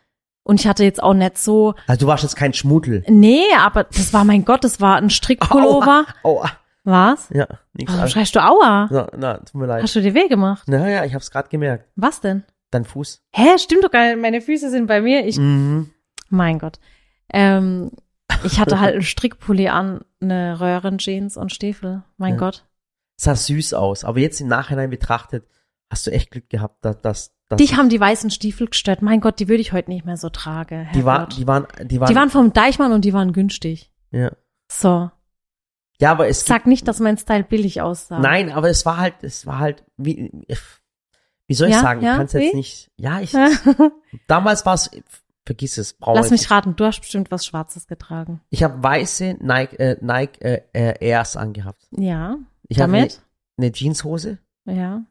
Und 0.46 0.60
ich 0.60 0.66
hatte 0.66 0.84
jetzt 0.84 1.02
auch 1.02 1.14
nicht 1.14 1.38
so, 1.38 1.74
Also 1.86 2.00
du 2.00 2.06
warst 2.06 2.22
jetzt 2.22 2.36
kein 2.36 2.52
Schmuddel. 2.52 3.02
nee, 3.08 3.44
aber 3.58 3.84
das 3.84 4.12
war, 4.12 4.24
mein 4.24 4.44
Gott, 4.44 4.62
das 4.64 4.80
war 4.80 4.96
ein 4.96 5.08
Strickpullover. 5.10 6.04
Aua. 6.22 6.50
Was? 6.86 7.30
Ja, 7.30 7.46
nichts. 7.72 7.94
Warum 7.94 8.08
schreist 8.08 8.34
du 8.36 8.40
Aua? 8.44 8.88
na, 8.90 9.08
na, 9.16 9.34
tut 9.38 9.54
mir 9.54 9.66
leid. 9.66 9.82
Hast 9.82 9.96
du 9.96 10.02
dir 10.02 10.12
weh 10.14 10.28
gemacht? 10.28 10.68
Naja, 10.68 11.04
ich 11.06 11.14
hab's 11.14 11.30
gerade 11.30 11.48
gemerkt. 11.48 11.86
Was 11.96 12.20
denn? 12.20 12.44
Dein 12.70 12.84
Fuß. 12.84 13.22
Hä, 13.32 13.56
stimmt 13.58 13.84
doch 13.84 13.90
gar 13.90 14.04
nicht, 14.06 14.20
meine 14.20 14.42
Füße 14.42 14.68
sind 14.68 14.86
bei 14.86 15.00
mir. 15.00 15.24
Ich, 15.26 15.38
Mhm. 15.38 15.90
mein 16.28 16.58
Gott. 16.58 16.78
Ähm, 17.32 17.90
ich 18.44 18.60
hatte 18.60 18.80
halt 18.80 18.94
einen 18.94 19.02
Strickpulli 19.02 19.68
an, 19.68 20.00
eine 20.20 20.60
Röhrenjeans 20.60 21.38
und 21.38 21.52
Stiefel. 21.52 22.02
Mein 22.18 22.34
Ja. 22.34 22.38
Gott. 22.40 22.64
Sah 23.16 23.36
süß 23.36 23.74
aus, 23.74 24.04
aber 24.04 24.18
jetzt 24.18 24.40
im 24.40 24.48
Nachhinein 24.48 24.90
betrachtet, 24.90 25.46
hast 25.90 26.06
du 26.06 26.10
echt 26.10 26.30
Glück 26.30 26.50
gehabt, 26.50 26.84
dass, 26.84 27.00
dass, 27.00 27.34
Dich 27.58 27.76
haben 27.76 27.88
die 27.88 28.00
weißen 28.00 28.30
Stiefel 28.30 28.66
gestört. 28.68 29.02
Mein 29.02 29.20
Gott, 29.20 29.38
die 29.38 29.48
würde 29.48 29.60
ich 29.60 29.72
heute 29.72 29.90
nicht 29.90 30.04
mehr 30.04 30.16
so 30.16 30.28
tragen. 30.30 30.88
die, 30.94 31.04
war, 31.04 31.28
die 31.28 31.46
waren, 31.46 31.66
die 31.82 32.00
waren, 32.00 32.08
die 32.08 32.16
waren 32.16 32.30
vom 32.30 32.52
Deichmann 32.52 32.92
und 32.92 33.04
die 33.04 33.12
waren 33.12 33.32
günstig. 33.32 33.92
ja. 34.10 34.30
So. 34.70 35.10
Ja, 36.00 36.10
aber 36.10 36.26
es 36.26 36.44
Sag 36.44 36.66
nicht, 36.66 36.88
dass 36.88 36.98
mein 36.98 37.16
Style 37.16 37.44
billig 37.44 37.80
aussah. 37.80 38.18
Nein, 38.18 38.50
aber 38.50 38.68
es 38.68 38.84
war 38.84 38.96
halt, 38.96 39.14
es 39.22 39.46
war 39.46 39.60
halt, 39.60 39.84
wie, 39.96 40.32
wie 41.46 41.54
soll 41.54 41.68
ich 41.68 41.74
Ja, 41.74 41.80
sagen, 41.82 42.02
ja, 42.02 42.10
ich 42.12 42.16
kann 42.16 42.26
es 42.26 42.32
jetzt 42.32 42.54
nicht, 42.54 42.90
ja, 42.96 43.20
ich, 43.20 43.32
damals 44.26 44.66
war 44.66 44.74
es, 44.74 44.90
vergiss 45.46 45.78
es, 45.78 45.92
brauche 45.92 46.16
Lass 46.16 46.26
ich 46.26 46.32
mich 46.32 46.40
nicht. 46.40 46.50
raten, 46.50 46.74
du 46.74 46.84
hast 46.84 46.98
bestimmt 47.00 47.30
was 47.30 47.46
Schwarzes 47.46 47.86
getragen. 47.86 48.40
Ich 48.50 48.64
habe 48.64 48.82
weiße 48.82 49.36
Nike, 49.40 49.78
äh, 49.78 49.96
Nike 50.00 50.40
äh, 50.40 50.94
Airs 50.98 51.36
angehabt. 51.36 51.86
Ja. 51.92 52.38
Ich 52.76 52.80
habe 52.82 52.92
eine, 52.92 53.00
damit? 53.02 53.22
eine 53.58 53.72
Jeanshose. 53.72 54.38
Ja. 54.66 55.02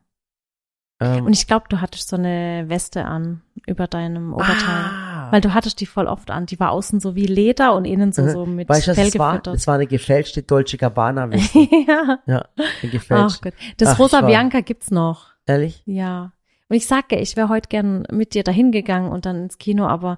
Ähm, 0.99 1.25
Und 1.25 1.33
ich 1.33 1.47
glaube, 1.47 1.65
du 1.69 1.81
hattest 1.81 2.07
so 2.09 2.15
eine 2.15 2.65
Weste 2.67 3.05
an 3.05 3.41
über 3.65 3.87
deinem 3.87 4.33
Oberteil. 4.33 4.55
ah, 4.67 5.27
Weil 5.31 5.41
du 5.41 5.53
hattest 5.53 5.79
die 5.81 5.85
voll 5.85 6.07
oft 6.07 6.29
an. 6.31 6.45
Die 6.45 6.59
war 6.59 6.71
außen 6.71 6.99
so 6.99 7.15
wie 7.15 7.25
Leder 7.25 7.73
und 7.75 7.85
innen 7.85 8.11
so, 8.11 8.21
Mhm. 8.23 8.29
so 8.29 8.45
mit 8.45 8.69
weißt 8.69 8.85
Fell 8.85 9.13
war? 9.15 9.31
gefüttert. 9.33 9.55
Es 9.55 9.67
war 9.67 9.75
eine 9.75 9.87
gefälschte 9.87 10.43
Dolce 10.43 10.77
Gabbana 10.77 11.29
Weste. 11.31 11.59
ja. 11.87 12.19
ja, 12.25 12.45
eine 12.55 12.65
Ach 12.87 12.91
gefälschte. 12.91 13.51
Gott. 13.51 13.53
Das 13.77 13.89
Ach, 13.89 13.99
Rosa 13.99 14.21
war- 14.21 14.27
Bianca 14.29 14.61
gibt's 14.61 14.91
noch. 14.91 15.27
Ehrlich? 15.45 15.81
Ja. 15.85 16.31
Und 16.69 16.75
ich 16.77 16.87
sage, 16.87 17.17
ich 17.17 17.35
wäre 17.35 17.49
heute 17.49 17.67
gern 17.69 18.05
mit 18.11 18.33
dir 18.33 18.43
dahin 18.43 18.71
gegangen 18.71 19.11
und 19.11 19.25
dann 19.25 19.43
ins 19.43 19.57
Kino, 19.57 19.85
aber 19.87 20.17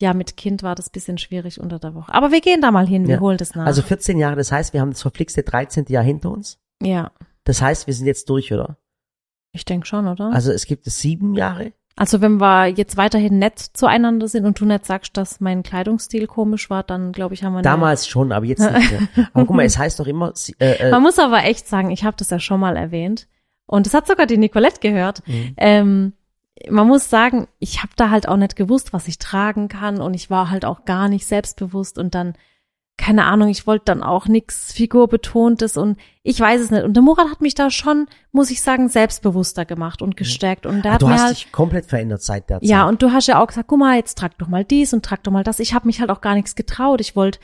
ja, 0.00 0.12
mit 0.12 0.36
Kind 0.36 0.62
war 0.62 0.74
das 0.74 0.90
bisschen 0.90 1.16
schwierig 1.16 1.58
unter 1.60 1.78
der 1.78 1.94
Woche. 1.94 2.12
Aber 2.12 2.30
wir 2.30 2.40
gehen 2.42 2.60
da 2.60 2.70
mal 2.70 2.86
hin, 2.86 3.06
wir 3.08 3.14
Ja. 3.14 3.20
holen 3.20 3.38
das 3.38 3.54
nach. 3.54 3.64
Also 3.64 3.80
14 3.82 4.18
Jahre, 4.18 4.36
das 4.36 4.52
heißt, 4.52 4.74
wir 4.74 4.80
haben 4.82 4.90
das 4.90 5.00
verflixte 5.02 5.42
13. 5.42 5.86
Jahr 5.88 6.04
hinter 6.04 6.30
uns. 6.30 6.58
Ja, 6.82 7.10
Das 7.44 7.62
heißt, 7.62 7.86
wir 7.86 7.94
sind 7.94 8.06
jetzt 8.06 8.28
durch, 8.28 8.52
oder? 8.52 8.76
ich 9.56 9.64
denke 9.64 9.86
schon, 9.86 10.06
oder? 10.06 10.32
Also 10.32 10.52
es 10.52 10.66
gibt 10.66 10.86
es 10.86 11.00
sieben 11.00 11.34
Jahre. 11.34 11.72
Also 11.96 12.20
wenn 12.20 12.38
wir 12.38 12.66
jetzt 12.66 12.98
weiterhin 12.98 13.38
nett 13.38 13.58
zueinander 13.58 14.28
sind 14.28 14.44
und 14.44 14.60
du 14.60 14.66
nicht 14.66 14.84
sagst, 14.84 15.16
dass 15.16 15.40
mein 15.40 15.62
Kleidungsstil 15.62 16.26
komisch 16.26 16.68
war, 16.68 16.82
dann 16.82 17.12
glaube 17.12 17.32
ich, 17.32 17.42
haben 17.42 17.54
wir 17.54 17.62
Damals 17.62 18.06
schon, 18.06 18.32
aber 18.32 18.44
jetzt 18.44 18.60
nicht 18.60 18.90
mehr. 18.90 19.28
Aber 19.32 19.46
guck 19.46 19.56
mal, 19.56 19.64
es 19.64 19.78
heißt 19.78 19.98
doch 19.98 20.06
immer, 20.06 20.34
äh, 20.58 20.72
äh, 20.72 20.90
Man 20.90 21.00
muss 21.00 21.18
aber 21.18 21.44
echt 21.44 21.66
sagen, 21.66 21.90
ich 21.90 22.04
habe 22.04 22.16
das 22.18 22.28
ja 22.28 22.38
schon 22.38 22.60
mal 22.60 22.76
erwähnt 22.76 23.28
und 23.64 23.86
das 23.86 23.94
hat 23.94 24.06
sogar 24.06 24.26
die 24.26 24.36
Nicolette 24.36 24.80
gehört. 24.80 25.26
Mhm. 25.26 25.54
Ähm, 25.56 26.12
man 26.68 26.86
muss 26.86 27.08
sagen, 27.08 27.48
ich 27.58 27.78
habe 27.82 27.92
da 27.96 28.10
halt 28.10 28.28
auch 28.28 28.36
nicht 28.36 28.56
gewusst, 28.56 28.92
was 28.92 29.08
ich 29.08 29.18
tragen 29.18 29.68
kann 29.68 30.02
und 30.02 30.12
ich 30.12 30.28
war 30.28 30.50
halt 30.50 30.66
auch 30.66 30.84
gar 30.84 31.08
nicht 31.08 31.26
selbstbewusst 31.26 31.98
und 31.98 32.14
dann 32.14 32.34
keine 32.98 33.24
Ahnung, 33.26 33.48
ich 33.48 33.66
wollte 33.66 33.84
dann 33.86 34.02
auch 34.02 34.26
nix 34.26 34.72
Figurbetontes 34.72 35.76
und 35.76 35.98
ich 36.22 36.40
weiß 36.40 36.60
es 36.60 36.70
nicht. 36.70 36.82
Und 36.84 36.94
der 36.94 37.02
Murat 37.02 37.30
hat 37.30 37.40
mich 37.40 37.54
da 37.54 37.70
schon, 37.70 38.06
muss 38.32 38.50
ich 38.50 38.62
sagen, 38.62 38.88
selbstbewusster 38.88 39.64
gemacht 39.64 40.02
und 40.02 40.16
gestärkt. 40.16 40.66
Und 40.66 40.84
ah, 40.86 40.92
hat 40.92 41.02
du 41.02 41.06
mir 41.06 41.14
hast 41.14 41.22
halt, 41.22 41.36
dich 41.36 41.52
komplett 41.52 41.86
verändert 41.86 42.22
seit 42.22 42.48
der 42.50 42.60
Zeit. 42.60 42.68
ja, 42.68 42.88
und 42.88 43.02
du 43.02 43.12
hast 43.12 43.26
ja 43.28 43.40
auch 43.42 43.46
gesagt, 43.46 43.68
guck 43.68 43.78
mal, 43.78 43.96
jetzt 43.96 44.16
trag 44.18 44.36
doch 44.38 44.48
mal 44.48 44.64
dies 44.64 44.92
und 44.92 45.04
trag 45.04 45.22
doch 45.22 45.32
mal 45.32 45.44
das. 45.44 45.60
Ich 45.60 45.74
habe 45.74 45.86
mich 45.86 46.00
halt 46.00 46.10
auch 46.10 46.20
gar 46.20 46.34
nichts 46.34 46.54
getraut. 46.56 47.00
Ich 47.00 47.14
wollte, 47.14 47.38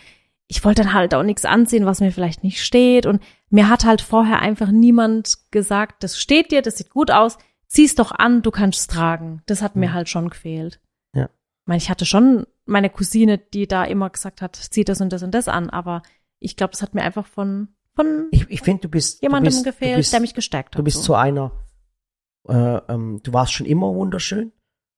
ich 0.48 0.64
wollte 0.64 0.82
dann 0.82 0.94
halt 0.94 1.14
auch 1.14 1.22
nichts 1.22 1.44
anziehen, 1.44 1.86
was 1.86 2.00
mir 2.00 2.12
vielleicht 2.12 2.42
nicht 2.44 2.64
steht. 2.64 3.06
Und 3.06 3.22
mir 3.50 3.68
hat 3.68 3.84
halt 3.84 4.00
vorher 4.00 4.40
einfach 4.40 4.70
niemand 4.70 5.36
gesagt, 5.50 6.02
das 6.02 6.18
steht 6.18 6.50
dir, 6.50 6.62
das 6.62 6.78
sieht 6.78 6.90
gut 6.90 7.10
aus, 7.10 7.36
zieh's 7.68 7.94
doch 7.94 8.10
an, 8.12 8.42
du 8.42 8.50
kannst 8.50 8.80
es 8.80 8.86
tragen. 8.86 9.42
Das 9.46 9.62
hat 9.62 9.76
mir 9.76 9.90
Mhm. 9.90 9.94
halt 9.94 10.08
schon 10.08 10.28
gefehlt. 10.30 10.80
Meine, 11.64 11.78
ich 11.78 11.90
hatte 11.90 12.04
schon 12.04 12.46
meine 12.64 12.90
Cousine, 12.90 13.38
die 13.38 13.66
da 13.66 13.84
immer 13.84 14.10
gesagt 14.10 14.42
hat, 14.42 14.56
zieh 14.56 14.84
das 14.84 15.00
und 15.00 15.12
das 15.12 15.22
und 15.22 15.32
das 15.32 15.48
an, 15.48 15.70
aber 15.70 16.02
ich 16.38 16.56
glaube, 16.56 16.72
das 16.72 16.82
hat 16.82 16.94
mir 16.94 17.02
einfach 17.02 17.26
von, 17.26 17.68
von 17.94 18.28
Ich, 18.30 18.48
ich 18.50 18.62
finde, 18.62 18.82
du 18.82 18.88
bist, 18.88 19.22
jemandem 19.22 19.50
du 19.52 19.56
bist, 19.56 19.64
gefehlt, 19.64 19.96
bist, 19.96 20.12
der 20.12 20.20
mich 20.20 20.34
gestärkt 20.34 20.74
hat. 20.74 20.78
du 20.78 20.84
bist 20.84 20.98
so. 20.98 21.02
zu 21.02 21.14
einer, 21.14 21.52
äh, 22.48 22.54
ähm, 22.88 23.20
du 23.22 23.32
warst 23.32 23.52
schon 23.52 23.66
immer 23.66 23.94
wunderschön, 23.94 24.52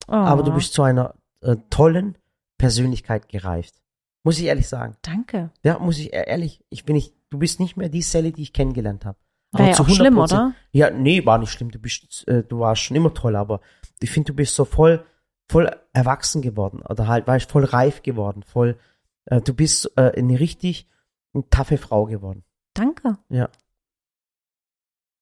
oh, 0.08 0.12
aber 0.12 0.42
du 0.42 0.52
bist 0.52 0.72
zu 0.72 0.82
einer 0.82 1.14
äh, 1.42 1.56
tollen 1.70 2.16
Persönlichkeit 2.58 3.28
gereift. 3.28 3.74
Muss 4.22 4.38
ich 4.38 4.46
ehrlich 4.46 4.68
sagen. 4.68 4.96
Danke. 5.02 5.50
Ja, 5.62 5.78
muss 5.78 5.98
ich 5.98 6.14
e- 6.14 6.24
ehrlich, 6.26 6.64
ich 6.70 6.84
bin 6.84 6.94
nicht, 6.94 7.14
du 7.28 7.38
bist 7.38 7.60
nicht 7.60 7.76
mehr 7.76 7.90
die 7.90 8.00
Sally, 8.00 8.32
die 8.32 8.42
ich 8.42 8.52
kennengelernt 8.54 9.04
habe. 9.04 9.18
Wäre 9.52 9.70
ja 9.70 9.78
auch 9.78 9.88
schlimm, 9.88 10.18
oder? 10.18 10.54
Ja, 10.72 10.90
nee, 10.90 11.24
war 11.24 11.38
nicht 11.38 11.50
schlimm. 11.50 11.70
Du 11.70 11.78
bist, 11.78 12.26
äh, 12.26 12.42
du 12.42 12.60
warst 12.60 12.82
schon 12.82 12.96
immer 12.96 13.14
toll, 13.14 13.36
aber 13.36 13.60
ich 14.00 14.10
finde, 14.10 14.32
du 14.32 14.36
bist 14.36 14.54
so 14.54 14.64
voll, 14.64 15.04
voll 15.48 15.70
erwachsen 15.92 16.42
geworden 16.42 16.82
oder 16.88 17.06
halt, 17.06 17.26
weißt, 17.26 17.50
voll 17.50 17.64
reif 17.64 18.02
geworden, 18.02 18.42
voll, 18.42 18.78
äh, 19.26 19.40
du 19.40 19.54
bist 19.54 19.92
äh, 19.96 20.12
eine 20.16 20.40
richtig 20.40 20.88
eine 21.34 21.48
taffe 21.50 21.78
Frau 21.78 22.06
geworden. 22.06 22.44
Danke. 22.74 23.18
Ja. 23.28 23.48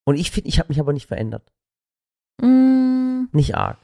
Und 0.05 0.17
ich 0.17 0.31
finde, 0.31 0.49
ich 0.49 0.59
habe 0.59 0.69
mich 0.69 0.81
aber 0.81 0.93
nicht 0.93 1.07
verändert. 1.07 1.53
Mm, 2.41 3.25
Nicht 3.33 3.55
arg. 3.55 3.79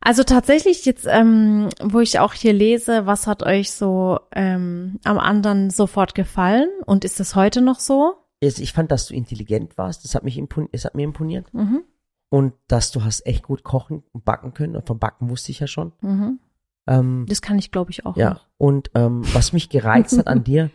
Also 0.00 0.22
tatsächlich 0.22 0.84
jetzt, 0.84 1.06
ähm, 1.06 1.68
wo 1.82 2.00
ich 2.00 2.18
auch 2.18 2.32
hier 2.32 2.52
lese, 2.52 3.06
was 3.06 3.26
hat 3.26 3.42
euch 3.42 3.72
so 3.72 4.20
ähm, 4.32 5.00
am 5.04 5.18
anderen 5.18 5.70
sofort 5.70 6.14
gefallen 6.14 6.68
und 6.86 7.04
ist 7.04 7.20
das 7.20 7.34
heute 7.34 7.60
noch 7.60 7.80
so? 7.80 8.14
Ich 8.40 8.72
fand, 8.72 8.92
dass 8.92 9.06
du 9.06 9.14
intelligent 9.14 9.76
warst. 9.76 10.04
Das 10.04 10.14
hat 10.14 10.22
mich 10.22 10.38
imponiert, 10.38 10.70
es 10.72 10.84
hat 10.84 10.94
mir 10.94 11.02
imponiert. 11.02 11.52
Mhm. 11.52 11.82
Und 12.30 12.52
dass 12.66 12.90
du 12.90 13.04
hast 13.04 13.24
echt 13.26 13.42
gut 13.44 13.62
kochen 13.64 14.02
und 14.12 14.24
backen 14.24 14.52
können. 14.52 14.76
Und 14.76 14.86
vom 14.86 14.98
Backen 14.98 15.30
wusste 15.30 15.50
ich 15.50 15.60
ja 15.60 15.66
schon. 15.66 15.92
Mhm. 16.02 16.38
Ähm, 16.86 17.26
Das 17.28 17.40
kann 17.42 17.58
ich, 17.58 17.70
glaube 17.70 17.90
ich, 17.90 18.04
auch 18.04 18.16
ja. 18.16 18.30
noch. 18.30 18.46
Und 18.58 18.90
ähm, 18.94 19.22
was 19.32 19.52
mich 19.52 19.68
gereizt 19.70 20.18
hat 20.18 20.26
an 20.26 20.44
dir, 20.44 20.70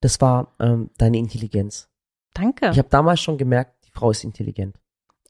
das 0.00 0.20
war 0.20 0.52
ähm, 0.58 0.90
deine 0.98 1.18
Intelligenz. 1.18 1.88
Danke. 2.34 2.70
Ich 2.70 2.78
habe 2.78 2.88
damals 2.88 3.20
schon 3.20 3.38
gemerkt, 3.38 3.86
die 3.86 3.90
Frau 3.92 4.10
ist 4.10 4.24
intelligent. 4.24 4.76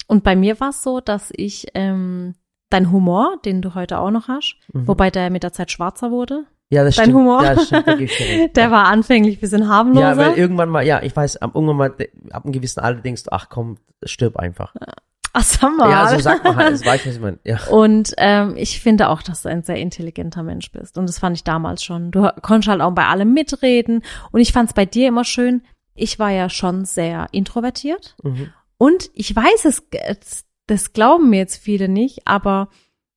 Und 0.08 0.24
bei 0.24 0.34
mir 0.36 0.58
war 0.60 0.70
es 0.70 0.82
so, 0.82 1.00
dass 1.00 1.30
ich 1.36 1.66
ähm, 1.74 2.34
dein 2.70 2.90
Humor, 2.90 3.38
den 3.44 3.60
du 3.62 3.74
heute 3.74 3.98
auch 3.98 4.10
noch 4.10 4.28
hast, 4.28 4.56
Mhm. 4.72 4.88
wobei 4.88 5.10
der 5.10 5.30
mit 5.30 5.42
der 5.42 5.52
Zeit 5.52 5.70
schwarzer 5.70 6.10
wurde, 6.10 6.46
ja, 6.68 6.82
das 6.82 6.96
dein 6.96 7.04
stimmt. 7.04 7.18
Humor. 7.18 7.42
Ja, 7.44 7.54
das 7.54 7.66
stimmt, 7.68 7.86
da 7.86 7.94
der 8.56 8.64
ja. 8.64 8.70
war 8.72 8.86
anfänglich 8.86 9.36
ein 9.38 9.40
bisschen 9.40 9.68
harmloser. 9.68 10.00
Ja, 10.00 10.16
weil 10.16 10.34
irgendwann 10.36 10.68
mal, 10.68 10.84
ja, 10.84 11.00
ich 11.02 11.14
weiß, 11.14 11.36
ab 11.36 11.52
irgendwann 11.54 11.76
mal, 11.76 11.94
ab 12.32 12.44
einem 12.44 12.52
gewissen 12.52 12.80
Alter 12.80 13.02
denkst 13.02 13.22
du, 13.24 13.32
ach 13.32 13.48
komm, 13.48 13.76
stirb 14.04 14.36
einfach. 14.36 14.74
Ach, 15.38 15.42
sag 15.42 15.76
mal. 15.76 15.90
Ja, 15.90 16.08
so 16.08 16.18
sagt 16.18 16.44
man 16.44 16.56
halt, 16.56 16.72
das 16.72 16.84
weiß 16.86 17.04
ich, 17.04 17.20
meine. 17.20 17.38
Ja. 17.44 17.58
Und 17.70 18.14
ähm, 18.16 18.54
ich 18.56 18.80
finde 18.80 19.10
auch, 19.10 19.20
dass 19.22 19.42
du 19.42 19.50
ein 19.50 19.62
sehr 19.62 19.76
intelligenter 19.76 20.42
Mensch 20.42 20.70
bist. 20.72 20.96
Und 20.96 21.06
das 21.08 21.18
fand 21.18 21.36
ich 21.36 21.44
damals 21.44 21.84
schon. 21.84 22.10
Du 22.10 22.26
konntest 22.40 22.68
halt 22.70 22.80
auch 22.80 22.92
bei 22.92 23.04
allem 23.06 23.34
mitreden. 23.34 24.02
Und 24.32 24.40
ich 24.40 24.52
fand 24.52 24.70
es 24.70 24.74
bei 24.74 24.86
dir 24.86 25.08
immer 25.08 25.24
schön. 25.24 25.60
Ich 25.94 26.18
war 26.18 26.30
ja 26.30 26.48
schon 26.48 26.86
sehr 26.86 27.26
introvertiert. 27.32 28.16
Mhm. 28.22 28.50
Und 28.78 29.10
ich 29.12 29.36
weiß 29.36 29.66
es, 29.66 29.82
es- 29.90 30.44
das 30.66 30.94
glauben 30.94 31.28
mir 31.30 31.38
jetzt 31.40 31.56
viele 31.62 31.88
nicht, 31.88 32.26
aber 32.26 32.68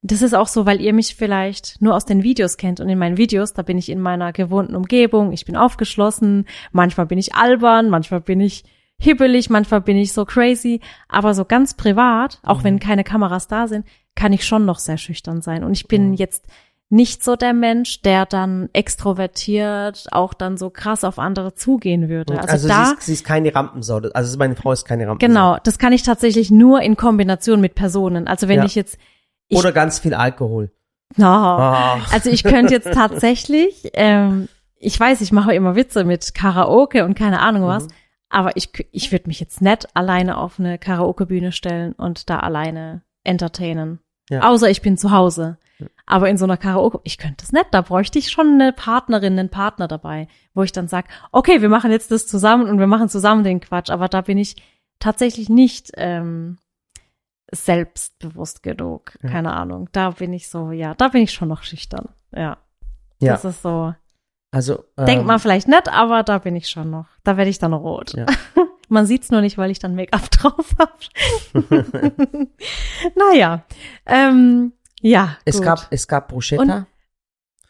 das 0.01 0.21
ist 0.21 0.33
auch 0.35 0.47
so, 0.47 0.65
weil 0.65 0.79
ihr 0.81 0.93
mich 0.93 1.15
vielleicht 1.15 1.81
nur 1.81 1.95
aus 1.95 2.05
den 2.05 2.21
Videos 2.23 2.57
kennt. 2.57 2.79
Und 2.81 2.89
in 2.89 2.99
meinen 2.99 3.17
Videos, 3.17 3.53
da 3.53 3.61
bin 3.63 3.77
ich 3.77 3.89
in 3.89 3.99
meiner 4.01 4.33
gewohnten 4.33 4.75
Umgebung. 4.75 5.31
Ich 5.31 5.45
bin 5.45 5.55
aufgeschlossen. 5.55 6.45
Manchmal 6.73 7.05
bin 7.05 7.17
ich 7.17 7.33
albern, 7.35 7.89
manchmal 7.89 8.21
bin 8.21 8.39
ich 8.41 8.65
hibbelig, 8.99 9.49
manchmal 9.49 9.81
bin 9.81 9.97
ich 9.97 10.13
so 10.13 10.25
crazy. 10.25 10.81
Aber 11.07 11.33
so 11.33 11.45
ganz 11.45 11.73
privat, 11.73 12.39
auch 12.43 12.59
Mhm. 12.59 12.63
wenn 12.63 12.79
keine 12.79 13.03
Kameras 13.03 13.47
da 13.47 13.67
sind, 13.67 13.85
kann 14.15 14.33
ich 14.33 14.45
schon 14.45 14.65
noch 14.65 14.77
sehr 14.79 14.97
schüchtern 14.97 15.41
sein. 15.41 15.63
Und 15.63 15.71
ich 15.73 15.87
bin 15.87 16.09
Mhm. 16.09 16.13
jetzt 16.15 16.45
nicht 16.91 17.23
so 17.23 17.35
der 17.35 17.53
Mensch, 17.53 18.01
der 18.01 18.25
dann 18.25 18.69
extrovertiert 18.73 20.07
auch 20.11 20.33
dann 20.33 20.57
so 20.57 20.69
krass 20.69 21.03
auf 21.03 21.19
andere 21.19 21.53
zugehen 21.53 22.09
würde. 22.09 22.33
Also, 22.39 22.51
Also, 22.53 22.67
da, 22.67 22.85
sie, 22.85 22.93
ist, 22.93 23.01
sie 23.03 23.13
ist 23.13 23.25
keine 23.25 23.53
Rampensau. 23.53 23.97
Also 24.13 24.37
meine 24.37 24.55
Frau 24.55 24.71
ist 24.71 24.85
keine 24.85 25.07
Rampensau. 25.07 25.27
genau, 25.27 25.57
das 25.63 25.77
kann 25.77 25.93
ich 25.93 26.03
tatsächlich 26.03 26.51
nur 26.51 26.81
in 26.81 26.97
Kombination 26.97 27.61
mit 27.61 27.75
Personen. 27.75 28.27
Also 28.27 28.47
wenn 28.47 28.59
Ja. 28.59 28.65
ich 28.65 28.75
jetzt, 28.75 28.97
ich- 29.49 29.57
Oder 29.57 29.71
ganz 29.71 29.99
viel 29.99 30.13
Alkohol. 30.13 30.71
no, 31.15 31.25
Ah. 31.27 31.99
also 32.11 32.29
ich 32.29 32.43
könnte 32.43 32.73
jetzt 32.73 32.91
tatsächlich, 32.93 33.91
ähm, 33.93 34.47
ich 34.77 34.99
weiß, 34.99 35.21
ich 35.21 35.31
mache 35.31 35.53
immer 35.53 35.75
Witze 35.75 36.03
mit 36.05 36.33
Karaoke 36.33 37.03
und 37.05 37.15
keine 37.15 37.39
Ahnung 37.41 37.67
was, 37.67 37.85
Mhm. 37.85 37.89
Aber 38.29 38.55
ich, 38.55 38.69
ich 38.91 39.11
würde 39.11 39.27
mich 39.27 39.39
jetzt 39.39 39.61
nicht 39.61 39.95
alleine 39.95 40.37
auf 40.37 40.59
eine 40.59 40.77
Karaoke-Bühne 40.77 41.51
stellen 41.51 41.93
und 41.93 42.29
da 42.29 42.39
alleine 42.39 43.01
entertainen. 43.23 43.99
Ja. 44.29 44.47
Außer 44.47 44.69
ich 44.69 44.81
bin 44.81 44.97
zu 44.97 45.11
Hause. 45.11 45.57
Aber 46.05 46.29
in 46.29 46.37
so 46.37 46.45
einer 46.45 46.57
Karaoke, 46.57 46.99
ich 47.03 47.17
könnte 47.17 47.37
das 47.37 47.51
nicht, 47.51 47.67
da 47.71 47.81
bräuchte 47.81 48.19
ich 48.19 48.29
schon 48.29 48.53
eine 48.53 48.73
Partnerin, 48.73 49.39
einen 49.39 49.49
Partner 49.49 49.87
dabei, 49.87 50.27
wo 50.53 50.63
ich 50.63 50.71
dann 50.71 50.87
sage, 50.87 51.07
okay, 51.31 51.61
wir 51.61 51.69
machen 51.69 51.91
jetzt 51.91 52.11
das 52.11 52.27
zusammen 52.27 52.67
und 52.67 52.79
wir 52.79 52.87
machen 52.87 53.09
zusammen 53.09 53.43
den 53.43 53.61
Quatsch. 53.61 53.89
Aber 53.89 54.07
da 54.09 54.21
bin 54.21 54.37
ich 54.37 54.61
tatsächlich 54.99 55.49
nicht 55.49 55.91
ähm, 55.95 56.57
selbstbewusst 57.51 58.61
genug. 58.61 59.17
Ja. 59.23 59.29
Keine 59.29 59.53
Ahnung. 59.53 59.89
Da 59.91 60.11
bin 60.11 60.33
ich 60.33 60.49
so, 60.49 60.71
ja, 60.71 60.93
da 60.95 61.07
bin 61.07 61.23
ich 61.23 61.31
schon 61.31 61.47
noch 61.47 61.63
schüchtern. 61.63 62.09
Ja. 62.35 62.57
Ja. 63.21 63.33
Das 63.33 63.45
ist 63.45 63.61
so. 63.61 63.93
Also, 64.51 64.85
ähm, 64.97 65.05
Denkt 65.05 65.25
man 65.25 65.39
vielleicht 65.39 65.67
nicht, 65.67 65.87
aber 65.89 66.23
da 66.23 66.39
bin 66.39 66.55
ich 66.55 66.69
schon 66.69 66.89
noch. 66.89 67.05
Da 67.23 67.37
werde 67.37 67.49
ich 67.49 67.59
dann 67.59 67.73
rot. 67.73 68.13
Ja. 68.13 68.25
Man 68.91 69.05
sieht's 69.05 69.29
nur 69.29 69.41
nicht, 69.41 69.59
weil 69.59 69.69
ich 69.69 69.77
dann 69.77 69.93
Make-up 69.95 70.31
drauf 70.31 70.75
habe. 70.79 70.91
naja. 73.15 73.63
Ähm, 74.07 74.73
ja. 75.01 75.37
es 75.45 75.57
gut. 75.57 75.65
gab, 75.65 75.87
es 75.91 76.07
gab 76.07 76.29
Bruschetta. 76.29 76.87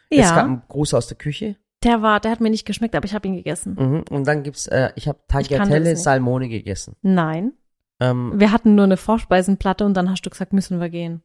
Es 0.09 0.17
ja, 0.19 0.35
gab 0.35 0.45
einen 0.45 0.61
Gruß 0.69 0.93
aus 0.93 1.07
der 1.07 1.17
Küche. 1.17 1.57
der 1.83 2.01
war, 2.01 2.21
der 2.21 2.31
hat 2.31 2.39
mir 2.39 2.49
nicht 2.49 2.65
geschmeckt, 2.65 2.95
aber 2.95 3.05
ich 3.05 3.13
habe 3.13 3.27
ihn 3.27 3.35
gegessen. 3.35 3.75
Mhm. 3.77 4.03
Und 4.09 4.25
dann 4.25 4.43
gibt's, 4.43 4.65
äh, 4.67 4.91
ich 4.95 5.07
habe 5.09 5.19
Tagliatelle. 5.27 5.97
Salmone 5.97 6.47
gegessen. 6.47 6.95
Nein. 7.01 7.51
Ähm, 7.99 8.31
Wir 8.35 8.53
hatten 8.53 8.75
nur 8.75 8.85
eine 8.85 8.97
Vorspeisenplatte 8.97 9.85
und 9.85 9.93
dann 9.95 10.09
hast 10.09 10.21
du 10.21 10.29
gesagt, 10.29 10.53
müssen 10.53 10.79
wir 10.79 10.89
gehen. 10.89 11.21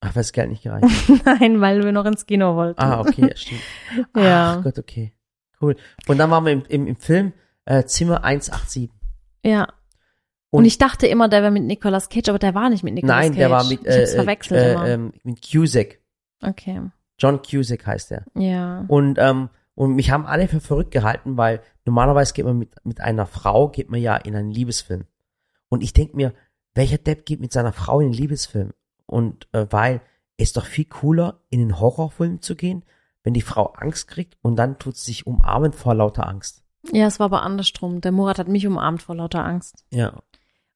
Ach, 0.00 0.08
weil 0.14 0.20
das 0.22 0.32
Geld 0.32 0.50
nicht 0.50 0.62
gereicht. 0.62 0.86
Nein, 1.24 1.60
weil 1.60 1.82
wir 1.84 1.92
noch 1.92 2.04
ins 2.06 2.26
Kino 2.26 2.56
wollten. 2.56 2.80
ah, 2.80 3.00
okay, 3.00 3.32
stimmt. 3.36 3.60
Ja. 4.16 4.56
Ach 4.58 4.64
Gott, 4.64 4.78
okay. 4.78 5.12
Cool. 5.60 5.76
Und 6.06 6.18
dann 6.18 6.30
waren 6.30 6.44
wir 6.44 6.52
im, 6.52 6.62
im, 6.68 6.86
im 6.86 6.96
Film 6.96 7.32
äh, 7.66 7.84
Zimmer 7.84 8.24
187. 8.24 8.90
Ja. 9.44 9.64
Und, 10.50 10.60
Und- 10.60 10.64
ich 10.64 10.78
dachte 10.78 11.06
immer, 11.06 11.28
der 11.28 11.42
wäre 11.42 11.52
mit 11.52 11.64
Nicolas 11.64 12.08
Cage, 12.08 12.28
aber 12.30 12.38
der 12.38 12.54
war 12.54 12.70
nicht 12.70 12.82
mit 12.82 12.94
Nicolas 12.94 13.16
Nein, 13.16 13.28
Cage. 13.32 13.38
der 13.38 13.50
war 13.50 13.64
mit, 13.64 13.80
ich 13.82 13.86
äh, 13.86 14.00
hab's 14.00 14.14
verwechselt 14.14 14.60
äh, 14.60 14.72
immer. 14.72 14.88
ähm, 14.88 15.12
mit 15.22 15.40
Cusack. 15.48 15.98
okay. 16.42 16.80
John 17.18 17.42
Cusack 17.42 17.86
heißt 17.86 18.12
er. 18.12 18.24
Ja. 18.34 18.86
Und, 18.88 19.18
ähm, 19.18 19.50
und 19.74 19.94
mich 19.94 20.10
haben 20.10 20.24
alle 20.24 20.48
für 20.48 20.60
verrückt 20.60 20.90
gehalten, 20.90 21.36
weil 21.36 21.60
normalerweise 21.84 22.32
geht 22.32 22.46
man 22.46 22.56
mit, 22.58 22.74
mit 22.84 23.02
einer 23.02 23.26
Frau, 23.26 23.68
geht 23.68 23.90
man 23.90 24.00
ja 24.00 24.16
in 24.16 24.34
einen 24.34 24.50
Liebesfilm. 24.50 25.04
Und 25.68 25.82
ich 25.82 25.92
denk 25.92 26.14
mir, 26.14 26.32
welcher 26.74 26.96
Depp 26.96 27.26
geht 27.26 27.40
mit 27.40 27.52
seiner 27.52 27.72
Frau 27.74 28.00
in 28.00 28.06
einen 28.06 28.14
Liebesfilm? 28.14 28.72
Und 29.10 29.48
äh, 29.52 29.66
weil 29.70 30.00
es 30.36 30.52
doch 30.52 30.64
viel 30.66 30.86
cooler, 30.86 31.40
in 31.50 31.60
einen 31.60 31.78
Horrorfilm 31.80 32.40
zu 32.40 32.54
gehen, 32.56 32.84
wenn 33.22 33.34
die 33.34 33.42
Frau 33.42 33.66
Angst 33.76 34.08
kriegt 34.08 34.38
und 34.40 34.56
dann 34.56 34.78
tut 34.78 34.96
sie 34.96 35.04
sich 35.06 35.26
umarmen 35.26 35.72
vor 35.72 35.94
lauter 35.94 36.26
Angst. 36.26 36.62
Ja, 36.92 37.06
es 37.06 37.18
war 37.18 37.26
aber 37.26 37.42
andersrum. 37.42 38.00
Der 38.00 38.12
Murat 38.12 38.38
hat 38.38 38.48
mich 38.48 38.66
umarmt 38.66 39.02
vor 39.02 39.14
lauter 39.16 39.44
Angst. 39.44 39.84
Ja. 39.90 40.14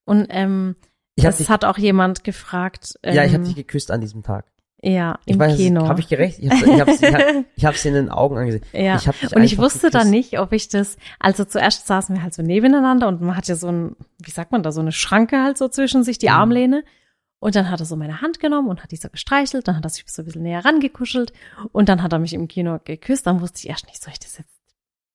Und 0.04 0.26
ähm, 0.28 0.76
das 1.16 1.38
dich, 1.38 1.48
hat 1.48 1.64
auch 1.64 1.78
jemand 1.78 2.24
gefragt. 2.24 2.98
Ähm, 3.02 3.14
ja, 3.14 3.24
ich 3.24 3.32
habe 3.32 3.44
dich 3.44 3.54
geküsst 3.54 3.90
an 3.90 4.02
diesem 4.02 4.22
Tag. 4.22 4.44
Ja, 4.82 5.18
Ich 5.24 5.32
im 5.32 5.40
weiß, 5.40 5.56
Kino. 5.56 5.88
habe 5.88 6.00
ich 6.00 6.08
gerecht? 6.08 6.40
Ich 6.40 6.50
habe 6.50 6.66
ich 6.70 6.80
hab's, 6.80 7.00
ich 7.00 7.14
hab, 7.14 7.20
ich 7.56 7.64
hab's 7.64 7.84
in 7.86 7.94
den 7.94 8.10
Augen 8.10 8.36
angesehen. 8.36 8.64
ja. 8.74 8.96
Ich 8.96 9.34
und 9.34 9.42
ich 9.42 9.56
wusste 9.56 9.88
dann 9.88 10.10
geküsst. 10.10 10.32
nicht, 10.32 10.38
ob 10.40 10.52
ich 10.52 10.68
das, 10.68 10.98
also 11.18 11.46
zuerst 11.46 11.86
saßen 11.86 12.14
wir 12.14 12.22
halt 12.22 12.34
so 12.34 12.42
nebeneinander 12.42 13.08
und 13.08 13.22
man 13.22 13.34
hat 13.34 13.48
ja 13.48 13.54
so 13.54 13.68
ein, 13.68 13.96
wie 14.22 14.30
sagt 14.30 14.52
man 14.52 14.62
da, 14.62 14.72
so 14.72 14.82
eine 14.82 14.92
Schranke 14.92 15.42
halt 15.42 15.56
so 15.56 15.68
zwischen 15.68 16.04
sich, 16.04 16.18
die 16.18 16.26
Mhm. 16.28 16.34
Armlehne. 16.34 16.84
Und 17.44 17.54
dann 17.54 17.68
hat 17.70 17.78
er 17.80 17.84
so 17.84 17.94
meine 17.96 18.22
Hand 18.22 18.40
genommen 18.40 18.68
und 18.68 18.82
hat 18.82 18.90
die 18.90 18.96
so 18.96 19.10
gestreichelt, 19.10 19.68
dann 19.68 19.76
hat 19.76 19.84
er 19.84 19.90
sich 19.90 20.04
so 20.06 20.22
ein 20.22 20.24
bisschen 20.24 20.42
näher 20.44 20.64
rangekuschelt 20.64 21.32
und 21.72 21.90
dann 21.90 22.02
hat 22.02 22.10
er 22.14 22.18
mich 22.18 22.32
im 22.32 22.48
Kino 22.48 22.78
geküsst. 22.82 23.26
Dann 23.26 23.42
wusste 23.42 23.58
ich 23.58 23.68
erst 23.68 23.86
nicht, 23.86 24.02
soll 24.02 24.14
ich 24.14 24.18
das 24.18 24.38
jetzt 24.38 24.50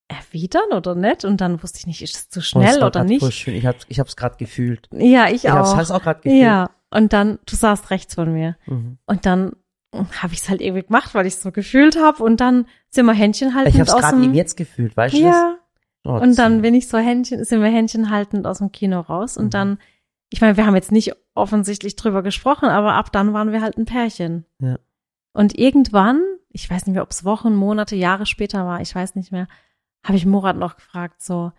erwidern 0.07 0.71
oder 0.73 0.93
nicht? 0.95 1.25
Und 1.25 1.41
dann 1.41 1.61
wusste 1.63 1.79
ich 1.79 1.87
nicht, 1.87 2.01
ist 2.01 2.15
es 2.15 2.29
zu 2.29 2.39
Oh, 2.39 2.41
das 2.41 2.47
schnell 2.47 2.83
oder 2.83 3.03
nicht? 3.03 3.33
Schön. 3.33 3.55
Ich 3.55 3.65
hab's, 3.65 3.85
ich 3.89 3.99
hab's 3.99 4.15
gerade 4.15 4.35
gefühlt. 4.37 4.87
Ja, 4.91 5.27
ich 5.27 5.43
Ich 5.45 5.49
hab's, 5.49 5.69
auch. 5.71 5.77
hab's 5.77 5.91
auch 5.91 6.01
gerade 6.03 6.21
gefühlt. 6.21 6.41
ja, 6.41 6.69
und 6.91 7.13
dann, 7.13 7.39
du 7.45 7.55
saßt 7.55 7.89
rechts 7.89 8.15
von 8.15 8.31
mir. 8.31 8.55
Mhm. 8.67 8.97
Und 9.07 9.25
dann 9.25 9.53
habe 9.93 10.33
ich 10.33 10.39
es 10.41 10.49
halt 10.49 10.61
irgendwie 10.61 10.83
gemacht, 10.85 11.15
weil 11.15 11.25
ich 11.25 11.33
es 11.33 11.41
so 11.41 11.51
gefühlt 11.51 11.97
habe. 11.99 12.23
Und 12.23 12.39
dann 12.41 12.67
sind 12.89 13.05
wir 13.07 13.13
Händchen 13.13 13.55
haltend 13.55 13.73
Ich 13.73 13.81
hab's 13.81 13.91
aus 13.91 14.01
gerade 14.01 14.17
dem 14.17 14.23
eben 14.25 14.33
jetzt 14.35 14.55
gefühlt, 14.55 14.95
weißt 14.95 15.15
du 15.15 15.19
Ja. 15.21 15.57
das? 16.03 16.11
Oh, 16.13 16.19
Und 16.21 16.37
dann 16.37 16.53
das- 16.57 16.61
bin 16.61 16.75
ich 16.75 16.87
so 16.87 16.97
Händchen, 16.99 17.43
sind 17.43 17.61
wir 17.61 17.69
Händchen 17.69 18.09
haltend 18.11 18.45
aus 18.45 18.59
dem 18.59 18.71
Kino 18.71 18.99
raus. 18.99 19.35
Und 19.35 19.45
Mhm. 19.45 19.49
dann, 19.49 19.77
ich 20.29 20.41
meine, 20.41 20.57
wir 20.57 20.65
haben 20.65 20.75
jetzt 20.75 20.91
nicht 20.91 21.13
offensichtlich 21.33 21.95
drüber 21.95 22.21
gesprochen, 22.21 22.69
aber 22.69 22.93
ab 22.93 23.11
dann 23.11 23.33
waren 23.33 23.51
wir 23.51 23.61
halt 23.61 23.77
ein 23.77 23.85
Pärchen. 23.85 24.45
Ja. 24.61 24.77
Und 25.33 25.57
irgendwann, 25.57 26.21
ich 26.49 26.69
weiß 26.69 26.85
nicht 26.85 26.93
mehr, 26.93 27.03
ob 27.03 27.11
es 27.11 27.23
Wochen, 27.23 27.55
Monate, 27.55 27.95
Jahre 27.95 28.25
später 28.25 28.65
war, 28.65 28.81
ich 28.81 28.93
weiß 28.93 29.15
nicht 29.15 29.31
mehr, 29.31 29.47
habe 30.03 30.17
ich 30.17 30.25
Murat 30.25 30.57
noch 30.57 30.75
gefragt, 30.75 31.21
so, 31.21 31.51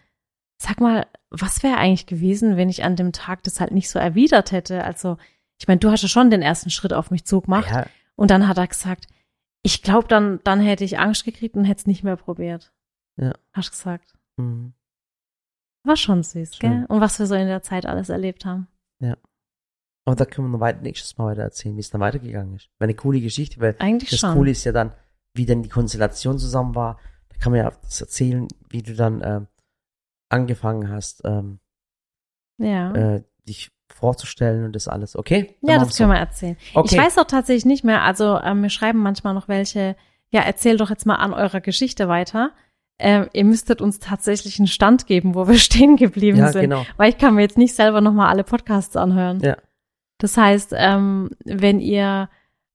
sag 0.56 0.80
mal, 0.80 1.06
was 1.30 1.62
wäre 1.62 1.78
eigentlich 1.78 2.06
gewesen, 2.06 2.56
wenn 2.56 2.68
ich 2.68 2.84
an 2.84 2.96
dem 2.96 3.12
Tag 3.12 3.42
das 3.42 3.60
halt 3.60 3.72
nicht 3.72 3.88
so 3.88 3.98
erwidert 3.98 4.52
hätte? 4.52 4.84
Also, 4.84 5.16
ich 5.58 5.68
meine, 5.68 5.80
du 5.80 5.90
hast 5.90 6.02
ja 6.02 6.08
schon 6.08 6.30
den 6.30 6.42
ersten 6.42 6.70
Schritt 6.70 6.92
auf 6.92 7.10
mich 7.10 7.24
zugemacht. 7.24 7.70
Ja, 7.70 7.86
Und 8.16 8.30
dann 8.30 8.48
hat 8.48 8.58
er 8.58 8.66
gesagt, 8.66 9.06
ich 9.62 9.82
glaube, 9.82 10.08
dann, 10.08 10.40
dann 10.44 10.60
hätte 10.60 10.84
ich 10.84 10.98
Angst 10.98 11.24
gekriegt 11.24 11.54
und 11.56 11.64
hätte 11.64 11.80
es 11.80 11.86
nicht 11.86 12.02
mehr 12.02 12.16
probiert. 12.16 12.72
Ja. 13.16 13.32
Hast 13.52 13.68
du 13.68 13.72
gesagt. 13.72 14.14
mhm. 14.36 14.74
War 15.84 15.96
schon 15.96 16.22
süß, 16.22 16.56
Schön. 16.56 16.70
gell? 16.70 16.86
Und 16.88 17.00
was 17.00 17.18
wir 17.18 17.26
so 17.26 17.34
in 17.34 17.46
der 17.46 17.62
Zeit 17.62 17.86
alles 17.86 18.08
erlebt 18.08 18.44
haben. 18.44 18.68
Aber 20.10 20.16
da 20.16 20.24
können 20.24 20.48
wir 20.48 20.52
noch 20.52 20.60
weiter, 20.60 20.80
nächstes 20.80 21.16
Mal 21.18 21.26
weiter 21.26 21.42
erzählen, 21.42 21.76
wie 21.76 21.80
es 21.80 21.90
dann 21.90 22.00
weitergegangen 22.00 22.56
ist. 22.56 22.68
War 22.78 22.86
eine 22.86 22.94
coole 22.94 23.20
Geschichte, 23.20 23.60
weil 23.60 23.76
Eigentlich 23.78 24.10
das 24.10 24.20
schon. 24.20 24.34
Coole 24.34 24.50
ist 24.50 24.64
ja 24.64 24.72
dann, 24.72 24.92
wie 25.34 25.46
dann 25.46 25.62
die 25.62 25.68
Konstellation 25.68 26.38
zusammen 26.38 26.74
war. 26.74 26.98
Da 27.28 27.36
kann 27.38 27.52
man 27.52 27.60
ja 27.60 27.72
das 27.82 28.00
erzählen, 28.00 28.48
wie 28.68 28.82
du 28.82 28.94
dann 28.94 29.22
ähm, 29.24 29.46
angefangen 30.28 30.90
hast, 30.90 31.22
ähm, 31.24 31.60
ja. 32.58 32.92
äh, 32.92 33.22
dich 33.46 33.70
vorzustellen 33.92 34.64
und 34.64 34.74
das 34.74 34.88
alles. 34.88 35.16
Okay? 35.16 35.56
Dann 35.60 35.70
ja, 35.70 35.78
das 35.78 35.96
können 35.96 36.10
wir 36.10 36.18
erzählen. 36.18 36.56
Okay. 36.74 36.94
Ich 36.94 37.00
weiß 37.00 37.18
auch 37.18 37.26
tatsächlich 37.26 37.66
nicht 37.66 37.84
mehr, 37.84 38.02
also 38.02 38.38
ähm, 38.40 38.62
mir 38.62 38.70
schreiben 38.70 39.00
manchmal 39.00 39.34
noch 39.34 39.48
welche, 39.48 39.96
ja, 40.30 40.40
erzähl 40.40 40.76
doch 40.76 40.90
jetzt 40.90 41.06
mal 41.06 41.16
an 41.16 41.32
eurer 41.34 41.60
Geschichte 41.60 42.08
weiter. 42.08 42.52
Ähm, 43.00 43.28
ihr 43.32 43.44
müsstet 43.44 43.80
uns 43.80 43.98
tatsächlich 43.98 44.58
einen 44.58 44.66
Stand 44.68 45.06
geben, 45.06 45.34
wo 45.34 45.48
wir 45.48 45.58
stehen 45.58 45.96
geblieben 45.96 46.38
Ja, 46.38 46.52
sind. 46.52 46.62
genau. 46.62 46.84
Weil 46.96 47.10
ich 47.10 47.18
kann 47.18 47.34
mir 47.34 47.42
jetzt 47.42 47.58
nicht 47.58 47.74
selber 47.74 48.00
nochmal 48.00 48.28
alle 48.28 48.44
Podcasts 48.44 48.96
anhören. 48.96 49.40
Ja. 49.40 49.56
Das 50.18 50.36
heißt, 50.36 50.74
ähm, 50.76 51.30
wenn 51.44 51.80
ihr 51.80 52.28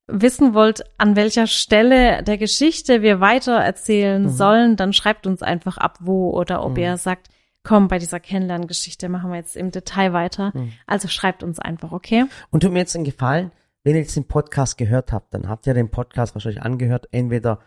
wissen 0.07 0.53
wollt, 0.53 0.83
an 0.99 1.15
welcher 1.15 1.47
Stelle 1.47 2.21
der 2.23 2.37
Geschichte 2.37 3.01
wir 3.01 3.19
weiter 3.19 3.55
erzählen 3.57 4.23
Mhm. 4.23 4.29
sollen, 4.29 4.75
dann 4.75 4.93
schreibt 4.93 5.25
uns 5.27 5.41
einfach 5.41 5.77
ab, 5.77 5.97
wo 6.01 6.31
oder 6.31 6.63
ob 6.63 6.73
Mhm. 6.73 6.77
ihr 6.79 6.97
sagt, 6.97 7.27
komm, 7.63 7.87
bei 7.87 7.97
dieser 7.97 8.19
Kennenlerngeschichte 8.19 9.09
machen 9.09 9.31
wir 9.31 9.37
jetzt 9.37 9.55
im 9.55 9.71
Detail 9.71 10.13
weiter. 10.13 10.51
Mhm. 10.53 10.73
Also 10.85 11.07
schreibt 11.07 11.41
uns 11.43 11.57
einfach, 11.59 11.91
okay? 11.91 12.25
Und 12.51 12.61
tut 12.61 12.71
mir 12.71 12.79
jetzt 12.79 12.95
einen 12.95 13.05
Gefallen, 13.05 13.51
wenn 13.83 13.95
ihr 13.95 14.01
jetzt 14.01 14.15
den 14.15 14.27
Podcast 14.27 14.77
gehört 14.77 15.11
habt, 15.11 15.33
dann 15.33 15.49
habt 15.49 15.65
ihr 15.65 15.73
den 15.73 15.89
Podcast 15.89 16.35
wahrscheinlich 16.35 16.61
angehört, 16.61 17.07
entweder 17.11 17.59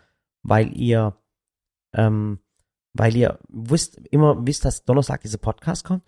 weil 0.43 0.73
ihr, 0.77 1.15
ähm, 1.93 2.39
weil 2.93 3.15
ihr 3.15 3.39
wisst, 3.47 3.97
immer 4.09 4.45
wisst, 4.45 4.65
dass 4.65 4.85
Donnerstag 4.85 5.21
dieser 5.21 5.37
Podcast 5.37 5.83
kommt, 5.85 6.03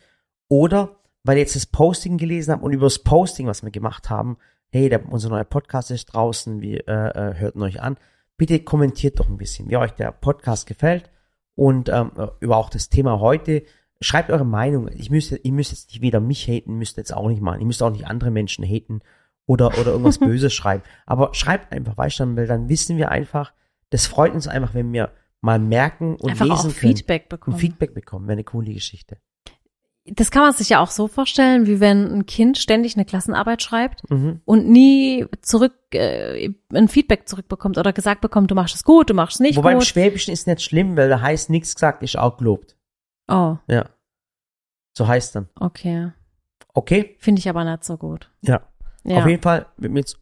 oder 0.47 0.97
weil 1.23 1.37
ihr 1.37 1.43
jetzt 1.43 1.55
das 1.55 1.65
Posting 1.65 2.17
gelesen 2.17 2.51
habt 2.51 2.63
und 2.63 2.73
über 2.73 2.85
das 2.85 2.99
Posting, 2.99 3.47
was 3.47 3.63
wir 3.63 3.71
gemacht 3.71 4.09
haben, 4.09 4.37
hey, 4.71 4.89
der, 4.89 5.11
unser 5.11 5.29
neuer 5.29 5.43
Podcast 5.43 5.91
ist 5.91 6.05
draußen, 6.05 6.61
wir 6.61 6.87
äh, 6.87 7.09
äh, 7.09 7.33
hört 7.35 7.55
ihn 7.55 7.61
euch 7.61 7.81
an. 7.81 7.97
Bitte 8.37 8.59
kommentiert 8.59 9.19
doch 9.19 9.29
ein 9.29 9.37
bisschen, 9.37 9.69
wie 9.69 9.77
euch 9.77 9.91
der 9.91 10.11
Podcast 10.11 10.65
gefällt 10.65 11.09
und 11.55 11.89
ähm, 11.89 12.11
über 12.39 12.57
auch 12.57 12.69
das 12.69 12.89
Thema 12.89 13.19
heute. 13.19 13.63
Schreibt 13.99 14.31
eure 14.31 14.45
Meinung. 14.45 14.89
Ich 14.95 15.11
müsste, 15.11 15.37
ihr 15.37 15.51
müsst 15.51 15.71
jetzt 15.71 15.89
nicht 15.89 16.01
wieder 16.01 16.19
mich 16.19 16.47
haten, 16.47 16.77
müsst 16.77 16.97
jetzt 16.97 17.13
auch 17.13 17.27
nicht 17.27 17.41
machen. 17.41 17.59
Ihr 17.59 17.67
müsst 17.67 17.83
auch 17.83 17.91
nicht 17.91 18.07
andere 18.07 18.31
Menschen 18.31 18.65
haten 18.65 19.01
oder, 19.45 19.67
oder 19.77 19.91
irgendwas 19.91 20.17
Böses 20.19 20.53
schreiben. 20.53 20.83
Aber 21.05 21.35
schreibt 21.35 21.71
einfach, 21.71 21.97
weißt 21.97 22.21
du, 22.21 22.35
weil 22.35 22.47
dann 22.47 22.67
wissen 22.67 22.97
wir 22.97 23.11
einfach, 23.11 23.53
das 23.91 24.07
freut 24.07 24.33
uns 24.33 24.47
einfach, 24.47 24.73
wenn 24.73 24.91
wir 24.91 25.11
mal 25.41 25.59
merken 25.59 26.15
und 26.15 26.29
einfach 26.31 26.45
lesen 26.45 26.57
auch 26.57 26.61
können 26.63 26.95
Feedback 26.95 27.29
bekommen. 27.29 27.55
und 27.55 27.59
Feedback 27.59 27.93
bekommen. 27.93 28.27
Wäre 28.27 28.33
eine 28.33 28.43
coole 28.43 28.73
Geschichte. 28.73 29.17
das 30.05 30.31
kann 30.31 30.41
man 30.43 30.53
sich 30.53 30.69
ja 30.69 30.79
auch 30.79 30.89
so 30.89 31.07
vorstellen, 31.07 31.67
wie 31.67 31.79
wenn 31.79 32.11
ein 32.11 32.25
Kind 32.25 32.57
ständig 32.57 32.95
eine 32.95 33.05
Klassenarbeit 33.05 33.61
schreibt 33.61 34.01
Mhm. 34.09 34.41
und 34.45 34.67
nie 34.67 35.25
zurück 35.41 35.73
äh, 35.93 36.49
ein 36.73 36.87
Feedback 36.87 37.27
zurückbekommt 37.27 37.77
oder 37.77 37.93
gesagt 37.93 38.21
bekommt, 38.21 38.49
du 38.51 38.55
machst 38.55 38.73
es 38.75 38.83
gut, 38.83 39.09
du 39.09 39.13
machst 39.13 39.35
es 39.35 39.39
nicht 39.41 39.57
Wobei 39.57 39.73
im 39.73 39.77
gut. 39.79 39.87
Schwäbischen 39.87 40.33
ist 40.33 40.47
nicht 40.47 40.61
schlimm, 40.63 40.97
weil 40.97 41.07
da 41.09 41.21
heißt 41.21 41.49
nichts 41.51 41.75
gesagt, 41.75 42.01
ist 42.03 42.17
auch 42.17 42.37
gelobt. 42.37 42.75
Oh, 43.27 43.57
Ja. 43.67 43.85
So 44.97 45.07
heißt 45.07 45.35
dann. 45.35 45.49
okay. 45.59 46.11
Okay? 46.73 47.15
Finde 47.19 47.39
ich 47.39 47.47
aber 47.49 47.63
nicht 47.63 47.83
so 47.83 47.97
gut. 47.97 48.29
Ja. 48.41 48.61
Ja. 49.03 49.17
Auf 49.17 49.27
jeden 49.27 49.41
Fall 49.41 49.65
wird 49.77 49.91
mir 49.93 49.99
jetzt 49.99 50.17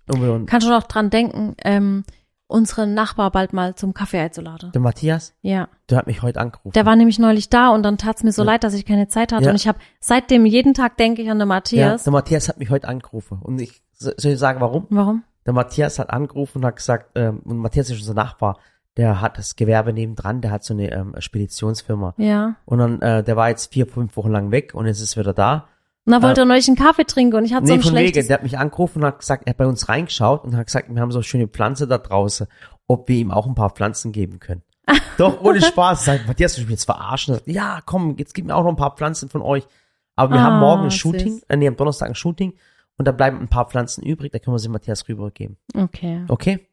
Kannst 0.48 0.66
du 0.68 0.72
noch 0.72 0.84
dran 0.84 1.10
denken, 1.10 1.56
ähm, 1.64 2.04
unseren 2.50 2.94
Nachbar 2.94 3.32
bald 3.32 3.54
mal 3.54 3.76
zum 3.76 3.94
Kaffee 3.94 4.20
einzuladen. 4.20 4.72
der 4.74 4.82
Matthias, 4.82 5.34
Ja. 5.42 5.70
der 5.90 6.00
hat 6.00 6.08
mich 6.08 6.22
heute 6.24 6.42
angerufen. 6.42 6.74
Der 6.74 6.86
war 6.86 6.96
nämlich 6.96 7.20
neulich 7.20 7.50
da 7.50 7.70
und 7.70 7.84
dann 7.84 7.98
tat's 7.98 8.24
mir 8.24 8.32
so 8.32 8.42
Ja. 8.42 8.48
leid, 8.48 8.64
dass 8.64 8.74
ich 8.74 8.86
keine 8.86 9.08
Zeit 9.08 9.32
hatte. 9.32 9.46
Ja. 9.46 9.50
Und 9.52 9.56
ich 9.56 9.68
habe 9.68 9.78
seitdem 10.00 10.46
jeden 10.46 10.74
Tag 10.74 10.98
denke 10.98 11.22
ich 11.22 11.30
an 11.30 11.38
den 11.38 11.48
ja, 11.48 11.56
Matthias. 11.56 12.04
der 12.04 12.12
Matthias 12.14 12.50
hat 12.50 12.58
mich 12.58 12.70
heute 12.72 12.88
angerufen. 12.88 13.40
Und 13.42 13.62
ich 13.62 13.82
so- 13.94 14.12
soll 14.18 14.32
ich 14.34 14.40
sagen, 14.40 14.60
warum? 14.62 14.88
Warum? 14.90 15.24
Der 15.46 15.54
Matthias 15.54 16.00
hat 16.00 16.10
angerufen 16.10 16.58
und 16.60 16.66
hat 16.66 16.76
gesagt, 16.76 17.12
ähm, 17.16 17.40
und 17.46 17.58
Matthias 17.60 17.90
ist 17.90 18.00
unser 18.00 18.14
Nachbar, 18.16 18.58
der 18.98 19.22
hat 19.22 19.38
das 19.38 19.56
Gewerbe 19.56 19.94
nebendran, 19.94 20.42
der 20.42 20.52
hat 20.52 20.64
so 20.64 20.74
eine 20.74 20.92
ähm, 20.92 21.14
Speditionsfirma. 21.20 22.16
Ja. 22.18 22.56
Und 22.66 22.80
dann, 22.80 23.02
äh, 23.02 23.24
der 23.24 23.36
war 23.36 23.50
jetzt 23.50 23.72
vier, 23.72 23.86
fünf 23.88 24.18
Wochen 24.18 24.32
lang 24.32 24.52
weg 24.52 24.74
und 24.74 24.88
jetzt 24.88 25.02
ist 25.02 25.16
er 25.16 25.22
wieder 25.22 25.34
da. 25.34 25.68
Und 26.10 26.14
dann 26.14 26.24
wollte 26.24 26.42
er 26.42 26.46
neulich 26.46 26.68
einen 26.68 26.76
Kaffee 26.78 27.04
trinken 27.06 27.36
und 27.38 27.46
ich 27.46 27.54
hatte 27.54 27.68
so 27.68 27.74
Nee, 27.74 27.80
ein 27.80 27.84
von 27.84 27.92
wegen, 27.94 28.00
schlechtes... 28.06 28.28
der 28.28 28.38
hat 28.38 28.44
mich 28.44 28.58
angerufen 28.58 29.00
und 29.04 29.06
hat 29.06 29.20
gesagt, 29.20 29.44
er 29.46 29.52
hat 29.52 29.58
bei 29.58 29.68
uns 29.68 29.90
reingeschaut 29.90 30.44
und 30.44 30.56
hat 30.58 30.66
gesagt, 30.66 30.90
wir 30.94 31.00
haben 31.02 31.12
so 31.12 31.22
schöne 31.22 31.48
Pflanze 31.48 31.88
da 31.88 32.00
draußen, 32.00 32.48
ob 32.88 33.08
wir 33.10 33.18
ihm 33.18 33.30
auch 33.32 33.46
ein 33.46 33.54
paar 33.54 33.70
Pflanzen 33.70 34.12
geben 34.12 34.40
können. 34.40 34.64
Doch, 35.20 35.40
ohne 35.42 35.62
Spaß. 35.62 36.06
Sagt, 36.06 36.28
Matthias, 36.28 36.56
du 36.56 36.62
mich 36.62 36.72
jetzt 36.72 36.86
verarschen. 36.86 37.36
Sagt, 37.36 37.48
ja, 37.48 37.82
komm, 37.86 38.16
jetzt 38.18 38.34
gib 38.34 38.46
mir 38.46 38.56
auch 38.56 38.64
noch 38.64 38.72
ein 38.72 38.76
paar 38.76 38.96
Pflanzen 38.96 39.30
von 39.30 39.44
euch. 39.44 39.68
Aber 40.16 40.34
wir 40.34 40.40
Ah, 40.40 40.46
haben 40.46 40.60
morgen 40.60 40.84
ein 40.86 40.90
süß. 40.90 41.00
Shooting, 41.00 41.42
äh, 41.48 41.56
nee, 41.56 41.68
am 41.68 41.76
Donnerstag 41.78 42.10
ein 42.10 42.16
Shooting 42.16 42.54
und 42.98 43.08
da 43.08 43.12
bleiben 43.12 43.40
ein 43.40 43.48
paar 43.48 43.70
Pflanzen 43.70 44.04
übrig, 44.04 44.32
da 44.32 44.40
können 44.40 44.56
wir 44.56 44.60
sie 44.60 44.68
Matthias 44.70 45.08
rübergeben. 45.08 45.58
Okay. 45.76 46.26
Okay? 46.28 46.68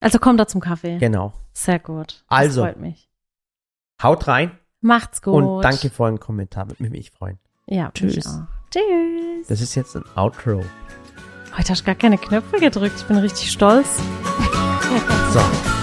Also 0.00 0.18
kommt 0.20 0.38
er 0.40 0.46
zum 0.46 0.60
Kaffee. 0.60 0.98
Genau. 0.98 1.32
Sehr 1.52 1.80
gut. 1.80 2.22
Also. 2.28 2.62
Das 2.62 2.70
freut 2.74 2.80
mich. 2.80 3.10
Haut 4.02 4.28
rein 4.28 4.52
Macht's 4.80 5.20
gut. 5.20 5.34
und 5.34 5.62
danke 5.62 5.90
für 5.90 6.04
euren 6.04 6.20
Kommentar. 6.20 6.68
Würde 6.70 6.88
mich 6.90 7.10
freuen. 7.10 7.38
Ja, 7.66 7.90
Tschüss. 7.92 8.40
Tschüss. 8.78 9.46
Das 9.48 9.60
ist 9.60 9.74
jetzt 9.74 9.96
ein 9.96 10.04
Outro. 10.16 10.64
Heute 11.56 11.70
hast 11.70 11.80
du 11.80 11.86
gar 11.86 11.94
keine 11.94 12.18
Knöpfe 12.18 12.58
gedrückt. 12.58 12.94
Ich 12.98 13.04
bin 13.04 13.16
richtig 13.16 13.50
stolz. 13.50 13.98
So. 15.32 15.77